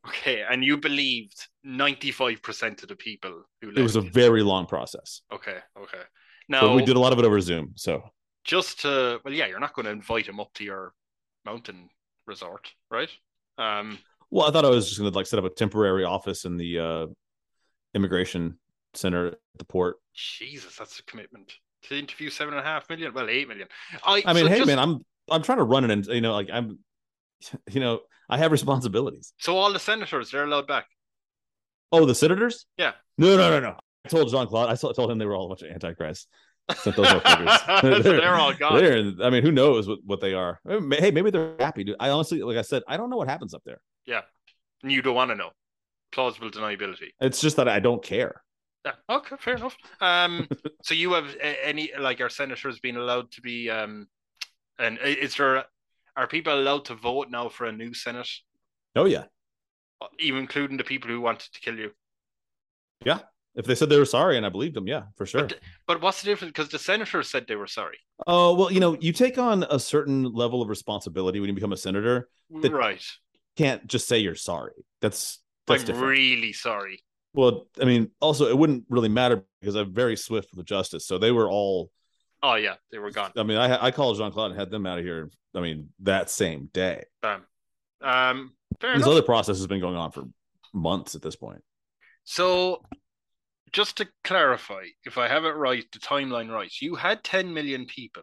[0.08, 3.70] Okay, and you believed ninety five percent of the people who.
[3.70, 5.22] It was a very long process.
[5.32, 6.02] Okay, okay.
[6.48, 8.02] Now but we did a lot of it over Zoom, so
[8.44, 10.92] just to well, yeah, you're not going to invite him up to your
[11.44, 11.88] mountain
[12.26, 13.10] resort, right?
[13.58, 13.98] Um.
[14.30, 16.56] Well, I thought I was just going to like set up a temporary office in
[16.56, 17.06] the uh,
[17.94, 18.58] immigration
[18.94, 19.96] center at the port.
[20.14, 21.52] Jesus, that's a commitment
[21.84, 23.12] to interview seven and a half million.
[23.12, 23.68] Well, eight million.
[24.04, 24.66] I, I mean, so hey, just...
[24.66, 26.78] man, I'm I'm trying to run it, and you know, like I'm,
[27.70, 29.32] you know, I have responsibilities.
[29.38, 30.86] So all the senators, they're allowed back.
[31.90, 32.66] Oh, the senators?
[32.78, 32.92] Yeah.
[33.18, 33.76] No, no, no, no.
[34.04, 34.70] I told Jean Claude.
[34.70, 36.26] I told him they were all a bunch of antichrists.
[36.74, 37.06] Sent those
[37.82, 38.78] they're, they're, all gone.
[38.78, 40.60] They're, I mean, who knows what, what they are?
[40.66, 41.84] Hey, maybe they're happy.
[41.84, 41.96] Dude.
[42.00, 43.80] I honestly, like I said, I don't know what happens up there.
[44.06, 44.22] Yeah,
[44.82, 45.50] and you don't want to know.
[46.12, 47.08] Plausible deniability.
[47.20, 48.42] It's just that I don't care.
[48.84, 48.92] Yeah.
[49.08, 49.76] Okay, fair enough.
[50.00, 50.48] Um,
[50.82, 54.08] so you have any like our senators being allowed to be um,
[54.78, 55.64] and is there
[56.16, 58.28] are people allowed to vote now for a new senate?
[58.96, 59.24] Oh yeah,
[60.18, 61.90] even including the people who wanted to kill you.
[63.04, 63.20] Yeah,
[63.54, 65.46] if they said they were sorry, and I believed them, yeah, for sure.
[65.46, 66.52] But, but what's the difference?
[66.52, 67.98] Because the senators said they were sorry.
[68.26, 71.72] Oh well, you know, you take on a certain level of responsibility when you become
[71.72, 72.28] a senator.
[72.50, 73.04] right.
[73.56, 74.72] Can't just say you're sorry.
[75.00, 76.08] That's that's I'm different.
[76.08, 77.02] really sorry.
[77.34, 81.06] Well, I mean, also it wouldn't really matter because I'm very swift with justice.
[81.06, 81.90] So they were all.
[82.42, 83.32] Oh yeah, they were gone.
[83.36, 85.30] I mean, I I called Jean Claude and had them out of here.
[85.54, 87.04] I mean, that same day.
[87.22, 87.42] Um,
[88.02, 89.08] um this enough.
[89.08, 90.24] other process has been going on for
[90.72, 91.62] months at this point.
[92.24, 92.82] So,
[93.72, 97.86] just to clarify, if I have it right, the timeline right, you had 10 million
[97.86, 98.22] people.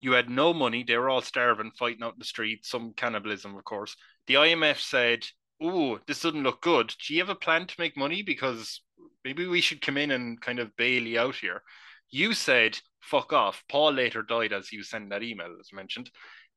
[0.00, 0.82] You had no money.
[0.82, 2.64] They were all starving, fighting out in the street.
[2.64, 3.94] Some cannibalism, of course.
[4.26, 5.24] The IMF said
[5.60, 6.94] oh, this doesn't look good.
[7.06, 8.22] Do you have a plan to make money?
[8.22, 8.80] Because
[9.24, 11.62] maybe we should come in and kind of bail you out here.
[12.10, 13.62] You said, fuck off.
[13.68, 16.10] Paul later died as he was sending that email, as mentioned.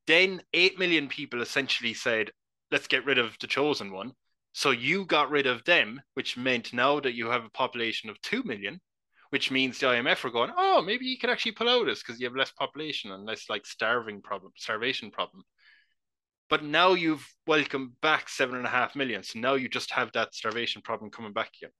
[0.07, 2.31] Then 8 million people essentially said,
[2.71, 4.13] let's get rid of the chosen one.
[4.53, 8.21] So you got rid of them, which meant now that you have a population of
[8.21, 8.79] 2 million,
[9.31, 12.19] which means the IMF are going, oh, maybe you could actually pull out this because
[12.19, 15.43] you have less population and less like starving problem, starvation problem.
[16.53, 19.23] But now you've welcomed back seven and a half million.
[19.23, 21.71] So now you just have that starvation problem coming back again.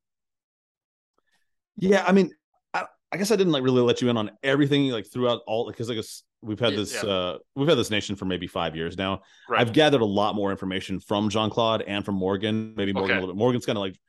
[1.78, 2.32] Yeah, I mean,
[2.74, 5.68] I, I guess I didn't like really let you in on everything like throughout all
[5.70, 7.08] because I guess we've had this yeah.
[7.08, 9.22] uh we've had this nation for maybe five years now.
[9.48, 9.62] Right.
[9.62, 12.74] I've gathered a lot more information from Jean Claude and from Morgan.
[12.76, 13.18] Maybe Morgan okay.
[13.20, 13.38] a little bit.
[13.38, 14.00] Morgan's kind of like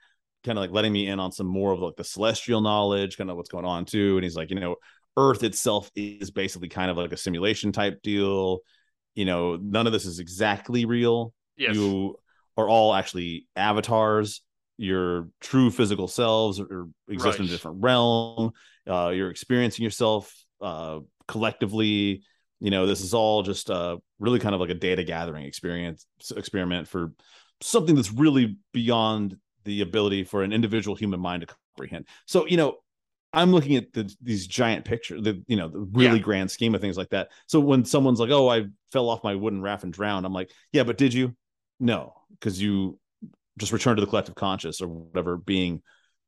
[0.45, 3.28] kind of like letting me in on some more of like the celestial knowledge, kind
[3.28, 4.16] of what's going on too.
[4.16, 4.77] And he's like, you know,
[5.19, 8.61] Earth itself is basically kind of like a simulation type deal
[9.15, 11.74] you know none of this is exactly real yes.
[11.74, 12.16] you
[12.57, 14.43] are all actually avatars
[14.77, 17.41] your true physical selves or exist right.
[17.41, 18.53] in a different realm
[18.89, 22.23] uh, you're experiencing yourself uh, collectively
[22.65, 26.07] you know, this is all just uh really kind of like a data gathering experience
[26.35, 27.12] experiment for
[27.61, 32.07] something that's really beyond the ability for an individual human mind to comprehend.
[32.27, 32.77] So, you know,
[33.35, 36.23] I'm looking at the, these giant pictures, the you know, the really yeah.
[36.23, 37.31] grand scheme of things like that.
[37.47, 40.51] So when someone's like, "Oh, I fell off my wooden raft and drowned," I'm like,
[40.73, 41.35] "Yeah, but did you?"
[41.81, 42.98] No, because you
[43.59, 45.82] just returned to the collective conscious or whatever being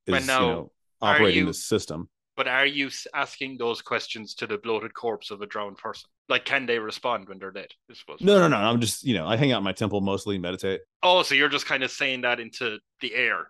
[0.07, 2.09] is now, you know operating you, the system.
[2.37, 6.09] But are you asking those questions to the bloated corpse of a drowned person?
[6.29, 7.69] Like, can they respond when they're dead?
[7.91, 8.21] I suppose.
[8.21, 8.57] No, no, no.
[8.57, 10.81] I'm just, you know, I hang out in my temple mostly, meditate.
[11.03, 13.49] Oh, so you're just kind of saying that into the air,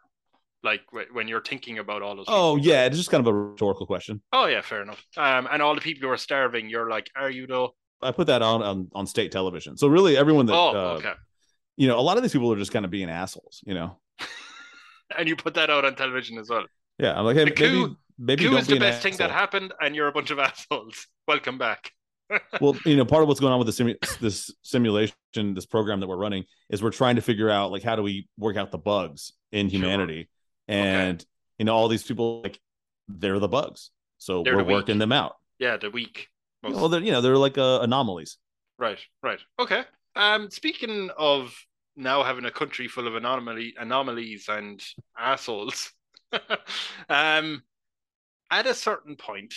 [0.66, 0.82] like
[1.12, 2.26] when you're thinking about all those.
[2.28, 4.20] Oh yeah, it's just kind of a rhetorical question.
[4.32, 5.02] Oh yeah, fair enough.
[5.16, 7.74] Um, and all the people who are starving, you're like, are you though?
[8.02, 9.78] I put that on on, on state television.
[9.78, 10.54] So really, everyone that.
[10.54, 11.12] Oh, uh, okay.
[11.78, 13.62] You know, a lot of these people are just kind of being assholes.
[13.64, 13.98] You know.
[15.16, 16.66] and you put that out on television as well.
[16.98, 19.72] Yeah, I'm like, hey, the maybe coup, maybe coup is the best thing that happened,
[19.80, 21.06] and you're a bunch of assholes.
[21.26, 21.92] Welcome back.
[22.60, 25.14] well, you know, part of what's going on with the simu- this simulation,
[25.54, 28.28] this program that we're running, is we're trying to figure out like how do we
[28.36, 30.28] work out the bugs in humanity.
[30.68, 31.26] And okay.
[31.58, 32.58] you know, all these people like
[33.08, 35.36] they're the bugs, so they're we're the working them out.
[35.58, 36.28] Yeah, the weak.
[36.62, 36.76] Most.
[36.76, 38.38] Well, they're you know they're like uh, anomalies.
[38.78, 39.84] Right, right, okay.
[40.14, 41.54] Um, speaking of
[41.96, 44.82] now having a country full of anomaly anomalies and
[45.18, 45.92] assholes,
[47.08, 47.62] um,
[48.50, 49.54] at a certain point,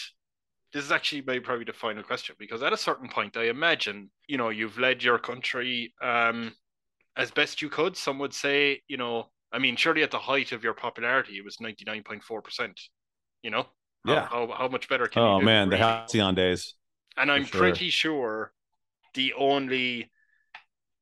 [0.73, 4.09] this is actually maybe probably the final question because at a certain point, I imagine
[4.27, 6.53] you know you've led your country um,
[7.17, 7.97] as best you could.
[7.97, 11.45] Some would say, you know, I mean, surely at the height of your popularity, it
[11.45, 12.79] was ninety nine point four percent.
[13.41, 13.67] You know,
[14.05, 14.27] yeah.
[14.27, 15.23] How, how, how much better can?
[15.23, 16.75] Oh man, the halcyon days.
[17.17, 17.59] And I'm sure.
[17.59, 18.53] pretty sure
[19.13, 20.09] the only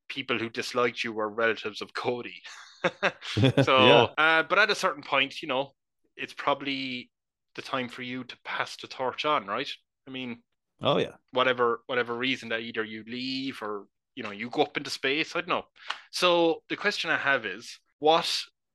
[0.08, 2.42] people who disliked you were relatives of Cody.
[2.82, 2.96] so,
[3.66, 4.06] yeah.
[4.16, 5.74] uh, but at a certain point, you know,
[6.16, 7.10] it's probably
[7.54, 9.70] the time for you to pass the torch on, right?
[10.06, 10.42] I mean,
[10.82, 14.76] oh yeah, whatever whatever reason that either you leave or you know you go up
[14.76, 15.66] into space, I don't know.
[16.10, 18.28] So the question I have is, what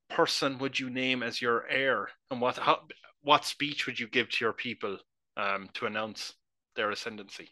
[0.10, 2.82] person would you name as your heir, and what how,
[3.22, 4.98] what speech would you give to your people
[5.38, 6.34] um, to announce
[6.76, 7.50] their ascendancy?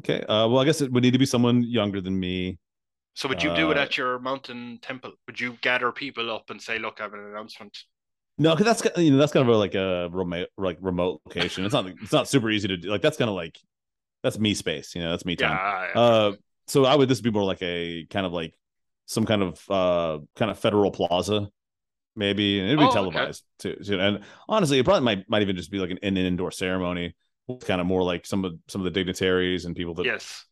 [0.00, 0.20] Okay.
[0.22, 2.58] Uh, well, I guess it would need to be someone younger than me.
[3.14, 5.12] So would you do it uh, at your mountain temple?
[5.26, 7.76] Would you gather people up and say, "Look, I have an announcement"?
[8.38, 11.64] No, because that's you know that's kind of like a remote like remote location.
[11.64, 12.90] It's not it's not super easy to do.
[12.90, 13.58] Like that's kind of like
[14.22, 14.94] that's me space.
[14.94, 15.52] You know, that's me time.
[15.52, 16.00] Yeah, yeah.
[16.00, 16.32] Uh,
[16.66, 18.52] so I would this would be more like a kind of like
[19.06, 21.48] some kind of uh kind of federal plaza,
[22.14, 23.76] maybe, and it'd be oh, televised okay.
[23.82, 23.98] too.
[23.98, 27.14] And honestly, it probably might might even just be like an, an indoor ceremony,
[27.64, 30.44] kind of more like some of some of the dignitaries and people that yes,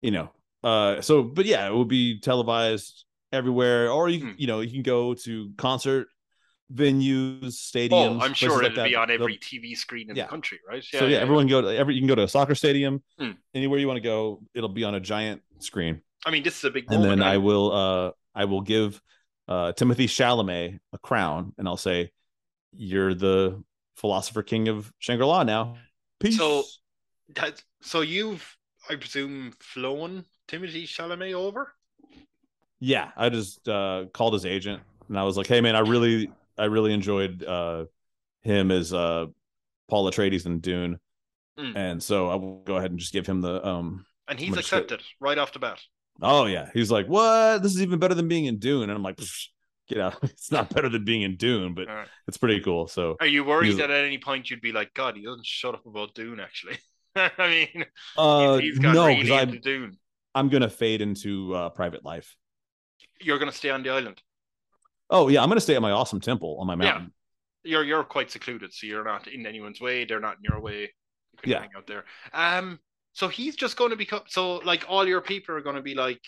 [0.00, 0.30] you know,
[0.66, 4.32] uh, so, but yeah, it would be televised everywhere, or you hmm.
[4.36, 6.08] you know you can go to concert
[6.72, 8.20] venues, stadiums.
[8.20, 10.24] Oh, I'm sure it'll like be on every TV screen in yeah.
[10.24, 10.84] the country, right?
[10.92, 13.02] Yeah, so yeah, yeah, everyone go to every you can go to a soccer stadium,
[13.18, 13.32] hmm.
[13.54, 14.42] anywhere you want to go.
[14.54, 16.02] It'll be on a giant screen.
[16.26, 16.92] I mean, this is a big.
[16.92, 19.00] And then I will uh I will give
[19.48, 22.10] uh Timothy Chalamet a crown, and I'll say,
[22.72, 23.62] "You're the
[23.96, 25.76] philosopher king of Shangri La now."
[26.20, 26.36] Peace.
[26.36, 26.64] So,
[27.34, 28.56] that, so you've
[28.90, 31.72] I presume flown Timothy Chalamet over?
[32.80, 36.30] Yeah, I just uh, called his agent and I was like, "Hey, man, I really,
[36.58, 37.86] I really enjoyed uh,
[38.42, 39.26] him as uh,
[39.88, 40.98] Paul Atreides in Dune,
[41.58, 41.76] mm.
[41.76, 45.02] and so I will go ahead and just give him the um." And he's accepted
[45.20, 45.80] right off the bat.
[46.22, 47.62] Oh yeah, he's like, "What?
[47.62, 49.18] This is even better than being in Dune," and I'm like,
[49.88, 50.16] "Get out!
[50.22, 52.08] It's not better than being in Dune, but right.
[52.26, 55.16] it's pretty cool." So, are you worried that at any point you'd be like, "God,
[55.16, 56.40] he doesn't shut up about Dune"?
[56.40, 56.78] Actually,
[57.16, 57.84] I mean,
[58.16, 59.98] uh, he's, got no, really into Dune.
[60.34, 62.36] I'm gonna fade into uh, private life.
[63.20, 64.22] You're gonna stay on the island.
[65.10, 67.12] Oh yeah, I'm gonna stay at my awesome temple on my mountain.
[67.64, 67.70] Yeah.
[67.70, 70.04] You're you're quite secluded, so you're not in anyone's way.
[70.04, 70.82] They're not in your way.
[70.82, 71.60] You can yeah.
[71.60, 72.04] hang out there.
[72.32, 72.78] Um.
[73.16, 75.94] So he's just going to become so like all your people are going to be
[75.94, 76.20] like,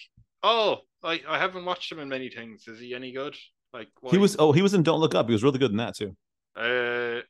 [0.43, 2.67] oh, I I haven't watched him in many things.
[2.67, 3.37] Is he any good?
[3.75, 4.11] Like why?
[4.11, 4.37] he was.
[4.39, 5.27] Oh, he was in Don't Look Up.
[5.27, 6.17] He was really good in that too.
[6.57, 7.21] Uh.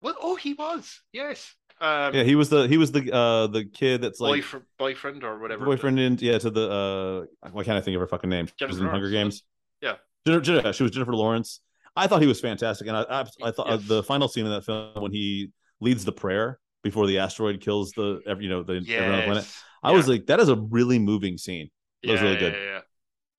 [0.00, 1.02] Well, oh, he was.
[1.12, 1.54] Yes.
[1.78, 5.24] Um, yeah, he was the he was the uh the kid that's like boyfriend, boyfriend
[5.24, 5.66] or whatever.
[5.66, 8.48] Boyfriend and yeah to the uh why can't I think of her fucking name?
[8.56, 9.42] She was in Hunger Games.
[9.82, 9.96] Yeah,
[10.26, 11.60] Jennifer, she was Jennifer Lawrence.
[11.94, 13.80] I thought he was fantastic, and I I, I thought yes.
[13.80, 15.52] uh, the final scene in that film when he
[15.82, 19.00] leads the prayer before the asteroid kills the you know the yes.
[19.00, 19.48] everyone on the planet.
[19.82, 19.96] I yeah.
[19.96, 21.68] was like, that is a really moving scene.
[22.02, 22.52] It yeah, was really good.
[22.54, 22.80] Yeah, yeah,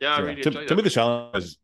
[0.02, 0.16] yeah.
[0.16, 1.56] I really to, to me, the challenge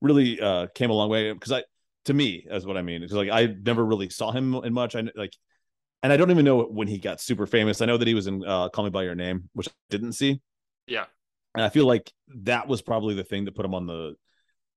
[0.00, 1.64] really uh, came a long way because I,
[2.04, 4.94] to me, as what I mean, because like I never really saw him in much.
[4.94, 5.32] I like
[6.02, 7.80] and I don't even know when he got super famous.
[7.80, 10.12] I know that he was in uh, Call Me by Your Name, which I didn't
[10.12, 10.42] see.
[10.86, 11.06] Yeah,
[11.54, 14.14] and I feel like that was probably the thing that put him on the,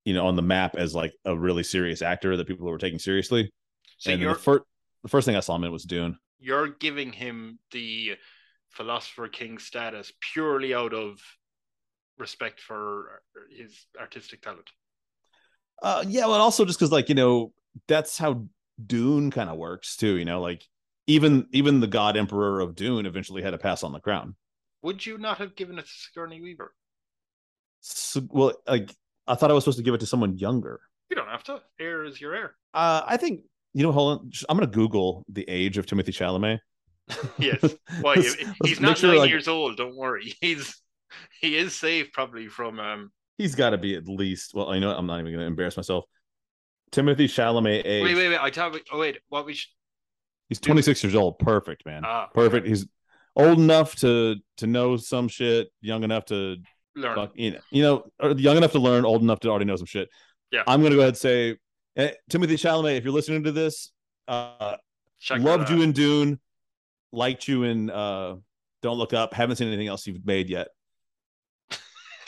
[0.06, 3.00] you know, on the map as like a really serious actor that people were taking
[3.00, 3.52] seriously.
[3.98, 4.64] So and the first,
[5.04, 6.18] the first thing I saw him in was Dune.
[6.40, 8.16] You're giving him the
[8.70, 11.20] philosopher king status purely out of
[12.18, 13.22] respect for
[13.56, 14.70] his artistic talent.
[15.82, 17.54] Uh, yeah, but also just because like you know
[17.88, 18.46] that's how
[18.84, 20.18] Dune kind of works too.
[20.18, 20.64] You know, like
[21.08, 24.36] even even the God Emperor of Dune eventually had to pass on the crown.
[24.84, 26.74] Would you not have given it to Sigourney Weaver?
[27.82, 28.96] So, well, like
[29.28, 30.80] I thought I was supposed to give it to someone younger.
[31.10, 31.62] You don't have to.
[31.80, 32.56] Heir is your heir.
[32.74, 33.42] Uh, I think
[33.78, 33.92] you know.
[33.92, 36.60] Hold on, I'm gonna Google the age of Timothy Chalamet.
[37.38, 37.62] yes,
[38.02, 38.24] why well,
[38.64, 39.78] he's not sure, nine like, years old.
[39.78, 40.82] Don't worry, he's
[41.42, 42.80] he is safe probably from.
[42.80, 44.56] um He's got to be at least.
[44.56, 46.06] Well, I know I'm not even gonna embarrass myself.
[46.92, 48.04] Timothy Chalamet age.
[48.04, 48.40] Wait, wait, wait.
[48.42, 48.72] I tell.
[48.92, 49.20] Oh, wait.
[49.30, 49.54] What we?
[49.54, 49.70] Should...
[50.50, 51.38] He's 26 years old.
[51.38, 52.02] Perfect, man.
[52.04, 52.64] Ah, Perfect.
[52.64, 52.70] Okay.
[52.70, 52.88] He's
[53.36, 56.58] old enough to to know some shit, young enough to
[56.96, 57.16] learn.
[57.16, 59.86] Fuck, you know, you know, young enough to learn, old enough to already know some
[59.86, 60.10] shit.
[60.52, 60.64] Yeah.
[60.66, 61.58] I'm gonna go ahead and say,
[61.98, 63.92] eh, Timothy Chalamet, if you're listening to this,
[64.28, 64.78] uh,
[65.20, 66.40] Check loved you in Dune,
[67.12, 68.36] liked you in uh,
[68.82, 69.34] Don't Look Up.
[69.34, 70.68] Haven't seen anything else you've made yet.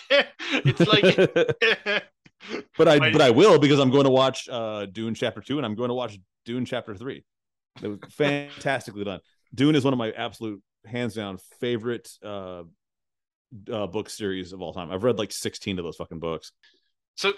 [0.09, 2.03] it's like.
[2.77, 5.57] but I, I, but I will because I'm going to watch uh, Dune Chapter Two
[5.57, 7.23] and I'm going to watch Dune Chapter Three.
[7.81, 9.19] It was fantastically done.
[9.53, 12.63] Dune is one of my absolute hands down favorite uh,
[13.71, 14.91] uh, book series of all time.
[14.91, 16.51] I've read like 16 of those fucking books.
[17.15, 17.33] So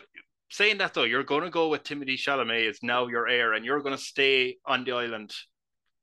[0.52, 3.66] saying that though, you're going to go with Timothy Chalamet is now your heir, and
[3.66, 5.34] you're going to stay on the island.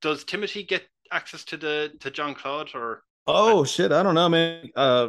[0.02, 3.02] Does Timothy get access to the to Jean Claude or?
[3.26, 3.92] Oh shit!
[3.92, 4.70] I don't know, man.
[4.74, 5.08] Uh,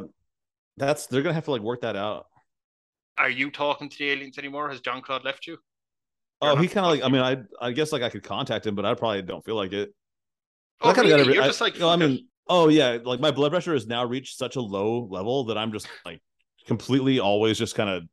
[0.77, 2.25] that's they're gonna have to like work that out.
[3.17, 4.69] Are you talking to the aliens anymore?
[4.69, 5.57] Has Jean Claude left you?
[6.41, 7.03] You're oh, he kind of like.
[7.03, 9.55] I mean, I I guess like I could contact him, but I probably don't feel
[9.55, 9.93] like it.
[10.81, 11.09] Oh, really?
[11.09, 11.75] Gotta, You're I, just like.
[11.75, 14.61] You know, I mean, oh yeah, like my blood pressure has now reached such a
[14.61, 16.21] low level that I'm just like
[16.65, 18.03] completely always just kind of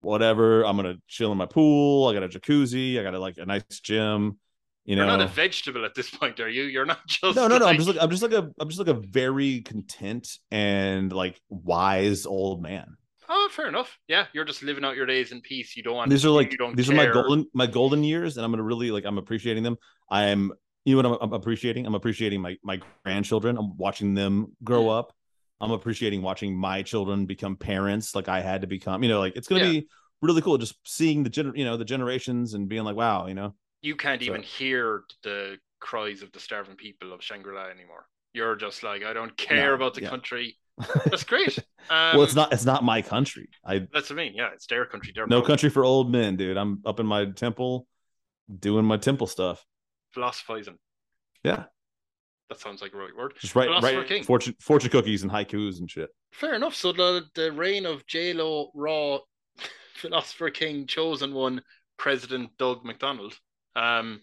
[0.00, 0.64] whatever.
[0.64, 2.08] I'm gonna chill in my pool.
[2.08, 2.98] I got a jacuzzi.
[2.98, 4.38] I got a, like a nice gym.
[4.84, 6.62] You know, You're not a vegetable at this point, are you?
[6.62, 7.66] You're not just no, no, no.
[7.66, 11.40] I'm just like I'm just like a I'm just like a very content and like
[11.48, 12.96] wise old man.
[13.28, 13.98] Oh, fair enough.
[14.08, 15.76] Yeah, you're just living out your days in peace.
[15.76, 16.10] You don't want.
[16.10, 16.94] These are like these care.
[16.94, 19.76] are my golden my golden years, and I'm gonna really like I'm appreciating them.
[20.10, 20.52] I'm
[20.86, 21.86] you know what I'm, I'm, appreciating?
[21.86, 23.58] I'm appreciating my my grandchildren.
[23.58, 24.98] I'm watching them grow mm.
[24.98, 25.12] up.
[25.60, 29.02] I'm appreciating watching my children become parents, like I had to become.
[29.02, 29.80] You know, like it's gonna yeah.
[29.80, 29.88] be
[30.22, 33.34] really cool just seeing the gener- you know the generations and being like, wow, you
[33.34, 33.54] know.
[33.82, 34.26] You can't so.
[34.26, 38.06] even hear the cries of the starving people of Shangri La anymore.
[38.32, 40.10] You're just like, I don't care no, about the yeah.
[40.10, 40.56] country.
[41.06, 41.58] That's great.
[41.90, 42.52] Um, well, it's not.
[42.52, 43.48] It's not my country.
[43.64, 43.86] I.
[43.92, 44.34] That's what I mean.
[44.34, 45.12] Yeah, it's their country.
[45.14, 46.56] Their no country for old men, dude.
[46.56, 47.86] I'm up in my temple,
[48.60, 49.64] doing my temple stuff
[50.10, 50.78] philosophizing.
[51.44, 51.64] Yeah.
[52.48, 53.34] That sounds like a right word.
[53.40, 54.24] Just right, right.
[54.24, 56.08] Fortune, fortune cookies and haikus and shit.
[56.32, 56.74] Fair enough.
[56.74, 59.18] So the the reign of J Lo Ra,
[59.94, 61.62] philosopher king, chosen one,
[61.98, 63.38] President Doug McDonald,
[63.76, 64.22] um,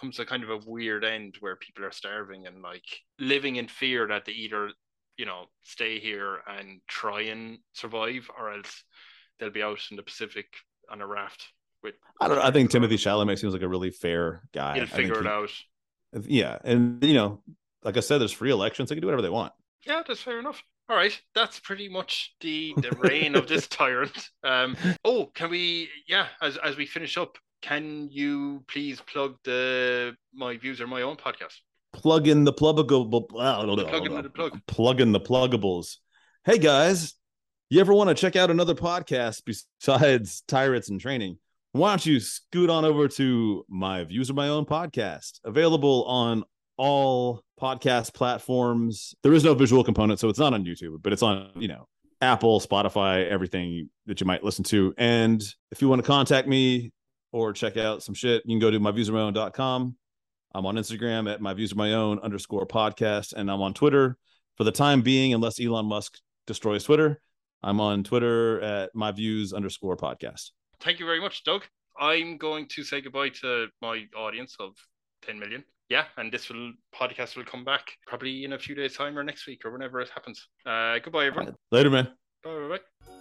[0.00, 2.84] comes to kind of a weird end where people are starving and like
[3.20, 4.70] living in fear that they either,
[5.16, 8.82] you know, stay here and try and survive, or else
[9.38, 10.46] they'll be out in the Pacific
[10.90, 11.52] on a raft
[11.84, 11.94] with.
[12.20, 12.38] I don't.
[12.38, 12.42] know.
[12.42, 14.74] I think Timothy Chalamet seems like a really fair guy.
[14.74, 15.50] He'll figure it he, out.
[16.12, 17.42] Yeah, and you know,
[17.82, 19.52] like I said, there's free elections; they can do whatever they want.
[19.86, 20.62] Yeah, that's fair enough.
[20.88, 24.30] All right, that's pretty much the the reign of this tyrant.
[24.44, 25.88] Um, oh, can we?
[26.06, 31.02] Yeah, as as we finish up, can you please plug the my views are my
[31.02, 31.56] own podcast?
[31.92, 33.28] Plug in the pluggable.
[33.28, 34.60] Plug in the plug.
[34.66, 35.96] Plug in the pluggables.
[36.44, 37.14] Hey guys,
[37.70, 41.38] you ever want to check out another podcast besides Tyrants in Training?
[41.74, 46.44] Why don't you scoot on over to my views are my own podcast available on
[46.76, 49.14] all podcast platforms.
[49.22, 51.88] There is no visual component so it's not on youtube but it's on you know
[52.20, 54.92] apple spotify everything that you might listen to.
[54.98, 56.92] And if you want to contact me
[57.32, 59.96] or check out some shit you can go to myviewsaremyown.com
[60.54, 64.18] i'm on instagram at my views are my own underscore podcast and i'm on twitter.
[64.58, 67.22] For the time being unless elon musk destroys twitter
[67.62, 70.50] i'm on twitter at my views underscore podcast
[70.82, 71.62] thank you very much, Doug.
[71.98, 74.72] I'm going to say goodbye to my audience of
[75.22, 75.64] 10 million.
[75.88, 79.24] Yeah, and this will podcast will come back probably in a few days' time or
[79.24, 80.48] next week or whenever it happens.
[80.64, 81.54] Uh, goodbye, everyone.
[81.70, 82.08] Later, man.
[82.42, 83.11] Bye bye.